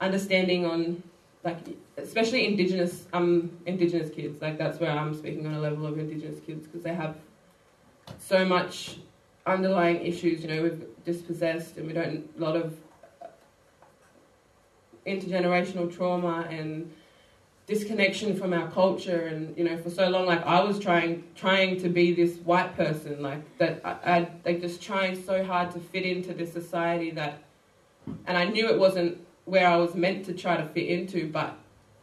understanding 0.00 0.64
on 0.64 1.02
like 1.44 1.58
especially 1.96 2.46
indigenous 2.46 3.06
um 3.12 3.50
indigenous 3.66 4.10
kids 4.10 4.40
like 4.42 4.58
that's 4.58 4.78
where 4.80 4.90
I'm 4.90 5.14
speaking 5.14 5.46
on 5.46 5.54
a 5.54 5.60
level 5.60 5.86
of 5.86 5.98
indigenous 5.98 6.40
kids 6.40 6.66
because 6.66 6.82
they 6.82 6.94
have 6.94 7.16
so 8.18 8.44
much 8.44 8.98
underlying 9.46 10.04
issues 10.04 10.42
you 10.42 10.48
know 10.48 10.62
we've 10.62 10.84
dispossessed 11.04 11.76
and 11.76 11.86
we 11.86 11.92
don't 11.92 12.28
a 12.36 12.40
lot 12.40 12.56
of 12.56 12.76
intergenerational 15.08 15.94
trauma 15.94 16.46
and 16.50 16.90
disconnection 17.68 18.34
from 18.36 18.52
our 18.54 18.68
culture. 18.70 19.26
And 19.26 19.56
you 19.56 19.64
know 19.64 19.76
for 19.76 19.90
so 19.90 20.08
long 20.08 20.26
like 20.26 20.44
i 20.44 20.60
was 20.62 20.78
trying 20.78 21.22
trying 21.36 21.80
to 21.82 21.88
be 21.88 22.12
this 22.12 22.36
white 22.38 22.74
person 22.76 23.22
like 23.22 23.42
that 23.58 23.80
i, 23.84 24.16
I 24.16 24.28
like 24.44 24.60
just 24.60 24.82
trying 24.82 25.22
so 25.22 25.44
hard 25.44 25.70
to 25.72 25.78
fit 25.78 26.04
into 26.04 26.32
this 26.32 26.52
society 26.52 27.10
that 27.12 27.42
and 28.26 28.38
i 28.38 28.44
knew 28.44 28.68
it 28.68 28.78
wasn't 28.78 29.18
where 29.44 29.66
i 29.68 29.76
was 29.76 29.94
meant 29.94 30.24
to 30.26 30.32
try 30.32 30.56
to 30.56 30.66
fit 30.68 30.86
into 30.86 31.30
but 31.30 31.56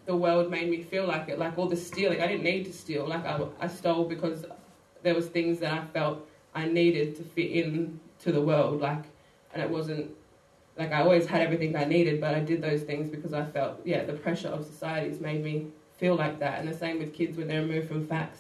the 0.06 0.16
world 0.16 0.51
made 0.51 0.70
me 0.70 0.84
feel 0.84 1.08
like 1.08 1.28
it 1.30 1.39
like 1.39 1.58
all 1.58 1.68
the 1.68 1.76
stealing 1.76 2.22
i 2.22 2.28
didn't 2.28 2.43
need 2.43 2.66
to 2.66 2.74
steal. 2.74 3.08
Like 3.08 3.26
i, 3.26 3.41
I 3.60 3.68
stole 3.68 4.06
because 4.06 4.45
there 5.01 5.16
was 5.16 5.28
things 5.28 5.60
that 5.60 5.74
i 5.74 5.84
felt 5.93 6.28
i 6.53 6.66
needed 6.66 7.16
to 7.16 7.24
fit 7.24 7.51
in 7.51 7.99
to 8.20 8.32
the 8.32 8.41
world 8.41 8.82
like 8.82 9.03
and 9.53 9.64
it 9.64 9.70
wasn't 9.70 10.12
like 10.78 10.92
I 10.92 11.02
always 11.02 11.26
had 11.26 11.42
everything 11.42 11.76
I 11.76 11.86
needed, 11.86 12.20
but 12.20 12.36
I 12.36 12.40
did 12.42 12.62
those 12.62 12.82
things 12.84 13.10
because 13.10 13.34
I 13.34 13.46
felt, 13.46 13.80
yeah, 13.86 14.04
the 14.04 14.14
pressure 14.14 14.50
of 14.50 14.66
society's 14.66 15.22
made 15.22 15.44
me 15.44 15.68
feel 15.98 16.16
like 16.16 16.40
that. 16.40 16.60
And 16.60 16.68
the 16.68 16.78
same 16.78 17.00
with 17.00 17.14
kids 17.14 17.38
when 17.38 17.48
they're 17.48 17.62
removed 17.62 17.88
from 17.88 18.06
FACS, 18.06 18.40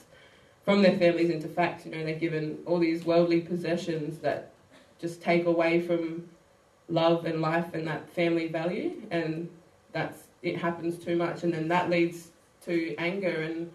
from 0.65 0.81
their 0.81 0.97
families 0.97 1.29
into 1.29 1.47
FACS. 1.47 1.85
You 1.85 1.91
know, 1.91 2.03
they're 2.03 2.19
given 2.19 2.59
all 2.65 2.79
these 2.79 3.05
worldly 3.05 3.41
possessions 3.41 4.19
that 4.19 4.51
just 4.99 5.21
take 5.21 5.45
away 5.45 5.81
from 5.81 6.27
love 6.89 7.25
and 7.25 7.41
life 7.41 7.73
and 7.73 7.87
that 7.87 8.09
family 8.09 8.47
value, 8.47 9.01
and 9.11 9.49
that's 9.93 10.23
it 10.41 10.57
happens 10.57 11.03
too 11.03 11.15
much, 11.15 11.43
and 11.43 11.53
then 11.53 11.67
that 11.69 11.89
leads 11.89 12.27
to 12.65 12.95
anger 12.97 13.41
and 13.41 13.71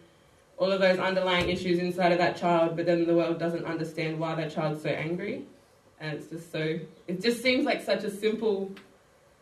all 0.58 0.70
of 0.70 0.80
those 0.80 0.98
underlying 0.98 1.48
issues 1.48 1.78
inside 1.78 2.12
of 2.12 2.18
that 2.18 2.36
child. 2.36 2.76
But 2.76 2.86
then 2.86 3.06
the 3.06 3.14
world 3.14 3.38
doesn't 3.38 3.64
understand 3.64 4.18
why 4.18 4.34
that 4.34 4.52
child's 4.54 4.82
so 4.82 4.90
angry 4.90 5.46
and 6.00 6.16
it's 6.16 6.26
just 6.26 6.50
so 6.50 6.78
it 7.06 7.20
just 7.20 7.42
seems 7.42 7.64
like 7.64 7.82
such 7.82 8.04
a 8.04 8.10
simple 8.10 8.72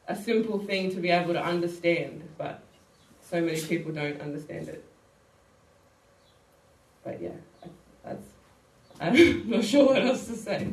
a 0.08 0.16
simple 0.16 0.58
thing 0.58 0.90
to 0.90 0.96
be 1.00 1.10
able 1.10 1.32
to 1.32 1.42
understand 1.42 2.28
but 2.36 2.62
so 3.20 3.40
many 3.40 3.60
people 3.60 3.92
don't 3.92 4.20
understand 4.20 4.68
it. 4.68 4.84
But 7.04 7.22
yeah 7.22 7.30
that's 8.04 8.26
i'm 9.00 9.50
not 9.50 9.64
sure 9.64 9.86
what 9.86 10.02
else 10.02 10.26
to 10.26 10.36
say. 10.36 10.68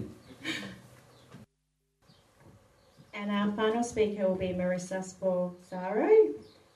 And 3.13 3.31
our 3.31 3.51
final 3.53 3.83
speaker 3.83 4.27
will 4.27 4.35
be 4.35 4.49
marissa 4.49 4.99
sporzaro. 4.99 6.33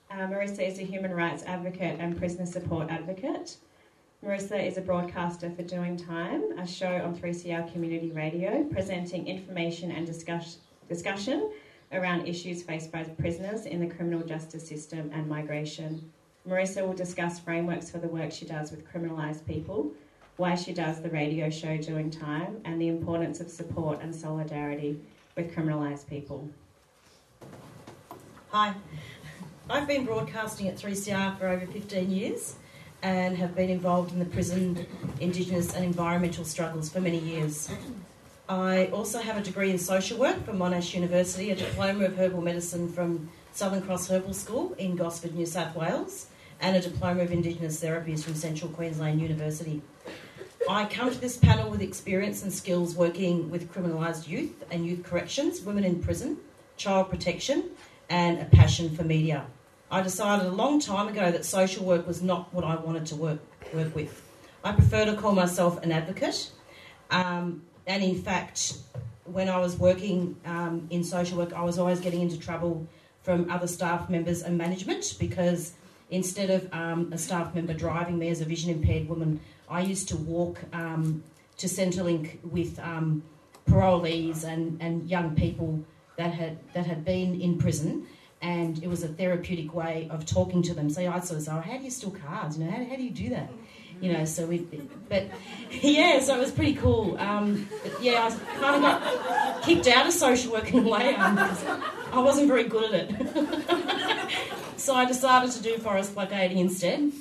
Uh, 0.10 0.16
marissa 0.16 0.68
is 0.68 0.80
a 0.80 0.84
human 0.84 1.12
rights 1.12 1.44
advocate 1.44 1.98
and 2.00 2.18
prisoner 2.18 2.46
support 2.46 2.90
advocate 2.90 3.58
Marissa 4.24 4.62
is 4.62 4.78
a 4.78 4.82
broadcaster 4.82 5.50
for 5.50 5.64
Doing 5.64 5.96
Time, 5.96 6.60
a 6.60 6.68
show 6.68 6.94
on 6.94 7.16
3CR 7.16 7.72
Community 7.72 8.12
Radio, 8.12 8.66
presenting 8.66 9.26
information 9.26 9.92
and 9.92 10.06
discuss- 10.06 10.58
discussion 10.90 11.50
around 11.94 12.28
issues 12.28 12.62
faced 12.62 12.92
by 12.92 13.04
prisoners 13.04 13.66
in 13.66 13.80
the 13.80 13.88
criminal 13.88 14.22
justice 14.22 14.68
system 14.68 15.10
and 15.14 15.30
migration. 15.30 16.12
Marissa 16.46 16.86
will 16.86 16.94
discuss 16.94 17.40
frameworks 17.40 17.90
for 17.90 18.00
the 18.00 18.10
work 18.10 18.30
she 18.34 18.44
does 18.44 18.72
with 18.72 18.86
criminalised 18.92 19.46
people, 19.46 19.90
why 20.36 20.54
she 20.54 20.74
does 20.74 21.02
the 21.02 21.10
radio 21.10 21.50
show 21.50 21.78
Doing 21.78 22.12
Time, 22.12 22.60
and 22.66 22.82
the 22.82 22.90
importance 22.90 23.40
of 23.40 23.50
support 23.50 24.02
and 24.02 24.14
solidarity 24.14 25.00
with 25.38 25.56
criminalised 25.56 26.08
people. 26.08 26.50
Hi, 28.50 28.74
I've 29.70 29.88
been 29.88 30.04
broadcasting 30.04 30.68
at 30.68 30.76
3CR 30.76 31.40
for 31.40 31.48
over 31.48 31.66
15 31.66 32.12
years 32.12 32.58
and 33.02 33.38
have 33.38 33.56
been 33.56 33.70
involved 33.70 34.12
in 34.12 34.20
the 34.20 34.26
prison, 34.26 34.86
Indigenous, 35.20 35.74
and 35.74 35.86
environmental 35.86 36.44
struggles 36.44 36.90
for 36.90 37.00
many 37.00 37.20
years. 37.20 37.70
I 38.50 38.88
also 38.88 39.20
have 39.20 39.38
a 39.38 39.42
degree 39.42 39.72
in 39.72 39.78
social 39.78 40.18
work 40.18 40.44
from 40.44 40.58
Monash 40.58 40.94
University, 40.94 41.52
a 41.52 41.56
diploma 41.56 42.06
of 42.06 42.18
herbal 42.18 42.42
medicine 42.42 42.92
from 42.92 43.30
Southern 43.54 43.82
Cross 43.82 44.10
Herbal 44.10 44.34
School 44.34 44.74
in 44.74 44.96
Gosford, 44.96 45.36
New 45.36 45.46
South 45.46 45.76
Wales, 45.76 46.28
and 46.60 46.76
a 46.76 46.82
diploma 46.82 47.22
of 47.22 47.32
Indigenous 47.32 47.80
therapies 47.82 48.24
from 48.24 48.36
Central 48.36 48.72
Queensland 48.72 49.22
University. 49.22 49.82
I 50.68 50.86
come 50.86 51.12
to 51.12 51.20
this 51.20 51.38
panel 51.38 51.70
with 51.70 51.82
experience 51.82 52.44
and 52.44 52.52
skills 52.52 52.96
working 52.96 53.50
with 53.50 53.72
criminalised 53.74 54.28
youth 54.28 54.64
and 54.72 54.86
youth 54.86 55.04
corrections, 55.04 55.62
women 55.62 55.84
in 55.84 56.02
prison, 56.02 56.38
child 56.76 57.10
protection, 57.10 57.66
and 58.10 58.40
a 58.40 58.46
passion 58.46 58.96
for 58.96 59.04
media. 59.04 59.46
I 59.92 60.02
decided 60.04 60.46
a 60.46 60.52
long 60.52 60.80
time 60.80 61.08
ago 61.08 61.32
that 61.32 61.46
social 61.46 61.84
work 61.84 62.06
was 62.06 62.22
not 62.22 62.54
what 62.54 62.64
I 62.64 62.76
wanted 62.76 63.08
to 63.08 63.16
work, 63.16 63.40
work 63.74 63.96
with. 63.96 64.22
I 64.64 64.72
prefer 64.74 65.06
to 65.06 65.16
call 65.16 65.32
myself 65.32 65.82
an 65.82 65.92
advocate. 65.92 66.52
Um, 67.10 67.64
and 67.88 68.04
in 68.04 68.22
fact, 68.22 68.78
when 69.26 69.50
I 69.50 69.58
was 69.58 69.78
working 69.78 70.36
um, 70.46 70.88
in 70.92 71.04
social 71.04 71.40
work, 71.40 71.54
I 71.54 71.64
was 71.64 71.80
always 71.80 72.00
getting 72.00 72.22
into 72.22 72.38
trouble 72.38 72.88
from 73.24 73.50
other 73.50 73.66
staff 73.66 74.10
members 74.10 74.44
and 74.44 74.58
management 74.58 75.16
because 75.20 75.74
instead 76.12 76.52
of 76.52 76.72
um, 76.72 77.12
a 77.12 77.18
staff 77.18 77.56
member 77.56 77.74
driving 77.74 78.20
me 78.20 78.30
as 78.30 78.42
a 78.42 78.46
vision 78.46 78.70
impaired 78.70 79.10
woman, 79.10 79.40
I 79.68 79.82
used 79.82 80.08
to 80.10 80.18
walk 80.18 80.60
um, 80.72 81.24
to 81.58 81.68
Centrelink 81.68 82.44
with 82.44 82.78
um, 82.80 83.24
parolees 83.68 84.44
and, 84.44 84.80
and 84.82 85.10
young 85.10 85.36
people 85.36 85.84
that 86.18 86.34
had, 86.34 86.60
that 86.74 86.86
had 86.86 87.04
been 87.04 87.42
in 87.42 87.58
prison 87.58 88.06
and 88.42 88.82
it 88.84 88.88
was 88.88 89.04
a 89.04 89.08
therapeutic 89.08 89.74
way 89.74 90.08
of 90.10 90.26
talking 90.26 90.62
to 90.64 90.74
them. 90.74 90.90
So 90.90 91.02
I'd 91.02 91.26
sort 91.26 91.40
of 91.40 91.46
say, 91.46 91.52
oh, 91.52 91.62
how 91.62 91.78
do 91.78 91.84
you 91.84 91.92
steal 91.92 92.12
cards? 92.12 92.58
You 92.58 92.66
know, 92.66 92.72
how, 92.72 92.84
how 92.86 92.96
do 92.96 93.04
you 93.04 93.12
do 93.12 93.30
that? 93.30 93.50
You 94.02 94.14
know, 94.14 94.24
so 94.24 94.46
we, 94.46 94.60
but 95.10 95.26
yeah, 95.82 96.20
so 96.22 96.36
it 96.36 96.40
was 96.40 96.52
pretty 96.52 96.76
cool. 96.76 97.18
Um, 97.20 97.68
yeah, 98.02 98.30
I 98.32 98.60
kind 98.60 98.76
of 98.76 98.82
got 98.82 99.64
kicked 99.64 99.88
out 99.88 100.08
of 100.08 100.14
social 100.14 100.54
work 100.54 100.74
in 100.74 100.86
a 100.86 100.90
way 100.90 101.16
um, 101.16 101.38
I 102.12 102.20
wasn't 102.20 102.48
very 102.48 102.64
good 102.64 102.94
at 102.94 103.10
it. 103.10 104.30
so 104.78 104.96
I 104.96 105.06
decided 105.06 105.52
to 105.52 105.62
do 105.62 105.78
forest 105.78 106.14
blockading 106.14 106.58
instead. 106.60 107.12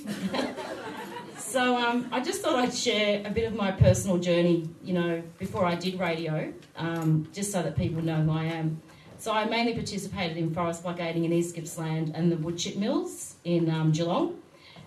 so 1.37 1.77
um, 1.77 2.07
I 2.11 2.21
just 2.21 2.41
thought 2.41 2.55
I'd 2.55 2.73
share 2.73 3.21
a 3.25 3.29
bit 3.29 3.45
of 3.45 3.55
my 3.55 3.71
personal 3.71 4.17
journey, 4.17 4.69
you 4.83 4.93
know, 4.93 5.21
before 5.37 5.65
I 5.65 5.75
did 5.75 5.99
radio, 5.99 6.53
um, 6.77 7.27
just 7.33 7.51
so 7.51 7.61
that 7.61 7.75
people 7.75 8.01
know 8.01 8.21
who 8.21 8.31
I 8.31 8.45
am. 8.45 8.81
So 9.19 9.33
I 9.33 9.43
mainly 9.43 9.73
participated 9.73 10.37
in 10.37 10.53
forest 10.53 10.81
blockading 10.81 11.25
in 11.25 11.33
East 11.33 11.53
Gippsland 11.53 12.13
and 12.15 12.31
the 12.31 12.37
woodchip 12.37 12.77
mills 12.77 13.35
in 13.43 13.69
um, 13.69 13.91
Geelong. 13.91 14.39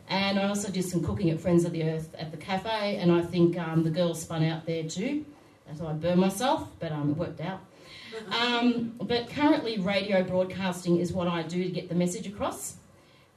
And 0.09 0.39
I 0.39 0.49
also 0.49 0.71
did 0.71 0.87
some 0.87 1.05
cooking 1.05 1.29
at 1.29 1.39
Friends 1.39 1.67
of 1.67 1.73
the 1.73 1.85
Earth 1.85 2.15
at 2.19 2.31
the 2.31 2.39
cafe, 2.39 2.97
and 2.97 3.13
I 3.13 3.21
think 3.21 3.59
um, 3.59 3.85
the 3.85 3.91
girls 3.91 4.23
spun 4.23 4.43
out 4.43 4.65
there 4.65 4.85
too. 4.85 5.27
So 5.77 5.87
I 5.87 5.93
burned 5.93 6.21
myself, 6.21 6.67
but 6.81 6.93
um, 6.93 7.11
it 7.11 7.17
worked 7.19 7.43
out. 7.43 7.61
Um, 8.41 8.95
but 9.03 9.29
currently, 9.29 9.79
radio 9.79 10.23
broadcasting 10.23 10.99
is 10.99 11.13
what 11.13 11.29
I 11.29 11.43
do 11.43 11.65
to 11.65 11.71
get 11.71 11.91
the 11.91 11.95
message 11.95 12.27
across. 12.27 12.77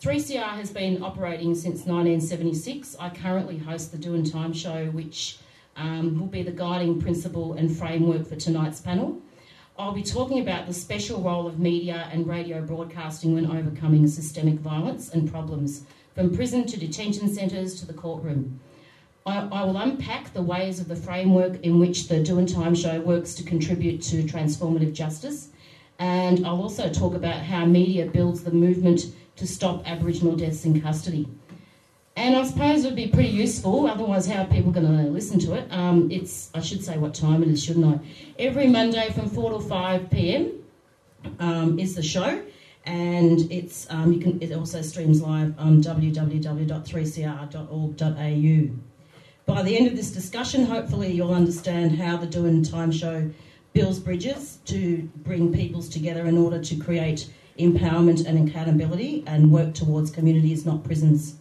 3CR 0.02 0.56
has 0.56 0.72
been 0.72 1.04
operating 1.04 1.56
since 1.56 1.86
1976. 1.86 2.96
I 3.02 3.10
currently 3.10 3.58
host 3.58 3.92
the 3.92 3.98
Doing 3.98 4.24
Time 4.24 4.54
show, 4.54 4.86
which 4.88 5.40
um, 5.76 6.18
will 6.18 6.28
be 6.28 6.42
the 6.42 6.52
guiding 6.52 7.02
principle 7.02 7.54
and 7.54 7.76
framework 7.76 8.28
for 8.28 8.38
tonight's 8.38 8.80
panel. 8.80 9.22
I'll 9.78 9.92
be 9.92 10.04
talking 10.04 10.40
about 10.40 10.68
the 10.68 10.74
special 10.74 11.22
role 11.22 11.46
of 11.48 11.60
media 11.60 12.08
and 12.10 12.26
radio 12.26 12.62
broadcasting 12.62 13.34
when 13.34 13.52
overcoming 13.52 14.08
systemic 14.08 14.60
violence 14.60 15.10
and 15.10 15.30
problems, 15.30 15.84
from 16.14 16.34
prison 16.34 16.66
to 16.68 16.80
detention 16.80 17.28
centres 17.28 17.78
to 17.82 17.86
the 17.86 17.94
courtroom. 17.94 18.62
I, 19.26 19.50
I, 19.52 19.66
will 19.66 19.76
unpack 19.76 20.32
the 20.32 20.42
ways 20.42 20.80
of 20.80 20.88
the 20.88 20.96
framework 20.96 21.62
in 21.62 21.78
which 21.78 22.08
the 22.08 22.24
Doing 22.24 22.46
Time 22.46 22.74
show 22.74 23.02
works 23.02 23.36
to 23.36 23.44
contribute 23.44 24.02
to 24.04 24.24
transformative 24.24 24.94
justice, 24.94 25.50
and 26.00 26.48
I'll 26.48 26.62
also 26.62 26.90
talk 26.90 27.14
about 27.14 27.42
how 27.42 27.66
media 27.66 28.06
builds 28.06 28.46
the 28.46 28.52
movement 28.52 29.08
to 29.36 29.46
stop 29.46 29.86
Aboriginal 29.86 30.38
deaths 30.38 30.64
in 30.64 30.80
custody. 30.80 31.28
And 32.18 32.38
I 32.38 32.46
suppose 32.46 32.86
it 32.86 32.88
would 32.88 32.96
be 32.96 33.08
pretty 33.08 33.30
useful, 33.30 33.88
otherwise, 33.88 34.26
how 34.26 34.44
are 34.44 34.48
people 34.48 34.72
going 34.72 34.88
to 34.88 35.10
listen 35.10 35.38
to 35.40 35.54
it? 35.54 35.68
Um, 35.70 36.10
it's, 36.10 36.50
I 36.54 36.62
should 36.62 36.82
say 36.84 36.98
what 36.98 37.14
time 37.14 37.44
it 37.44 37.50
is, 37.50 37.62
shouldn't 37.62 37.86
I? 37.86 38.00
Every 38.40 38.68
Monday 38.68 39.12
from 39.12 39.30
4 39.30 39.52
to 39.52 39.60
5 39.60 40.10
pm 40.10 40.54
um, 41.40 41.78
is 41.78 41.94
the 41.94 42.04
show, 42.04 42.42
and 42.86 43.52
it's 43.52 43.86
um, 43.90 44.14
you 44.14 44.20
can 44.20 44.42
it 44.42 44.54
also 44.54 44.82
streams 44.82 45.22
live 45.22 45.54
on 45.58 45.84
www.3cr.org.au. 45.84 48.80
By 49.46 49.62
the 49.62 49.78
end 49.78 49.88
of 49.88 49.96
this 49.96 50.12
discussion, 50.12 50.66
hopefully, 50.66 51.12
you'll 51.12 51.34
understand 51.34 52.00
how 52.00 52.18
the 52.18 52.28
Doing 52.28 52.64
Time 52.64 52.92
show 52.92 53.30
builds 53.74 54.00
bridges 54.00 54.60
to 54.66 55.10
bring 55.18 55.54
peoples 55.54 55.90
together 55.90 56.26
in 56.28 56.38
order 56.38 56.62
to 56.62 56.76
create 56.78 57.30
empowerment 57.60 58.26
and 58.26 58.48
accountability 58.48 59.24
and 59.28 59.52
work 59.52 59.74
towards 59.74 60.12
communities, 60.12 60.66
not 60.66 60.82
prisons. 60.84 61.36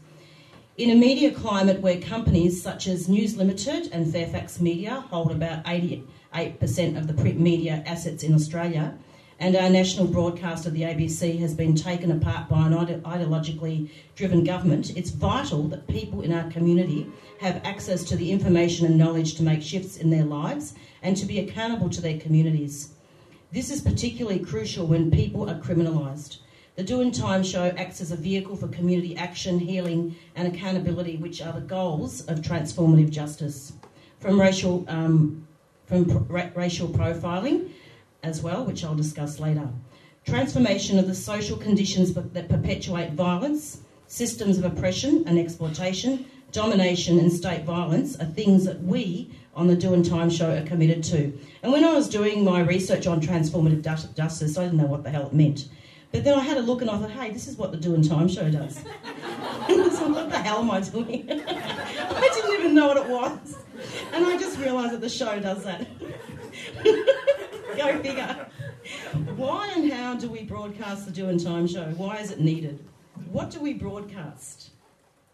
In 0.76 0.90
a 0.90 0.96
media 0.96 1.30
climate 1.30 1.82
where 1.82 2.00
companies 2.00 2.60
such 2.60 2.88
as 2.88 3.08
News 3.08 3.36
Limited 3.36 3.90
and 3.92 4.10
Fairfax 4.10 4.60
Media 4.60 5.04
hold 5.08 5.30
about 5.30 5.62
88% 5.66 6.02
of 6.98 7.06
the 7.06 7.14
print 7.14 7.38
media 7.38 7.84
assets 7.86 8.24
in 8.24 8.34
Australia, 8.34 8.98
and 9.38 9.54
our 9.54 9.70
national 9.70 10.08
broadcaster, 10.08 10.70
the 10.70 10.82
ABC, 10.82 11.38
has 11.38 11.54
been 11.54 11.76
taken 11.76 12.10
apart 12.10 12.48
by 12.48 12.66
an 12.66 12.72
ideologically 13.02 13.88
driven 14.16 14.42
government, 14.42 14.96
it's 14.96 15.10
vital 15.10 15.62
that 15.68 15.86
people 15.86 16.22
in 16.22 16.32
our 16.32 16.50
community 16.50 17.06
have 17.38 17.62
access 17.64 18.02
to 18.02 18.16
the 18.16 18.32
information 18.32 18.84
and 18.84 18.98
knowledge 18.98 19.36
to 19.36 19.44
make 19.44 19.62
shifts 19.62 19.96
in 19.96 20.10
their 20.10 20.24
lives 20.24 20.74
and 21.02 21.16
to 21.16 21.24
be 21.24 21.38
accountable 21.38 21.88
to 21.88 22.00
their 22.00 22.18
communities. 22.18 22.94
This 23.52 23.70
is 23.70 23.80
particularly 23.80 24.40
crucial 24.40 24.88
when 24.88 25.12
people 25.12 25.48
are 25.48 25.60
criminalised. 25.60 26.38
The 26.76 26.82
Doing 26.82 27.12
Time 27.12 27.44
show 27.44 27.72
acts 27.76 28.00
as 28.00 28.10
a 28.10 28.16
vehicle 28.16 28.56
for 28.56 28.66
community 28.66 29.16
action, 29.16 29.60
healing, 29.60 30.16
and 30.34 30.52
accountability, 30.52 31.16
which 31.18 31.40
are 31.40 31.52
the 31.52 31.60
goals 31.60 32.22
of 32.22 32.40
transformative 32.40 33.10
justice. 33.10 33.74
From 34.18 34.40
racial, 34.40 34.84
um, 34.88 35.46
from 35.86 36.26
ra- 36.26 36.50
racial 36.56 36.88
profiling 36.88 37.70
as 38.24 38.42
well, 38.42 38.64
which 38.64 38.84
I'll 38.84 38.96
discuss 38.96 39.38
later. 39.38 39.68
Transformation 40.26 40.98
of 40.98 41.06
the 41.06 41.14
social 41.14 41.56
conditions 41.56 42.12
that 42.12 42.48
perpetuate 42.48 43.12
violence, 43.12 43.82
systems 44.08 44.58
of 44.58 44.64
oppression 44.64 45.22
and 45.28 45.38
exploitation, 45.38 46.24
domination, 46.50 47.20
and 47.20 47.32
state 47.32 47.62
violence 47.62 48.16
are 48.16 48.26
things 48.26 48.64
that 48.64 48.82
we 48.82 49.30
on 49.54 49.68
the 49.68 49.76
Doing 49.76 50.02
Time 50.02 50.28
show 50.28 50.50
are 50.50 50.66
committed 50.66 51.04
to. 51.04 51.38
And 51.62 51.70
when 51.70 51.84
I 51.84 51.92
was 51.92 52.08
doing 52.08 52.42
my 52.42 52.62
research 52.62 53.06
on 53.06 53.20
transformative 53.20 54.16
justice, 54.16 54.58
I 54.58 54.64
didn't 54.64 54.78
know 54.78 54.86
what 54.86 55.04
the 55.04 55.10
hell 55.10 55.28
it 55.28 55.32
meant. 55.32 55.68
But 56.14 56.22
then 56.22 56.38
I 56.38 56.42
had 56.42 56.58
a 56.58 56.60
look 56.60 56.80
and 56.80 56.88
I 56.88 56.96
thought, 56.96 57.10
hey, 57.10 57.32
this 57.32 57.48
is 57.48 57.56
what 57.56 57.72
the 57.72 57.76
Doing 57.76 58.00
Time 58.00 58.28
show 58.28 58.48
does. 58.48 58.76
so 59.66 60.08
what 60.12 60.30
the 60.30 60.38
hell 60.38 60.60
am 60.60 60.70
I 60.70 60.80
doing? 60.80 61.28
I 61.28 62.30
didn't 62.32 62.52
even 62.52 62.72
know 62.72 62.86
what 62.86 62.98
it 62.98 63.08
was. 63.08 63.56
And 64.12 64.24
I 64.24 64.38
just 64.38 64.56
realised 64.60 64.92
that 64.92 65.00
the 65.00 65.08
show 65.08 65.40
does 65.40 65.64
that. 65.64 65.88
Go 66.84 68.00
figure. 68.00 68.46
Why 69.34 69.72
and 69.74 69.90
how 69.90 70.14
do 70.14 70.30
we 70.30 70.44
broadcast 70.44 71.04
the 71.04 71.10
Doing 71.10 71.36
Time 71.36 71.66
show? 71.66 71.82
Why 71.96 72.18
is 72.18 72.30
it 72.30 72.38
needed? 72.38 72.78
What 73.32 73.50
do 73.50 73.58
we 73.58 73.74
broadcast? 73.74 74.70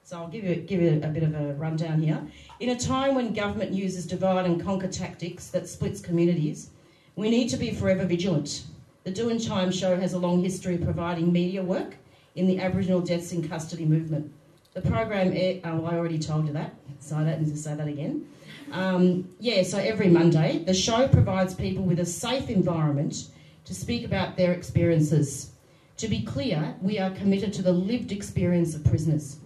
So 0.03 0.16
I'll 0.16 0.28
give 0.28 0.45
you, 0.45 0.55
give 0.57 0.81
you 0.81 0.99
a 1.05 1.09
bit 1.09 1.24
of 1.24 1.35
a 1.35 1.53
rundown 1.59 2.01
here. 2.01 2.26
In 2.59 2.70
a 2.70 2.81
time 2.81 3.14
when 3.14 3.35
government 3.35 3.72
uses 3.72 4.07
divide 4.07 4.47
and 4.47 4.59
conquer 4.59 4.89
tactics 4.89 5.49
that 5.49 5.68
splits 5.68 6.01
communities, 6.01 6.70
we 7.16 7.28
need 7.28 7.51
to 7.51 7.59
be 7.59 7.70
forever 7.70 8.07
vigilant 8.07 8.64
the 9.11 9.17
Doing 9.17 9.41
Time 9.41 9.73
show 9.73 9.97
has 9.97 10.13
a 10.13 10.19
long 10.21 10.41
history 10.41 10.77
of 10.77 10.83
providing 10.83 11.33
media 11.33 11.65
work 11.65 11.97
in 12.37 12.47
the 12.47 12.61
Aboriginal 12.61 13.01
Deaths 13.01 13.33
in 13.33 13.49
Custody 13.49 13.85
movement. 13.85 14.33
The 14.73 14.83
program, 14.83 15.33
oh, 15.65 15.81
well, 15.81 15.87
I 15.89 15.97
already 15.97 16.21
told 16.21 16.47
you 16.47 16.53
that, 16.53 16.77
so 17.01 17.17
I 17.17 17.25
don't 17.25 17.41
need 17.41 17.51
to 17.51 17.57
say 17.57 17.75
that 17.75 17.89
again. 17.89 18.29
Um, 18.71 19.29
yeah, 19.41 19.65
so 19.65 19.79
every 19.79 20.07
Monday, 20.07 20.63
the 20.65 20.75
show 20.75 21.09
provides 21.09 21.55
people 21.55 21.83
with 21.83 21.99
a 21.99 22.07
safe 22.07 22.49
environment 22.49 23.31
to 23.65 23.75
speak 23.75 24.05
about 24.05 24.37
their 24.37 24.53
experiences. 24.53 25.51
To 25.97 26.07
be 26.07 26.23
clear, 26.23 26.77
we 26.81 27.01
are 27.01 27.11
committed 27.11 27.53
to 27.55 27.63
the 27.63 27.73
lived 27.73 28.13
experience 28.13 28.77
of 28.77 28.85
prisoners. 28.85 29.39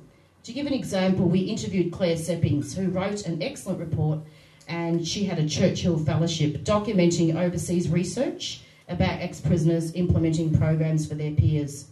To 0.42 0.52
give 0.52 0.66
an 0.66 0.74
example, 0.74 1.26
we 1.26 1.40
interviewed 1.40 1.90
Claire 1.90 2.16
Seppings, 2.16 2.74
who 2.74 2.90
wrote 2.90 3.24
an 3.24 3.42
excellent 3.42 3.80
report, 3.80 4.18
and 4.68 5.08
she 5.08 5.24
had 5.24 5.38
a 5.38 5.48
Churchill 5.48 5.96
Fellowship 5.96 6.64
documenting 6.64 7.34
overseas 7.34 7.88
research 7.88 8.60
about 8.88 9.20
ex 9.20 9.40
prisoners 9.40 9.94
implementing 9.94 10.56
programs 10.56 11.06
for 11.06 11.14
their 11.14 11.32
peers. 11.32 11.86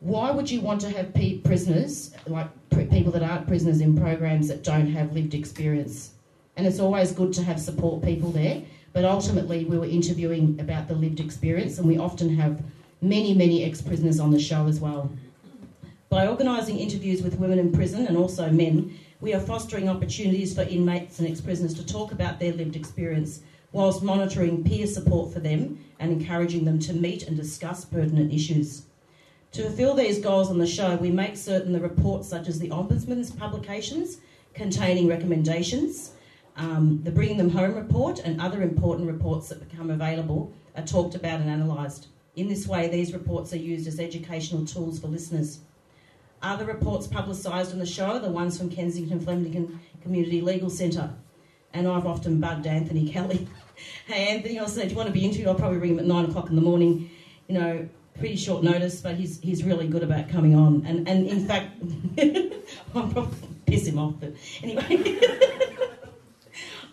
Why 0.00 0.30
would 0.30 0.50
you 0.50 0.60
want 0.60 0.80
to 0.82 0.90
have 0.90 1.12
prisoners, 1.44 2.12
like 2.26 2.48
people 2.90 3.10
that 3.12 3.22
aren't 3.22 3.48
prisoners, 3.48 3.80
in 3.80 3.96
programs 3.96 4.48
that 4.48 4.62
don't 4.62 4.86
have 4.92 5.12
lived 5.12 5.34
experience? 5.34 6.12
And 6.56 6.66
it's 6.66 6.78
always 6.78 7.12
good 7.12 7.32
to 7.34 7.42
have 7.42 7.60
support 7.60 8.02
people 8.02 8.30
there, 8.30 8.62
but 8.92 9.04
ultimately 9.04 9.64
we 9.64 9.76
were 9.76 9.86
interviewing 9.86 10.58
about 10.60 10.88
the 10.88 10.94
lived 10.94 11.20
experience, 11.20 11.78
and 11.78 11.86
we 11.86 11.98
often 11.98 12.34
have 12.36 12.62
many, 13.00 13.34
many 13.34 13.64
ex 13.64 13.82
prisoners 13.82 14.20
on 14.20 14.30
the 14.30 14.40
show 14.40 14.66
as 14.66 14.80
well. 14.80 15.10
By 16.08 16.26
organising 16.26 16.78
interviews 16.78 17.22
with 17.22 17.38
women 17.38 17.58
in 17.58 17.72
prison 17.72 18.06
and 18.06 18.16
also 18.16 18.50
men, 18.50 18.98
we 19.20 19.34
are 19.34 19.40
fostering 19.40 19.88
opportunities 19.88 20.54
for 20.54 20.62
inmates 20.62 21.18
and 21.18 21.28
ex 21.28 21.40
prisoners 21.40 21.74
to 21.74 21.84
talk 21.84 22.12
about 22.12 22.38
their 22.38 22.52
lived 22.52 22.76
experience 22.76 23.40
whilst 23.72 24.02
monitoring 24.02 24.64
peer 24.64 24.86
support 24.86 25.32
for 25.32 25.40
them 25.40 25.78
and 25.98 26.12
encouraging 26.12 26.64
them 26.64 26.78
to 26.78 26.92
meet 26.92 27.24
and 27.24 27.36
discuss 27.36 27.84
pertinent 27.84 28.32
issues. 28.32 28.82
To 29.52 29.62
fulfil 29.62 29.94
these 29.94 30.18
goals 30.18 30.50
on 30.50 30.58
the 30.58 30.66
show, 30.66 30.96
we 30.96 31.10
make 31.10 31.36
certain 31.36 31.72
the 31.72 31.80
reports, 31.80 32.28
such 32.28 32.48
as 32.48 32.58
the 32.58 32.68
Ombudsman's 32.68 33.30
publications 33.30 34.18
containing 34.54 35.08
recommendations, 35.08 36.12
um, 36.56 37.00
the 37.04 37.10
Bringing 37.10 37.38
Them 37.38 37.50
Home 37.50 37.74
report, 37.74 38.20
and 38.20 38.40
other 38.40 38.62
important 38.62 39.08
reports 39.08 39.48
that 39.48 39.66
become 39.68 39.90
available, 39.90 40.52
are 40.76 40.82
talked 40.84 41.14
about 41.14 41.40
and 41.40 41.48
analysed. 41.48 42.08
In 42.36 42.48
this 42.48 42.66
way, 42.66 42.88
these 42.88 43.12
reports 43.12 43.52
are 43.52 43.58
used 43.58 43.88
as 43.88 43.98
educational 43.98 44.64
tools 44.66 44.98
for 44.98 45.08
listeners. 45.08 45.60
Other 46.42 46.64
reports 46.64 47.06
publicised 47.06 47.72
on 47.72 47.78
the 47.78 47.86
show 47.86 48.12
are 48.12 48.20
the 48.20 48.30
ones 48.30 48.56
from 48.56 48.70
Kensington 48.70 49.20
Flemington 49.20 49.80
Community 50.02 50.40
Legal 50.40 50.70
Centre, 50.70 51.14
and 51.74 51.86
I've 51.86 52.06
often 52.06 52.40
bugged 52.40 52.66
Anthony 52.66 53.08
Kelly. 53.08 53.48
hey, 54.06 54.28
Anthony, 54.28 54.58
I 54.58 54.66
said, 54.66 54.84
do 54.84 54.90
you 54.90 54.96
want 54.96 55.08
to 55.08 55.12
be 55.12 55.24
interviewed? 55.24 55.48
I'll 55.48 55.54
probably 55.54 55.78
ring 55.78 55.92
him 55.92 55.98
at 55.98 56.06
nine 56.06 56.24
o'clock 56.24 56.48
in 56.48 56.56
the 56.56 56.62
morning. 56.62 57.10
You 57.46 57.58
know, 57.58 57.88
pretty 58.18 58.36
short 58.36 58.62
notice, 58.62 59.00
but 59.00 59.14
he's 59.14 59.40
he's 59.40 59.64
really 59.64 59.88
good 59.88 60.02
about 60.02 60.28
coming 60.28 60.54
on. 60.54 60.84
And 60.86 61.08
and 61.08 61.26
in 61.26 61.46
fact, 61.46 61.80
I'll 62.94 63.08
probably 63.08 63.48
piss 63.66 63.86
him 63.86 63.98
off. 63.98 64.14
But 64.20 64.34
anyway. 64.62 65.20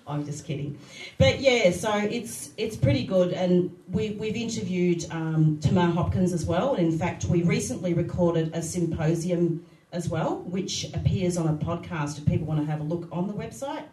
I'm 0.08 0.24
just 0.24 0.46
kidding, 0.46 0.78
but 1.18 1.40
yeah. 1.40 1.72
So 1.72 1.92
it's 1.98 2.52
it's 2.58 2.76
pretty 2.76 3.08
good, 3.08 3.34
and 3.34 3.76
we 3.90 4.12
we've 4.12 4.36
interviewed 4.36 5.04
um, 5.10 5.60
Tamar 5.62 5.92
Hopkins 5.92 6.32
as 6.32 6.46
well. 6.46 6.76
And 6.76 6.94
in 6.94 7.00
fact, 7.00 7.26
we 7.26 7.42
recently 7.42 7.96
recorded 7.96 8.52
a 8.54 8.62
symposium 8.62 9.66
as 9.92 10.08
well, 10.08 10.42
which 10.42 10.94
appears 10.94 11.38
on 11.38 11.48
a 11.48 11.54
podcast 11.54 12.20
if 12.20 12.26
people 12.28 12.46
want 12.46 12.60
to 12.60 12.68
have 12.68 12.82
a 12.82 12.84
look 12.84 13.08
on 13.12 13.26
the 13.28 13.34
website 13.34 13.86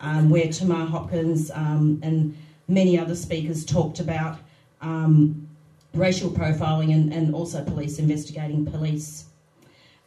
um, 0.00 0.30
where 0.30 0.48
Tamar 0.48 0.86
Hopkins 0.86 1.50
um, 1.52 2.00
and 2.02 2.36
many 2.68 2.98
other 2.98 3.14
speakers 3.14 3.64
talked 3.64 4.00
about 4.00 4.38
um, 4.80 5.48
racial 5.94 6.30
profiling 6.30 6.94
and, 6.94 7.12
and, 7.12 7.34
also 7.34 7.64
police 7.64 7.98
investigating 7.98 8.64
police. 8.64 9.24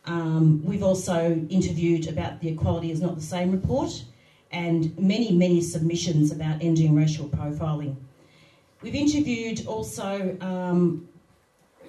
Um, 0.05 0.63
we've 0.63 0.83
also 0.83 1.45
interviewed 1.49 2.07
about 2.07 2.39
the 2.39 2.49
Equality 2.49 2.91
is 2.91 3.01
Not 3.01 3.15
the 3.15 3.21
Same 3.21 3.51
report 3.51 4.03
and 4.51 4.97
many, 4.97 5.31
many 5.31 5.61
submissions 5.61 6.31
about 6.31 6.61
ending 6.61 6.95
racial 6.95 7.27
profiling. 7.27 7.95
We've 8.81 8.95
interviewed 8.95 9.65
also, 9.65 10.37
um, 10.41 11.07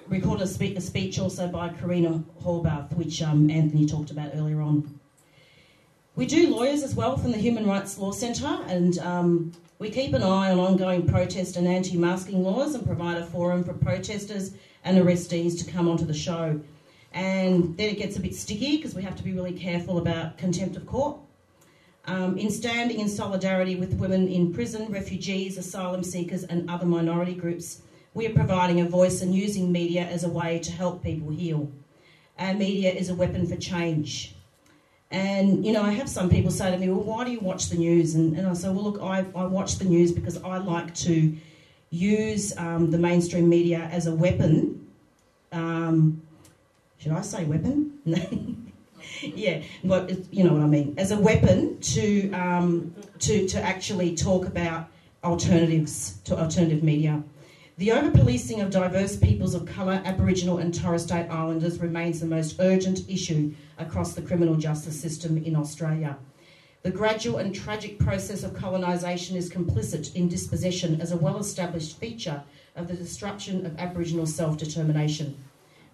recorded 0.07 0.43
a, 0.43 0.47
spe- 0.47 0.77
a, 0.77 0.81
speech 0.81 1.19
also 1.19 1.47
by 1.47 1.69
Karina 1.69 2.23
Horvath, 2.43 2.93
which 2.93 3.21
um, 3.21 3.49
Anthony 3.49 3.85
talked 3.85 4.11
about 4.11 4.31
earlier 4.35 4.61
on. 4.61 4.99
We 6.15 6.27
do 6.27 6.55
lawyers 6.55 6.83
as 6.83 6.93
well 6.93 7.17
from 7.17 7.31
the 7.31 7.39
Human 7.39 7.65
Rights 7.65 7.97
Law 7.97 8.11
Centre, 8.11 8.59
and 8.67 8.99
um, 8.99 9.51
we 9.79 9.89
keep 9.89 10.13
an 10.13 10.21
eye 10.21 10.51
on 10.51 10.59
ongoing 10.59 11.07
protest 11.07 11.57
and 11.57 11.67
anti 11.67 11.97
masking 11.97 12.43
laws 12.43 12.75
and 12.75 12.85
provide 12.85 13.17
a 13.17 13.25
forum 13.25 13.63
for 13.63 13.73
protesters 13.73 14.51
and 14.83 14.95
arrestees 14.99 15.57
to 15.57 15.71
come 15.71 15.89
onto 15.89 16.05
the 16.05 16.13
show. 16.13 16.61
And 17.13 17.75
then 17.77 17.89
it 17.89 17.97
gets 17.97 18.15
a 18.15 18.19
bit 18.19 18.35
sticky 18.35 18.77
because 18.77 18.93
we 18.93 19.01
have 19.01 19.15
to 19.15 19.23
be 19.23 19.33
really 19.33 19.53
careful 19.53 19.97
about 19.97 20.37
contempt 20.37 20.75
of 20.77 20.85
court. 20.85 21.17
Um, 22.05 22.37
in 22.37 22.51
standing 22.51 22.99
in 22.99 23.09
solidarity 23.09 23.75
with 23.75 23.95
women 23.95 24.27
in 24.27 24.53
prison, 24.53 24.91
refugees, 24.91 25.57
asylum 25.57 26.03
seekers, 26.03 26.43
and 26.43 26.69
other 26.69 26.85
minority 26.85 27.33
groups, 27.33 27.81
we 28.13 28.27
are 28.27 28.33
providing 28.33 28.81
a 28.81 28.85
voice 28.87 29.23
and 29.23 29.33
using 29.33 29.71
media 29.71 30.03
as 30.03 30.23
a 30.23 30.29
way 30.29 30.59
to 30.59 30.71
help 30.71 31.01
people 31.01 31.31
heal. 31.31 31.71
Our 32.37 32.53
media 32.53 32.91
is 32.91 33.09
a 33.09 33.15
weapon 33.15 33.47
for 33.47 33.55
change. 33.55 34.35
And, 35.13 35.63
you 35.63 35.71
know, 35.73 35.83
I 35.83 35.91
have 35.91 36.09
some 36.09 36.27
people 36.27 36.49
say 36.49 36.71
to 36.71 36.77
me, 36.77 36.89
well, 36.89 37.03
why 37.03 37.23
do 37.23 37.31
you 37.31 37.39
watch 37.39 37.69
the 37.69 37.75
news? 37.75 38.15
And, 38.15 38.35
and 38.35 38.47
I 38.47 38.53
say, 38.53 38.69
well, 38.69 38.83
look, 38.83 38.99
I, 38.99 39.23
I 39.35 39.45
watch 39.45 39.77
the 39.77 39.85
news 39.85 40.11
because 40.11 40.41
I 40.41 40.57
like 40.57 40.95
to 40.95 41.37
use 41.91 42.57
um, 42.57 42.89
the 42.89 42.97
mainstream 42.97 43.47
media 43.47 43.87
as 43.91 44.07
a 44.07 44.15
weapon. 44.15 44.87
Um, 45.51 46.23
should 46.97 47.11
I 47.11 47.21
say 47.21 47.43
weapon? 47.43 47.91
yeah, 49.21 49.61
but 49.83 50.33
you 50.33 50.43
know 50.43 50.53
what 50.53 50.63
I 50.63 50.67
mean. 50.67 50.95
As 50.97 51.11
a 51.11 51.17
weapon 51.19 51.79
to, 51.79 52.31
um, 52.31 52.95
to, 53.19 53.47
to 53.49 53.61
actually 53.61 54.15
talk 54.15 54.47
about 54.47 54.89
alternatives 55.23 56.17
to 56.23 56.39
alternative 56.39 56.81
media. 56.81 57.21
The 57.75 57.91
over 57.91 58.11
policing 58.11 58.61
of 58.61 58.69
diverse 58.69 59.15
peoples 59.15 59.55
of 59.55 59.65
colour, 59.65 59.99
Aboriginal 60.05 60.59
and 60.59 60.71
Torres 60.71 61.05
Strait 61.05 61.27
Islanders 61.31 61.79
remains 61.79 62.19
the 62.19 62.27
most 62.27 62.57
urgent 62.59 63.09
issue 63.09 63.55
across 63.79 64.13
the 64.13 64.21
criminal 64.21 64.55
justice 64.55 65.01
system 65.01 65.43
in 65.43 65.55
Australia. 65.55 66.19
The 66.83 66.91
gradual 66.91 67.37
and 67.37 67.53
tragic 67.53 67.97
process 67.97 68.43
of 68.43 68.53
colonisation 68.53 69.35
is 69.35 69.49
complicit 69.49 70.13
in 70.13 70.29
dispossession 70.29 71.01
as 71.01 71.11
a 71.11 71.17
well 71.17 71.39
established 71.39 71.97
feature 71.97 72.43
of 72.75 72.87
the 72.87 72.93
disruption 72.93 73.65
of 73.65 73.79
Aboriginal 73.79 74.27
self 74.27 74.55
determination. 74.55 75.35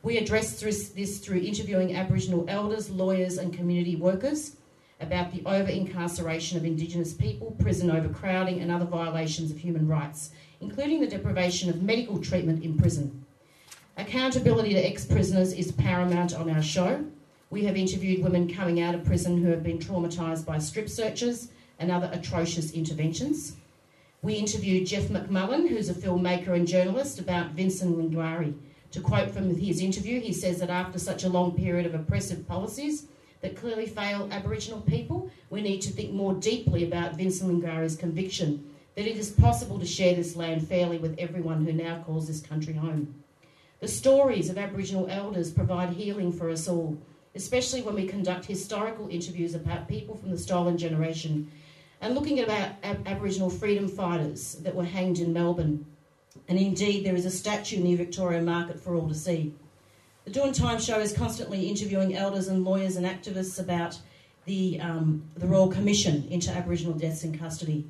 We 0.04 0.18
address 0.18 0.60
this 0.60 1.20
through 1.20 1.40
interviewing 1.40 1.96
Aboriginal 1.96 2.44
elders, 2.50 2.90
lawyers, 2.90 3.38
and 3.38 3.54
community 3.54 3.96
workers 3.96 4.58
about 5.00 5.32
the 5.32 5.44
over 5.46 5.70
incarceration 5.70 6.58
of 6.58 6.66
Indigenous 6.66 7.14
people, 7.14 7.56
prison 7.60 7.90
overcrowding, 7.90 8.60
and 8.60 8.72
other 8.72 8.86
violations 8.86 9.52
of 9.52 9.58
human 9.58 9.88
rights 9.88 10.32
including 10.62 11.00
the 11.00 11.08
deprivation 11.08 11.70
of 11.70 11.82
medical 11.82 12.20
treatment 12.20 12.64
in 12.64 12.78
prison. 12.78 13.26
Accountability 13.98 14.74
to 14.74 14.86
ex 14.86 15.06
prisoners 15.06 15.54
is 15.54 15.72
paramount 15.72 16.34
on 16.34 16.50
our 16.50 16.62
show. 16.62 17.06
We 17.50 17.66
have 17.66 17.76
interviewed 17.76 18.24
women 18.24 18.54
coming 18.54 18.82
out 18.82 18.96
of 18.96 19.06
prison 19.06 19.42
who 19.42 19.50
have 19.50 19.64
been 19.64 19.80
traumatised 19.80 20.46
by 20.46 20.60
strip 20.60 20.90
searches 20.90 21.50
and 21.80 21.92
other 21.92 22.10
atrocious 22.14 22.72
interventions. 22.72 23.56
We 24.22 24.36
interviewed 24.36 24.88
Jeff 24.88 25.06
McMullen, 25.06 25.70
who's 25.70 25.90
a 25.90 25.94
filmmaker 25.94 26.50
and 26.50 26.68
journalist, 26.68 27.20
about 27.20 27.52
Vincent 27.52 27.98
Lingiari, 27.98 28.54
To 28.92 29.02
quote 29.02 29.32
from 29.32 29.56
his 29.56 29.82
interview, 29.82 30.20
he 30.20 30.34
says 30.34 30.60
that 30.60 30.70
after 30.70 31.00
such 31.00 31.24
a 31.24 31.30
long 31.30 31.54
period 31.54 31.86
of 31.86 31.96
oppressive 31.96 32.48
policies 32.48 33.06
that 33.42 33.56
clearly 33.56 33.86
fail 33.86 34.28
Aboriginal 34.32 34.82
people, 34.82 35.30
we 35.50 35.62
need 35.62 35.82
to 35.82 35.92
think 35.92 36.12
more 36.12 36.34
deeply 36.34 36.84
about 36.84 37.16
Vincent 37.16 37.50
Lingiari's 37.50 37.96
conviction 37.96 38.70
that 38.96 39.08
it 39.08 39.18
is 39.18 39.32
possible 39.32 39.80
to 39.80 39.86
share 39.86 40.16
this 40.16 40.36
land 40.36 40.68
fairly 40.68 40.98
with 40.98 41.18
everyone 41.18 41.64
who 41.64 41.72
now 41.72 42.04
calls 42.06 42.28
this 42.28 42.42
country 42.42 42.74
home. 42.74 43.24
The 43.80 43.88
stories 43.88 44.50
of 44.50 44.58
Aboriginal 44.58 45.08
elders 45.10 45.52
provide 45.52 45.92
healing 45.92 46.34
for 46.34 46.50
us 46.50 46.68
all, 46.68 46.98
especially 47.34 47.82
when 47.82 47.96
we 47.96 48.06
conduct 48.06 48.46
historical 48.46 49.08
interviews 49.08 49.56
about 49.56 49.88
people 49.88 50.16
from 50.16 50.32
the 50.32 50.38
stolen 50.38 50.78
generation 50.78 51.50
and 52.02 52.14
looking 52.14 52.40
at 52.40 52.46
about 52.46 52.72
Ab- 52.84 53.08
Aboriginal 53.08 53.50
freedom 53.50 53.88
fighters 53.88 54.56
that 54.56 54.76
were 54.76 54.84
hanged 54.84 55.20
in 55.20 55.32
Melbourne. 55.32 55.86
And 56.48 56.58
indeed, 56.58 57.06
there 57.06 57.16
is 57.16 57.26
a 57.26 57.32
statue 57.32 57.80
near 57.80 57.98
Victoria 57.98 58.42
Market 58.42 58.80
for 58.80 58.96
all 58.96 59.08
to 59.08 59.16
see. 59.16 59.54
The 60.30 60.42
Doing 60.42 60.54
Time 60.54 60.80
show 60.80 61.00
is 61.00 61.12
constantly 61.12 61.68
interviewing 61.68 62.16
elders 62.16 62.50
and 62.50 62.64
lawyers 62.64 62.98
and 62.98 63.06
activists 63.08 63.60
about 63.60 63.98
the, 64.46 64.80
um, 64.80 65.24
the 65.36 65.48
Royal 65.48 65.70
Commission 65.70 66.28
into 66.30 66.52
Aboriginal 66.52 66.94
deaths 66.94 67.24
in 67.24 67.36
custody. 67.36 67.88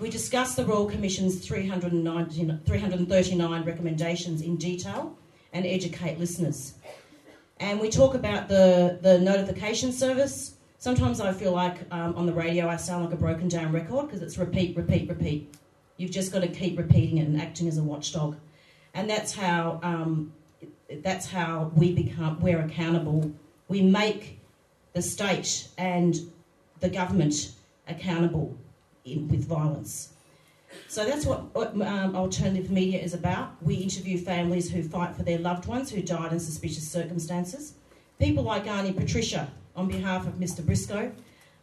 We 0.00 0.08
discuss 0.08 0.54
the 0.54 0.64
Royal 0.64 0.86
Commission's 0.86 1.46
339 1.46 3.64
recommendations 3.64 4.40
in 4.40 4.56
detail 4.56 5.18
and 5.52 5.66
educate 5.66 6.18
listeners. 6.18 6.76
And 7.60 7.78
we 7.78 7.90
talk 7.90 8.14
about 8.14 8.48
the, 8.48 8.98
the 9.02 9.18
notification 9.18 9.92
service. 9.92 10.54
Sometimes 10.78 11.20
I 11.20 11.34
feel 11.34 11.52
like 11.52 11.76
um, 11.90 12.16
on 12.16 12.24
the 12.24 12.32
radio 12.32 12.70
I 12.70 12.76
sound 12.76 13.04
like 13.04 13.12
a 13.12 13.18
broken 13.18 13.48
down 13.48 13.70
record 13.70 14.06
because 14.06 14.22
it's 14.22 14.38
repeat, 14.38 14.74
repeat, 14.78 15.10
repeat. 15.10 15.54
You've 15.98 16.10
just 16.10 16.32
got 16.32 16.40
to 16.40 16.48
keep 16.48 16.78
repeating 16.78 17.18
it 17.18 17.28
and 17.28 17.38
acting 17.38 17.68
as 17.68 17.76
a 17.76 17.82
watchdog. 17.82 18.38
And 18.94 19.10
that's 19.10 19.34
how, 19.34 19.78
um, 19.82 20.32
that's 21.02 21.26
how 21.26 21.72
we 21.74 21.92
become, 21.92 22.40
we're 22.40 22.60
accountable. 22.60 23.32
We 23.68 23.82
make 23.82 24.40
the 24.92 25.02
state 25.02 25.68
and 25.76 26.16
the 26.80 26.88
government 26.88 27.52
accountable 27.88 28.56
in, 29.04 29.28
with 29.28 29.46
violence. 29.46 30.12
So 30.88 31.04
that's 31.04 31.24
what, 31.24 31.54
um, 31.56 32.16
alternative 32.16 32.70
media 32.70 33.00
is 33.00 33.14
about. 33.14 33.62
We 33.62 33.76
interview 33.76 34.18
families 34.18 34.70
who 34.70 34.82
fight 34.82 35.16
for 35.16 35.22
their 35.22 35.38
loved 35.38 35.66
ones 35.66 35.90
who 35.90 36.02
died 36.02 36.32
in 36.32 36.40
suspicious 36.40 36.88
circumstances. 36.88 37.74
People 38.18 38.44
like 38.44 38.66
Auntie 38.66 38.92
Patricia 38.92 39.50
on 39.74 39.88
behalf 39.88 40.26
of 40.26 40.34
Mr. 40.34 40.64
Briscoe, 40.64 41.12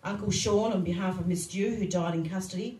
Uncle 0.03 0.31
Sean 0.31 0.71
on 0.71 0.83
behalf 0.83 1.19
of 1.19 1.27
Miss 1.27 1.47
Dhu 1.47 1.77
who 1.77 1.87
died 1.87 2.13
in 2.13 2.29
custody. 2.29 2.79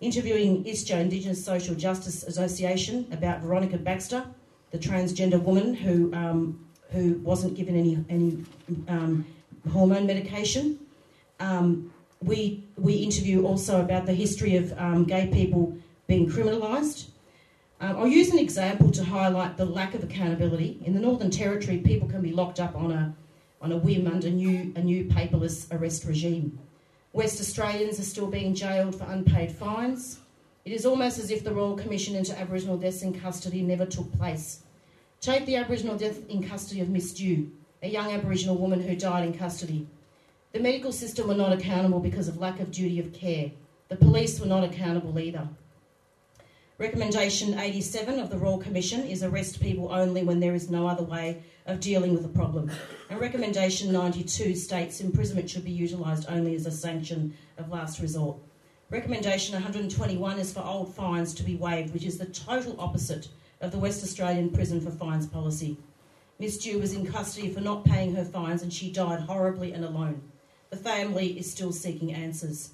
Interviewing 0.00 0.64
ISJA 0.64 1.00
Indigenous 1.00 1.44
Social 1.44 1.74
Justice 1.74 2.24
Association 2.24 3.06
about 3.12 3.40
Veronica 3.40 3.78
Baxter, 3.78 4.26
the 4.74 4.80
transgender 4.80 5.40
woman 5.40 5.72
who 5.72 6.12
um, 6.14 6.38
who 6.90 7.14
wasn't 7.30 7.54
given 7.54 7.76
any 7.76 8.04
any 8.08 8.44
um, 8.88 9.24
hormone 9.72 10.06
medication. 10.06 10.78
Um, 11.38 11.92
we, 12.20 12.64
we 12.76 12.94
interview 12.94 13.44
also 13.44 13.80
about 13.80 14.06
the 14.06 14.14
history 14.14 14.56
of 14.56 14.76
um, 14.78 15.04
gay 15.04 15.28
people 15.28 15.76
being 16.06 16.28
criminalised. 16.28 17.08
Um, 17.80 17.98
I'll 17.98 18.06
use 18.06 18.30
an 18.30 18.38
example 18.38 18.90
to 18.92 19.04
highlight 19.04 19.56
the 19.56 19.64
lack 19.64 19.94
of 19.94 20.02
accountability. 20.02 20.80
In 20.84 20.94
the 20.94 21.00
Northern 21.00 21.30
Territory, 21.30 21.78
people 21.78 22.08
can 22.08 22.22
be 22.22 22.32
locked 22.32 22.60
up 22.60 22.74
on 22.74 22.90
a, 22.90 23.14
on 23.60 23.72
a 23.72 23.76
whim 23.76 24.06
under 24.06 24.30
new, 24.30 24.72
a 24.76 24.80
new 24.80 25.04
paperless 25.04 25.70
arrest 25.70 26.04
regime. 26.04 26.58
West 27.12 27.40
Australians 27.40 28.00
are 28.00 28.04
still 28.04 28.26
being 28.26 28.54
jailed 28.54 28.96
for 28.98 29.04
unpaid 29.04 29.52
fines. 29.52 30.20
It 30.64 30.72
is 30.72 30.86
almost 30.86 31.18
as 31.18 31.30
if 31.30 31.44
the 31.44 31.52
Royal 31.52 31.76
Commission 31.76 32.16
into 32.16 32.38
Aboriginal 32.38 32.78
deaths 32.78 33.02
in 33.02 33.18
custody 33.20 33.60
never 33.60 33.84
took 33.84 34.10
place. 34.16 34.63
Take 35.24 35.46
the 35.46 35.56
Aboriginal 35.56 35.96
death 35.96 36.28
in 36.28 36.46
custody 36.46 36.82
of 36.82 36.90
Miss 36.90 37.14
Dhu, 37.14 37.48
a 37.82 37.88
young 37.88 38.12
Aboriginal 38.12 38.58
woman 38.58 38.82
who 38.82 38.94
died 38.94 39.26
in 39.26 39.32
custody. 39.32 39.86
The 40.52 40.60
medical 40.60 40.92
system 40.92 41.28
were 41.28 41.34
not 41.34 41.50
accountable 41.50 41.98
because 41.98 42.28
of 42.28 42.36
lack 42.36 42.60
of 42.60 42.70
duty 42.70 43.00
of 43.00 43.14
care. 43.14 43.50
The 43.88 43.96
police 43.96 44.38
were 44.38 44.44
not 44.44 44.64
accountable 44.64 45.18
either. 45.18 45.48
Recommendation 46.76 47.58
87 47.58 48.18
of 48.18 48.28
the 48.28 48.36
Royal 48.36 48.58
Commission 48.58 49.00
is 49.06 49.22
arrest 49.22 49.62
people 49.62 49.90
only 49.90 50.22
when 50.22 50.40
there 50.40 50.54
is 50.54 50.68
no 50.68 50.86
other 50.86 51.04
way 51.04 51.42
of 51.64 51.80
dealing 51.80 52.12
with 52.12 52.26
a 52.26 52.36
problem. 52.36 52.70
And 53.08 53.18
Recommendation 53.18 53.90
92 53.92 54.54
states 54.54 55.00
imprisonment 55.00 55.48
should 55.48 55.64
be 55.64 55.70
utilised 55.70 56.26
only 56.28 56.54
as 56.54 56.66
a 56.66 56.70
sanction 56.70 57.32
of 57.56 57.70
last 57.70 57.98
resort. 57.98 58.36
Recommendation 58.90 59.54
121 59.54 60.38
is 60.38 60.52
for 60.52 60.60
old 60.60 60.94
fines 60.94 61.32
to 61.32 61.42
be 61.42 61.56
waived, 61.56 61.94
which 61.94 62.04
is 62.04 62.18
the 62.18 62.26
total 62.26 62.78
opposite 62.78 63.28
of 63.64 63.72
the 63.72 63.78
West 63.78 64.04
Australian 64.04 64.50
Prison 64.50 64.80
for 64.80 64.90
Fines 64.90 65.26
policy. 65.26 65.78
Miss 66.38 66.58
Dhu 66.58 66.78
was 66.80 66.92
in 66.92 67.06
custody 67.06 67.48
for 67.50 67.60
not 67.60 67.84
paying 67.84 68.14
her 68.14 68.24
fines 68.24 68.62
and 68.62 68.72
she 68.72 68.92
died 68.92 69.20
horribly 69.20 69.72
and 69.72 69.84
alone. 69.84 70.20
The 70.68 70.76
family 70.76 71.38
is 71.38 71.50
still 71.50 71.72
seeking 71.72 72.12
answers. 72.12 72.72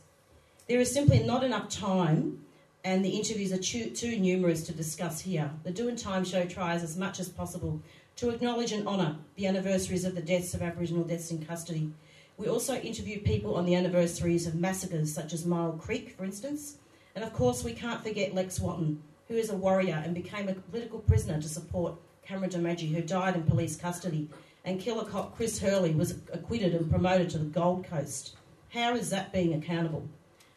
There 0.67 0.81
is 0.81 0.93
simply 0.93 1.23
not 1.23 1.45
enough 1.45 1.69
time, 1.69 2.45
and 2.83 3.05
the 3.05 3.11
interviews 3.11 3.53
are 3.53 3.59
too, 3.59 3.91
too 3.91 4.19
numerous 4.19 4.65
to 4.65 4.73
discuss 4.73 5.21
here. 5.21 5.51
The 5.63 5.71
Doing 5.71 5.97
Time 5.97 6.25
show 6.25 6.45
tries 6.45 6.83
as 6.83 6.97
much 6.97 7.21
as 7.21 7.29
possible 7.29 7.81
to 8.17 8.31
acknowledge 8.31 8.73
and 8.73 8.87
honour 8.89 9.17
the 9.37 9.47
anniversaries 9.47 10.05
of 10.05 10.15
the 10.15 10.23
deaths 10.23 10.55
of 10.55 10.63
Aboriginal 10.63 11.05
deaths 11.05 11.31
in 11.31 11.45
custody. 11.45 11.93
We 12.37 12.49
also 12.49 12.75
interview 12.77 13.21
people 13.21 13.55
on 13.55 13.67
the 13.67 13.75
anniversaries 13.75 14.47
of 14.47 14.55
massacres 14.55 15.13
such 15.13 15.33
as 15.33 15.45
Myall 15.45 15.79
Creek, 15.79 16.17
for 16.17 16.25
instance. 16.25 16.77
And 17.15 17.23
of 17.23 17.33
course, 17.33 17.63
we 17.63 17.75
can't 17.75 18.03
forget 18.03 18.35
Lex 18.35 18.59
Wotton, 18.59 19.03
who 19.31 19.37
is 19.37 19.49
a 19.49 19.57
warrior 19.57 20.03
and 20.05 20.13
became 20.13 20.49
a 20.49 20.55
political 20.55 20.99
prisoner 20.99 21.41
to 21.41 21.49
support 21.49 21.95
Cameron 22.27 22.51
Doomadgee, 22.51 22.93
who 22.93 23.01
died 23.01 23.37
in 23.37 23.45
police 23.45 23.77
custody 23.77 24.29
and 24.65 24.81
killer 24.81 25.05
cop 25.05 25.37
Chris 25.37 25.61
Hurley 25.61 25.93
was 25.93 26.17
acquitted 26.33 26.75
and 26.75 26.91
promoted 26.91 27.31
to 27.31 27.39
the 27.39 27.45
Gold 27.45 27.85
Coast. 27.85 28.35
How 28.71 28.97
is 28.97 29.09
that 29.11 29.33
being 29.33 29.55
accountable? 29.55 30.03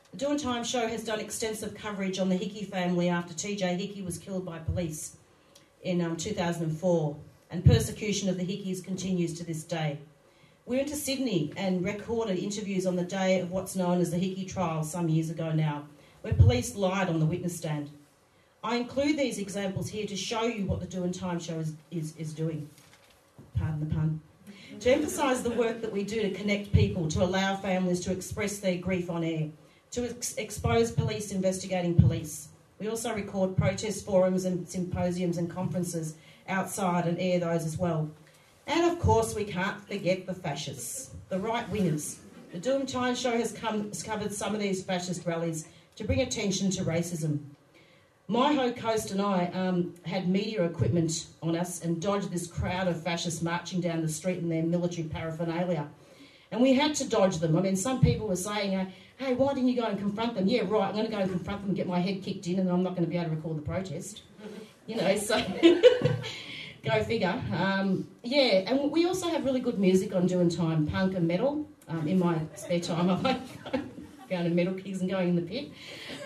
The 0.09 0.17
Doing 0.17 0.39
Time 0.39 0.63
show 0.63 0.87
has 0.87 1.03
done 1.03 1.19
extensive 1.19 1.75
coverage 1.75 2.17
on 2.17 2.29
the 2.29 2.35
Hickey 2.35 2.65
family 2.65 3.09
after 3.09 3.35
TJ 3.35 3.79
Hickey 3.79 4.01
was 4.01 4.17
killed 4.17 4.43
by 4.43 4.57
police 4.57 5.17
in 5.83 6.01
um, 6.01 6.17
2004, 6.17 7.15
and 7.51 7.63
persecution 7.63 8.27
of 8.27 8.37
the 8.37 8.45
Hickeys 8.45 8.83
continues 8.83 9.35
to 9.35 9.45
this 9.45 9.63
day. 9.63 9.99
We 10.65 10.77
went 10.77 10.87
to 10.87 10.95
Sydney 10.95 11.53
and 11.55 11.85
recorded 11.85 12.39
interviews 12.39 12.87
on 12.87 12.95
the 12.95 13.03
day 13.03 13.39
of 13.39 13.51
what's 13.51 13.75
known 13.75 14.01
as 14.01 14.09
the 14.09 14.17
Hickey 14.17 14.45
trial 14.45 14.83
some 14.83 15.09
years 15.09 15.29
ago 15.29 15.51
now, 15.51 15.83
where 16.21 16.33
police 16.33 16.75
lied 16.75 17.09
on 17.09 17.19
the 17.19 17.25
witness 17.27 17.55
stand. 17.55 17.91
I 18.63 18.77
include 18.77 19.17
these 19.17 19.39
examples 19.39 19.89
here 19.89 20.07
to 20.07 20.15
show 20.15 20.43
you 20.43 20.65
what 20.65 20.79
the 20.79 20.85
Doing 20.85 21.11
Time 21.11 21.39
show 21.39 21.59
is, 21.59 21.73
is, 21.91 22.15
is 22.17 22.33
doing 22.33 22.69
pardon 23.57 23.87
the 23.87 23.93
pun, 23.93 24.21
to 24.79 24.91
emphasise 24.91 25.41
the 25.41 25.51
work 25.51 25.81
that 25.81 25.91
we 25.91 26.03
do 26.03 26.21
to 26.21 26.31
connect 26.31 26.71
people, 26.71 27.07
to 27.09 27.23
allow 27.23 27.55
families 27.55 27.99
to 28.01 28.11
express 28.11 28.59
their 28.59 28.77
grief 28.77 29.09
on 29.09 29.23
air, 29.23 29.49
to 29.91 30.09
ex- 30.09 30.35
expose 30.35 30.91
police 30.91 31.31
investigating 31.31 31.95
police. 31.95 32.47
We 32.79 32.87
also 32.87 33.13
record 33.13 33.55
protest 33.55 34.05
forums 34.05 34.45
and 34.45 34.67
symposiums 34.67 35.37
and 35.37 35.49
conferences 35.49 36.15
outside 36.47 37.05
and 37.05 37.19
air 37.19 37.39
those 37.39 37.65
as 37.65 37.77
well. 37.77 38.09
And 38.65 38.91
of 38.91 38.99
course, 38.99 39.35
we 39.35 39.43
can't 39.43 39.79
forget 39.87 40.25
the 40.25 40.33
fascists, 40.33 41.11
the 41.29 41.39
right 41.39 41.69
wingers. 41.69 42.17
The 42.51 42.59
Doing 42.59 42.85
Time 42.85 43.15
show 43.15 43.37
has, 43.37 43.51
come, 43.51 43.89
has 43.89 44.03
covered 44.03 44.33
some 44.33 44.55
of 44.55 44.61
these 44.61 44.83
fascist 44.83 45.25
rallies 45.25 45.67
to 45.95 46.03
bring 46.03 46.21
attention 46.21 46.71
to 46.71 46.83
racism. 46.83 47.39
Myho 48.29 48.75
Coast 48.77 49.11
and 49.11 49.21
I 49.21 49.47
um, 49.47 49.93
had 50.05 50.29
media 50.29 50.63
equipment 50.63 51.27
on 51.41 51.57
us 51.57 51.83
and 51.83 52.01
dodged 52.01 52.31
this 52.31 52.47
crowd 52.47 52.87
of 52.87 53.03
fascists 53.03 53.41
marching 53.41 53.81
down 53.81 54.01
the 54.01 54.07
street 54.07 54.37
in 54.37 54.47
their 54.47 54.63
military 54.63 55.07
paraphernalia. 55.07 55.89
And 56.51 56.61
we 56.61 56.73
had 56.73 56.95
to 56.95 57.09
dodge 57.09 57.39
them. 57.39 57.57
I 57.57 57.61
mean, 57.61 57.75
some 57.75 57.99
people 57.99 58.27
were 58.27 58.37
saying, 58.37 58.75
uh, 58.75 58.89
hey, 59.17 59.33
why 59.33 59.53
didn't 59.53 59.69
you 59.69 59.75
go 59.75 59.87
and 59.87 59.99
confront 59.99 60.35
them? 60.35 60.47
Yeah, 60.47 60.61
right, 60.67 60.87
I'm 60.87 60.93
going 60.93 61.05
to 61.05 61.11
go 61.11 61.17
and 61.17 61.29
confront 61.29 61.61
them 61.61 61.69
and 61.71 61.75
get 61.75 61.87
my 61.87 61.99
head 61.99 62.23
kicked 62.23 62.47
in, 62.47 62.59
and 62.59 62.69
I'm 62.69 62.83
not 62.83 62.91
going 62.91 63.03
to 63.03 63.09
be 63.09 63.17
able 63.17 63.31
to 63.31 63.35
record 63.35 63.57
the 63.57 63.61
protest. 63.61 64.21
You 64.85 64.97
know, 64.97 65.15
so 65.15 65.41
go 66.83 67.03
figure. 67.05 67.41
Um, 67.53 68.05
yeah, 68.21 68.69
and 68.69 68.91
we 68.91 69.05
also 69.05 69.29
have 69.29 69.45
really 69.45 69.61
good 69.61 69.79
music 69.79 70.13
on 70.13 70.27
Doing 70.27 70.49
Time, 70.49 70.85
punk 70.85 71.15
and 71.15 71.25
metal. 71.25 71.65
Um, 71.87 72.05
in 72.05 72.19
my 72.19 72.37
spare 72.55 72.81
time, 72.81 73.09
I 73.09 73.17
like 73.21 73.39
to 74.41 74.49
metal 74.49 74.73
gigs 74.73 75.01
and 75.01 75.09
going 75.09 75.29
in 75.29 75.35
the 75.35 75.41
pit. 75.41 75.71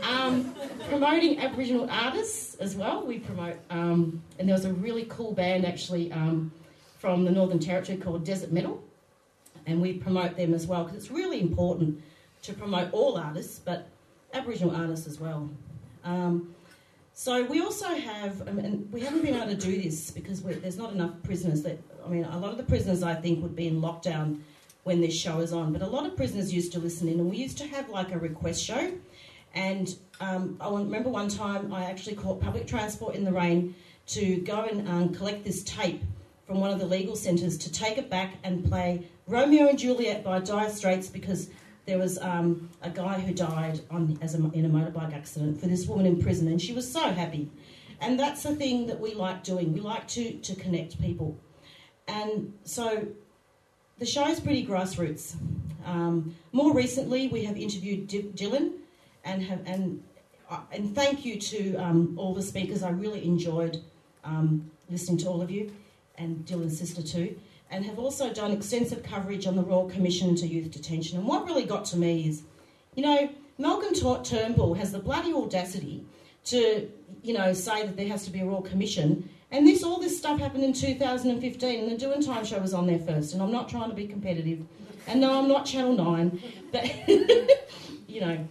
Um, 0.03 0.55
promoting 0.87 1.39
Aboriginal 1.39 1.89
artists 1.89 2.55
as 2.55 2.75
well. 2.75 3.05
We 3.05 3.19
promote, 3.19 3.57
um, 3.69 4.21
and 4.39 4.47
there 4.47 4.55
was 4.55 4.65
a 4.65 4.73
really 4.73 5.05
cool 5.09 5.33
band 5.33 5.65
actually 5.65 6.11
um, 6.11 6.51
from 6.99 7.25
the 7.25 7.31
Northern 7.31 7.59
Territory 7.59 7.97
called 7.97 8.23
Desert 8.23 8.51
Metal, 8.51 8.81
and 9.65 9.81
we 9.81 9.93
promote 9.93 10.37
them 10.37 10.53
as 10.53 10.67
well 10.67 10.83
because 10.83 10.97
it's 10.97 11.11
really 11.11 11.41
important 11.41 12.01
to 12.43 12.53
promote 12.53 12.93
all 12.93 13.17
artists, 13.17 13.59
but 13.59 13.89
Aboriginal 14.33 14.75
artists 14.75 15.07
as 15.07 15.19
well. 15.19 15.49
Um, 16.03 16.53
so 17.13 17.43
we 17.45 17.61
also 17.61 17.87
have, 17.87 18.47
and 18.47 18.91
we 18.91 19.01
haven't 19.01 19.23
been 19.23 19.33
able 19.33 19.47
to 19.47 19.55
do 19.55 19.81
this 19.81 20.11
because 20.11 20.43
there's 20.43 20.77
not 20.77 20.93
enough 20.93 21.11
prisoners. 21.23 21.63
That 21.63 21.79
I 22.05 22.09
mean, 22.09 22.23
a 22.25 22.37
lot 22.37 22.51
of 22.51 22.57
the 22.57 22.63
prisoners 22.63 23.01
I 23.01 23.15
think 23.15 23.41
would 23.41 23.55
be 23.55 23.67
in 23.67 23.81
lockdown 23.81 24.41
when 24.87 25.01
this 25.01 25.13
show 25.13 25.39
is 25.41 25.51
on, 25.53 25.73
but 25.73 25.81
a 25.81 25.87
lot 25.87 26.05
of 26.05 26.15
prisoners 26.15 26.53
used 26.53 26.71
to 26.71 26.79
listen 26.79 27.07
in, 27.07 27.19
and 27.19 27.29
we 27.29 27.37
used 27.37 27.57
to 27.59 27.67
have 27.67 27.89
like 27.89 28.11
a 28.11 28.17
request 28.17 28.63
show 28.63 28.93
and 29.57 29.95
um, 30.19 30.57
I 30.59 30.69
remember 30.69 31.09
one 31.09 31.29
time 31.29 31.73
I 31.73 31.85
actually 31.85 32.15
caught 32.15 32.39
public 32.39 32.67
transport 32.67 33.15
in 33.15 33.23
the 33.23 33.31
rain 33.31 33.73
to 34.07 34.37
go 34.41 34.63
and 34.63 34.87
um, 34.87 35.13
collect 35.13 35.43
this 35.43 35.63
tape 35.63 36.03
from 36.45 36.59
one 36.59 36.69
of 36.69 36.79
the 36.79 36.85
legal 36.85 37.15
centres 37.15 37.57
to 37.57 37.71
take 37.71 37.97
it 37.97 38.09
back 38.09 38.35
and 38.43 38.63
play 38.63 39.07
Romeo 39.25 39.67
and 39.67 39.77
Juliet 39.77 40.23
by 40.23 40.39
Dire 40.39 40.69
Straits 40.69 41.07
because 41.07 41.49
there 41.85 41.97
was 41.97 42.19
um, 42.19 42.69
a 42.83 42.89
guy 42.89 43.19
who 43.19 43.33
died 43.33 43.81
on, 43.89 44.17
as 44.21 44.35
a, 44.35 44.37
in 44.51 44.65
a 44.65 44.69
motorbike 44.69 45.13
accident 45.13 45.59
for 45.59 45.67
this 45.67 45.87
woman 45.87 46.05
in 46.05 46.21
prison, 46.21 46.47
and 46.47 46.61
she 46.61 46.73
was 46.73 46.89
so 46.89 47.11
happy. 47.11 47.49
And 47.99 48.19
that's 48.19 48.43
the 48.43 48.55
thing 48.55 48.85
that 48.87 48.99
we 48.99 49.15
like 49.15 49.43
doing. 49.43 49.73
We 49.73 49.79
like 49.79 50.07
to, 50.09 50.33
to 50.33 50.55
connect 50.55 51.01
people. 51.01 51.39
And 52.07 52.53
so 52.63 53.07
the 53.99 54.05
show 54.05 54.27
is 54.27 54.39
pretty 54.39 54.65
grassroots. 54.65 55.35
Um, 55.85 56.35
more 56.51 56.73
recently, 56.73 57.27
we 57.27 57.43
have 57.45 57.57
interviewed 57.57 58.07
D- 58.07 58.31
Dylan, 58.35 58.73
and 59.23 59.41
have 59.43 59.61
and 59.65 60.03
uh, 60.49 60.59
and 60.71 60.93
thank 60.93 61.25
you 61.25 61.39
to 61.39 61.75
um, 61.75 62.13
all 62.17 62.33
the 62.33 62.41
speakers. 62.41 62.83
I 62.83 62.89
really 62.89 63.25
enjoyed 63.25 63.81
um, 64.23 64.69
listening 64.89 65.17
to 65.19 65.27
all 65.27 65.41
of 65.41 65.49
you, 65.49 65.71
and 66.17 66.45
Dylan's 66.45 66.77
sister 66.77 67.01
too, 67.01 67.39
and 67.69 67.85
have 67.85 67.99
also 67.99 68.33
done 68.33 68.51
extensive 68.51 69.03
coverage 69.03 69.47
on 69.47 69.55
the 69.55 69.63
Royal 69.63 69.89
Commission 69.89 70.29
into 70.29 70.47
Youth 70.47 70.71
Detention. 70.71 71.17
And 71.17 71.27
what 71.27 71.45
really 71.45 71.65
got 71.65 71.85
to 71.85 71.97
me 71.97 72.27
is, 72.27 72.43
you 72.95 73.03
know, 73.03 73.29
Malcolm 73.57 73.93
Turnbull 74.23 74.75
has 74.75 74.91
the 74.91 74.99
bloody 74.99 75.33
audacity 75.33 76.05
to, 76.45 76.89
you 77.23 77.33
know, 77.33 77.53
say 77.53 77.85
that 77.85 77.97
there 77.97 78.07
has 78.07 78.23
to 78.25 78.31
be 78.31 78.39
a 78.41 78.45
Royal 78.45 78.61
Commission 78.61 79.29
and 79.51 79.65
this 79.65 79.83
all 79.83 79.99
this 79.99 80.17
stuff 80.17 80.39
happened 80.39 80.63
in 80.63 80.73
2015, 80.73 81.79
and 81.79 81.91
the 81.91 81.97
Doing 81.97 82.21
Time 82.21 82.43
show 82.45 82.59
was 82.59 82.73
on 82.73 82.87
there 82.87 82.99
first. 82.99 83.33
And 83.33 83.41
I'm 83.41 83.51
not 83.51 83.69
trying 83.69 83.89
to 83.89 83.95
be 83.95 84.07
competitive, 84.07 84.65
and 85.07 85.21
no, 85.21 85.39
I'm 85.39 85.47
not 85.47 85.65
Channel 85.65 85.93
Nine, 85.93 86.41
but 86.71 86.85
you 88.07 88.21
know. 88.21 88.47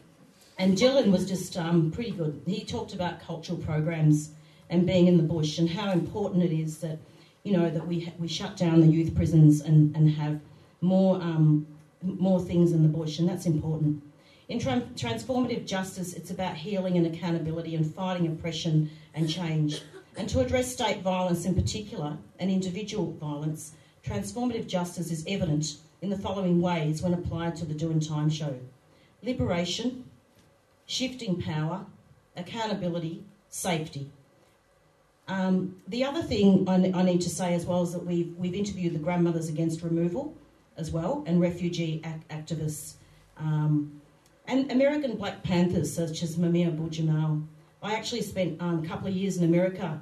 And 0.59 0.75
Dylan 0.75 1.13
was 1.13 1.29
just 1.29 1.55
um, 1.59 1.91
pretty 1.91 2.13
good. 2.13 2.41
He 2.47 2.65
talked 2.65 2.95
about 2.95 3.21
cultural 3.21 3.59
programs 3.59 4.31
and 4.71 4.87
being 4.87 5.07
in 5.07 5.19
the 5.19 5.23
bush 5.23 5.59
and 5.59 5.69
how 5.69 5.93
important 5.93 6.43
it 6.43 6.51
is 6.51 6.79
that 6.79 6.99
you 7.45 7.53
know 7.53 7.71
that 7.71 7.87
we 7.87 8.13
we 8.19 8.27
shut 8.27 8.57
down 8.57 8.81
the 8.81 8.87
youth 8.87 9.15
prisons 9.15 9.61
and 9.61 9.95
and 9.95 10.11
have 10.11 10.41
more 10.81 11.17
um, 11.17 11.67
more 12.03 12.41
things 12.41 12.73
in 12.73 12.83
the 12.83 12.89
bush, 12.89 13.19
and 13.19 13.29
that's 13.29 13.47
important. 13.47 14.03
In 14.49 14.59
tra- 14.61 14.89
transformative 14.95 15.67
justice, 15.67 16.13
it's 16.15 16.31
about 16.31 16.57
healing 16.57 16.97
and 16.97 17.07
accountability 17.07 17.75
and 17.75 17.95
fighting 17.95 18.27
oppression 18.29 18.91
and 19.15 19.29
change. 19.29 19.83
And 20.17 20.29
to 20.31 20.41
address 20.41 20.73
state 20.73 21.03
violence 21.03 21.45
in 21.45 21.55
particular 21.55 22.17
and 22.39 22.51
individual 22.51 23.13
violence, 23.13 23.73
transformative 24.05 24.67
justice 24.67 25.11
is 25.11 25.25
evident 25.29 25.77
in 26.01 26.11
the 26.11 26.19
following 26.19 26.61
ways 26.61 27.03
when 27.03 27.13
applied 27.13 27.57
to 27.57 27.65
the 27.65 27.75
Doing 27.75 28.01
Time 28.01 28.31
show 28.31 28.59
liberation, 29.23 30.05
shifting 30.87 31.41
power, 31.41 31.85
accountability, 32.37 33.25
safety. 33.49 34.09
Um, 35.27 35.77
the 35.89 36.05
other 36.05 36.23
thing 36.23 36.69
I, 36.69 36.75
I, 36.95 37.03
need 37.03 37.21
to 37.23 37.31
say 37.31 37.55
as 37.55 37.67
well 37.67 37.83
is 37.83 37.93
that 37.93 38.07
we've, 38.07 38.33
we've 38.37 38.55
interviewed 38.55 38.95
the 38.95 39.01
grandmothers 39.01 39.49
against 39.49 39.83
removal 39.83 40.37
as 40.77 40.93
well 40.93 41.25
and 41.27 41.41
refugee 41.41 42.01
ac- 42.05 42.21
activists 42.31 42.95
um, 43.37 44.01
and 44.47 44.71
American 44.71 45.17
Black 45.17 45.43
Panthers 45.43 45.93
such 45.93 46.23
as 46.23 46.37
Mumia 46.37 46.69
Abu-Jamal 46.69 47.43
I 47.83 47.95
actually 47.95 48.23
spent 48.23 48.61
um, 48.61 48.85
a 48.85 48.89
couple 48.89 49.09
of 49.09 49.15
years 49.15 49.37
in 49.37 49.45
America, 49.45 50.01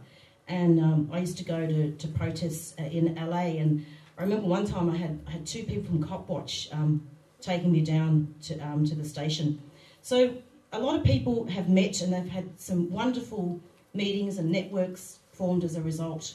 and 0.49 0.81
um, 0.81 1.11
I 1.13 1.19
used 1.19 1.39
to 1.39 1.45
go 1.45 1.67
to, 1.67 1.93
to 1.93 2.09
protests 2.09 2.75
uh, 2.79 2.85
in 2.85 3.15
LA. 3.15 3.59
And 3.61 3.85
I 4.19 4.23
remember 4.23 4.47
one 4.47 4.67
time 4.67 4.91
I 4.91 4.97
had 4.97 5.21
I 5.27 5.33
had 5.33 5.47
two 5.47 5.65
people 5.65 5.85
from 5.85 6.03
Copwatch 6.03 6.73
um, 6.73 7.07
taking 7.41 7.73
me 7.73 7.81
down 7.81 8.35
to 8.43 8.59
um, 8.61 8.85
to 8.87 8.95
the 8.95 9.05
station. 9.05 9.61
So 10.03 10.35
a 10.73 10.79
lot 10.79 10.97
of 10.97 11.05
people 11.05 11.47
have 11.47 11.69
met, 11.69 12.01
and 12.01 12.13
they've 12.13 12.29
had 12.29 12.61
some 12.61 12.91
wonderful 12.91 13.61
meetings 13.93 14.39
and 14.39 14.51
networks 14.51 15.19
formed 15.33 15.65
as 15.65 15.77
a 15.77 15.81
result. 15.83 16.35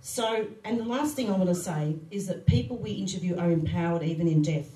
So, 0.00 0.46
and 0.64 0.80
the 0.80 0.84
last 0.84 1.14
thing 1.14 1.30
I 1.30 1.36
want 1.36 1.48
to 1.50 1.54
say 1.54 1.96
is 2.10 2.26
that 2.26 2.46
people 2.46 2.78
we 2.78 2.92
interview 2.92 3.36
are 3.36 3.50
empowered 3.50 4.02
even 4.02 4.26
in 4.26 4.42
death. 4.42 4.70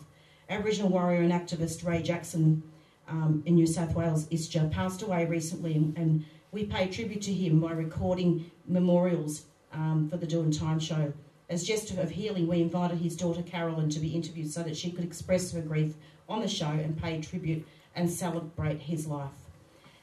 Aboriginal 0.49 0.91
warrior 0.91 1.23
and 1.23 1.33
activist 1.33 1.85
Ray 1.85 2.03
Jackson 2.03 2.63
um, 3.09 3.43
in 3.47 3.55
New 3.55 3.67
South 3.67 3.95
Wales, 3.95 4.27
ISJA, 4.27 4.71
passed 4.71 5.03
away 5.03 5.27
recently, 5.27 5.75
and, 5.75 5.97
and, 5.97 6.25
we 6.53 6.65
pay 6.65 6.87
tribute 6.87 7.23
to 7.23 7.33
him 7.33 7.59
by 7.59 7.73
recording 7.73 8.49
memorials 8.69 9.47
um, 9.73 10.09
for 10.09 10.17
the 10.17 10.27
Doing 10.27 10.53
Time 10.53 10.79
show. 10.79 11.13
As 11.51 11.65
gesture 11.65 12.01
of 12.01 12.11
healing, 12.11 12.47
we 12.47 12.63
invited 12.63 12.99
his 12.99 13.17
daughter 13.17 13.43
Carolyn 13.43 13.91
to 13.91 13.99
be 13.99 14.15
interviewed 14.15 14.53
so 14.53 14.63
that 14.63 14.77
she 14.77 14.93
could 14.93 15.03
express 15.03 15.51
her 15.51 15.61
grief 15.61 15.95
on 16.29 16.43
the 16.43 16.47
show 16.47 16.71
and 16.71 16.97
pay 16.97 17.21
tribute 17.21 17.67
and 17.97 18.09
celebrate 18.09 18.81
his 18.81 19.09
life. 19.09 19.33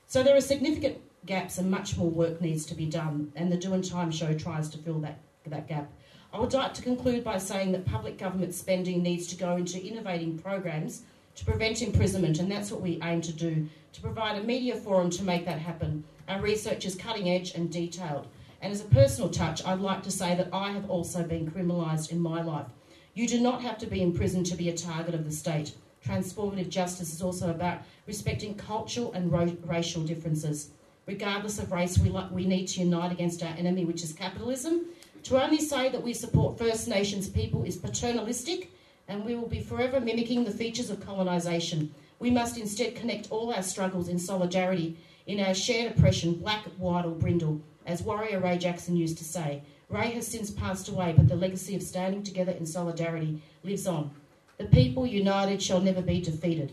So 0.07 0.23
there 0.23 0.35
are 0.35 0.41
significant 0.41 0.97
gaps 1.25 1.57
and 1.57 1.71
much 1.71 1.95
more 1.95 2.09
work 2.09 2.41
needs 2.41 2.65
to 2.65 2.75
be 2.75 2.85
done, 2.85 3.31
and 3.37 3.49
the 3.49 3.55
Doing 3.55 3.81
Time 3.81 4.11
show 4.11 4.33
tries 4.33 4.67
to 4.71 4.77
fill 4.77 4.99
that, 4.99 5.19
that 5.47 5.69
gap. 5.69 5.89
I 6.33 6.39
would 6.39 6.53
like 6.53 6.73
to 6.75 6.81
conclude 6.81 7.23
by 7.23 7.37
saying 7.37 7.71
that 7.73 7.85
public 7.85 8.17
government 8.17 8.53
spending 8.53 9.03
needs 9.03 9.27
to 9.27 9.35
go 9.35 9.55
into 9.55 9.81
innovating 9.81 10.37
programs 10.37 11.03
to 11.36 11.45
prevent 11.45 11.82
imprisonment, 11.82 12.39
and 12.39 12.51
that's 12.51 12.71
what 12.71 12.82
we 12.82 12.99
aim 13.03 13.21
to 13.21 13.32
do 13.32 13.67
to 13.93 14.01
provide 14.01 14.38
a 14.38 14.43
media 14.43 14.75
forum 14.75 15.09
to 15.09 15.23
make 15.23 15.45
that 15.45 15.59
happen. 15.59 16.03
Our 16.27 16.41
research 16.41 16.86
is 16.86 16.95
cutting 16.95 17.29
edge 17.29 17.53
and 17.55 17.71
detailed. 17.71 18.27
And 18.61 18.71
as 18.71 18.82
a 18.82 18.86
personal 18.86 19.29
touch, 19.29 19.65
I'd 19.65 19.79
like 19.79 20.03
to 20.03 20.11
say 20.11 20.36
that 20.36 20.49
I 20.53 20.71
have 20.71 20.89
also 20.89 21.23
been 21.23 21.49
criminalised 21.49 22.11
in 22.11 22.19
my 22.19 22.41
life. 22.41 22.67
You 23.13 23.27
do 23.27 23.41
not 23.41 23.61
have 23.61 23.77
to 23.79 23.88
be 23.88 24.01
in 24.01 24.13
prison 24.13 24.43
to 24.45 24.55
be 24.55 24.69
a 24.69 24.77
target 24.77 25.15
of 25.15 25.25
the 25.25 25.32
state. 25.32 25.75
Transformative 26.05 26.69
justice 26.69 27.13
is 27.13 27.21
also 27.21 27.49
about 27.49 27.82
respecting 28.07 28.55
cultural 28.55 29.11
and 29.13 29.32
ro- 29.32 29.57
racial 29.65 30.03
differences. 30.03 30.69
Regardless 31.05 31.59
of 31.59 31.71
race, 31.71 31.97
we, 31.97 32.09
lo- 32.09 32.29
we 32.32 32.45
need 32.45 32.67
to 32.67 32.79
unite 32.79 33.11
against 33.11 33.43
our 33.43 33.53
enemy, 33.57 33.84
which 33.84 34.03
is 34.03 34.13
capitalism. 34.13 34.86
To 35.23 35.43
only 35.43 35.59
say 35.59 35.89
that 35.89 36.01
we 36.01 36.13
support 36.13 36.57
First 36.57 36.88
Nations 36.88 37.29
people 37.29 37.63
is 37.63 37.75
paternalistic 37.75 38.71
and 39.07 39.25
we 39.25 39.35
will 39.35 39.47
be 39.47 39.61
forever 39.61 39.99
mimicking 39.99 40.43
the 40.43 40.51
features 40.51 40.89
of 40.89 41.05
colonisation. 41.05 41.93
We 42.19 42.31
must 42.31 42.57
instead 42.57 42.95
connect 42.95 43.31
all 43.31 43.53
our 43.53 43.63
struggles 43.63 44.07
in 44.07 44.19
solidarity, 44.19 44.97
in 45.25 45.39
our 45.39 45.53
shared 45.53 45.91
oppression, 45.91 46.35
black, 46.35 46.65
white, 46.77 47.05
or 47.05 47.11
brindle, 47.11 47.61
as 47.85 48.03
warrior 48.03 48.39
Ray 48.39 48.57
Jackson 48.57 48.95
used 48.95 49.17
to 49.17 49.23
say. 49.23 49.63
Ray 49.89 50.11
has 50.11 50.27
since 50.27 50.51
passed 50.51 50.87
away, 50.87 51.13
but 51.15 51.27
the 51.27 51.35
legacy 51.35 51.75
of 51.75 51.83
standing 51.83 52.23
together 52.23 52.51
in 52.51 52.65
solidarity 52.65 53.41
lives 53.63 53.87
on. 53.87 54.11
The 54.57 54.65
people 54.65 55.05
united 55.05 55.61
shall 55.61 55.81
never 55.81 56.01
be 56.01 56.21
defeated. 56.21 56.71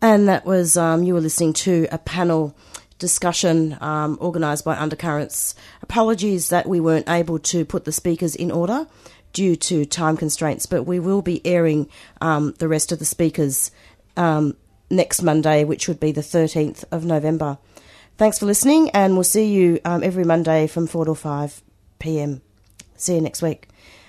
And 0.00 0.28
that 0.28 0.44
was, 0.44 0.76
um, 0.76 1.02
you 1.02 1.14
were 1.14 1.20
listening 1.20 1.54
to 1.54 1.88
a 1.90 1.98
panel 1.98 2.54
discussion 2.98 3.76
um, 3.80 4.18
organised 4.20 4.64
by 4.64 4.76
Undercurrents. 4.76 5.54
Apologies 5.82 6.48
that 6.50 6.66
we 6.66 6.80
weren't 6.80 7.08
able 7.08 7.38
to 7.38 7.64
put 7.64 7.84
the 7.84 7.92
speakers 7.92 8.34
in 8.34 8.50
order 8.50 8.86
due 9.36 9.54
to 9.54 9.84
time 9.84 10.16
constraints, 10.16 10.64
but 10.64 10.84
we 10.84 10.98
will 10.98 11.20
be 11.20 11.46
airing 11.46 11.90
um, 12.22 12.54
the 12.58 12.66
rest 12.66 12.90
of 12.90 12.98
the 12.98 13.04
speakers 13.04 13.70
um, 14.16 14.56
next 14.88 15.20
Monday, 15.20 15.62
which 15.62 15.88
would 15.88 16.00
be 16.00 16.10
the 16.10 16.22
13th 16.22 16.84
of 16.90 17.04
November. 17.04 17.58
Thanks 18.16 18.38
for 18.38 18.46
listening, 18.46 18.88
and 18.90 19.12
we'll 19.12 19.24
see 19.24 19.44
you 19.52 19.78
um, 19.84 20.02
every 20.02 20.24
Monday 20.24 20.66
from 20.66 20.86
4 20.86 21.04
to 21.04 21.14
5 21.14 21.62
pm. 21.98 22.40
See 22.96 23.16
you 23.16 23.20
next 23.20 23.42
week. 23.42 23.68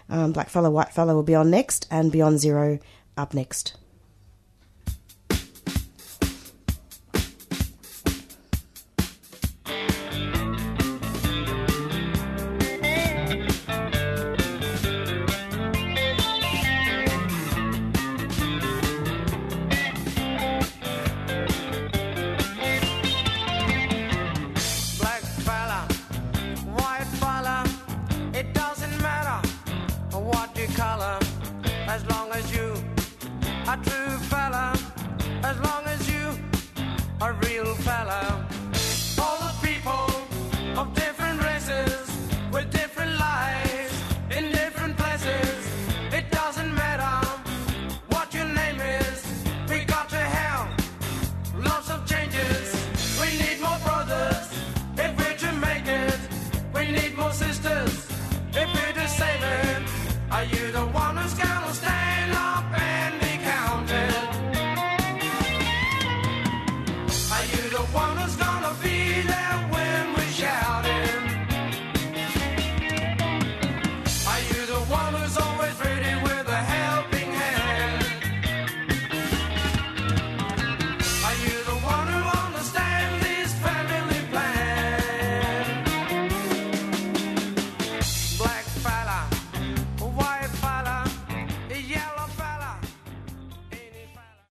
Um, 0.09 0.33
Blackfellow, 0.33 0.71
Whitefellow 0.71 1.13
will 1.13 1.23
be 1.23 1.35
on 1.35 1.51
next, 1.51 1.87
and 1.91 2.09
Beyond 2.09 2.39
Zero 2.39 2.79
up 3.17 3.33
next. 3.33 3.75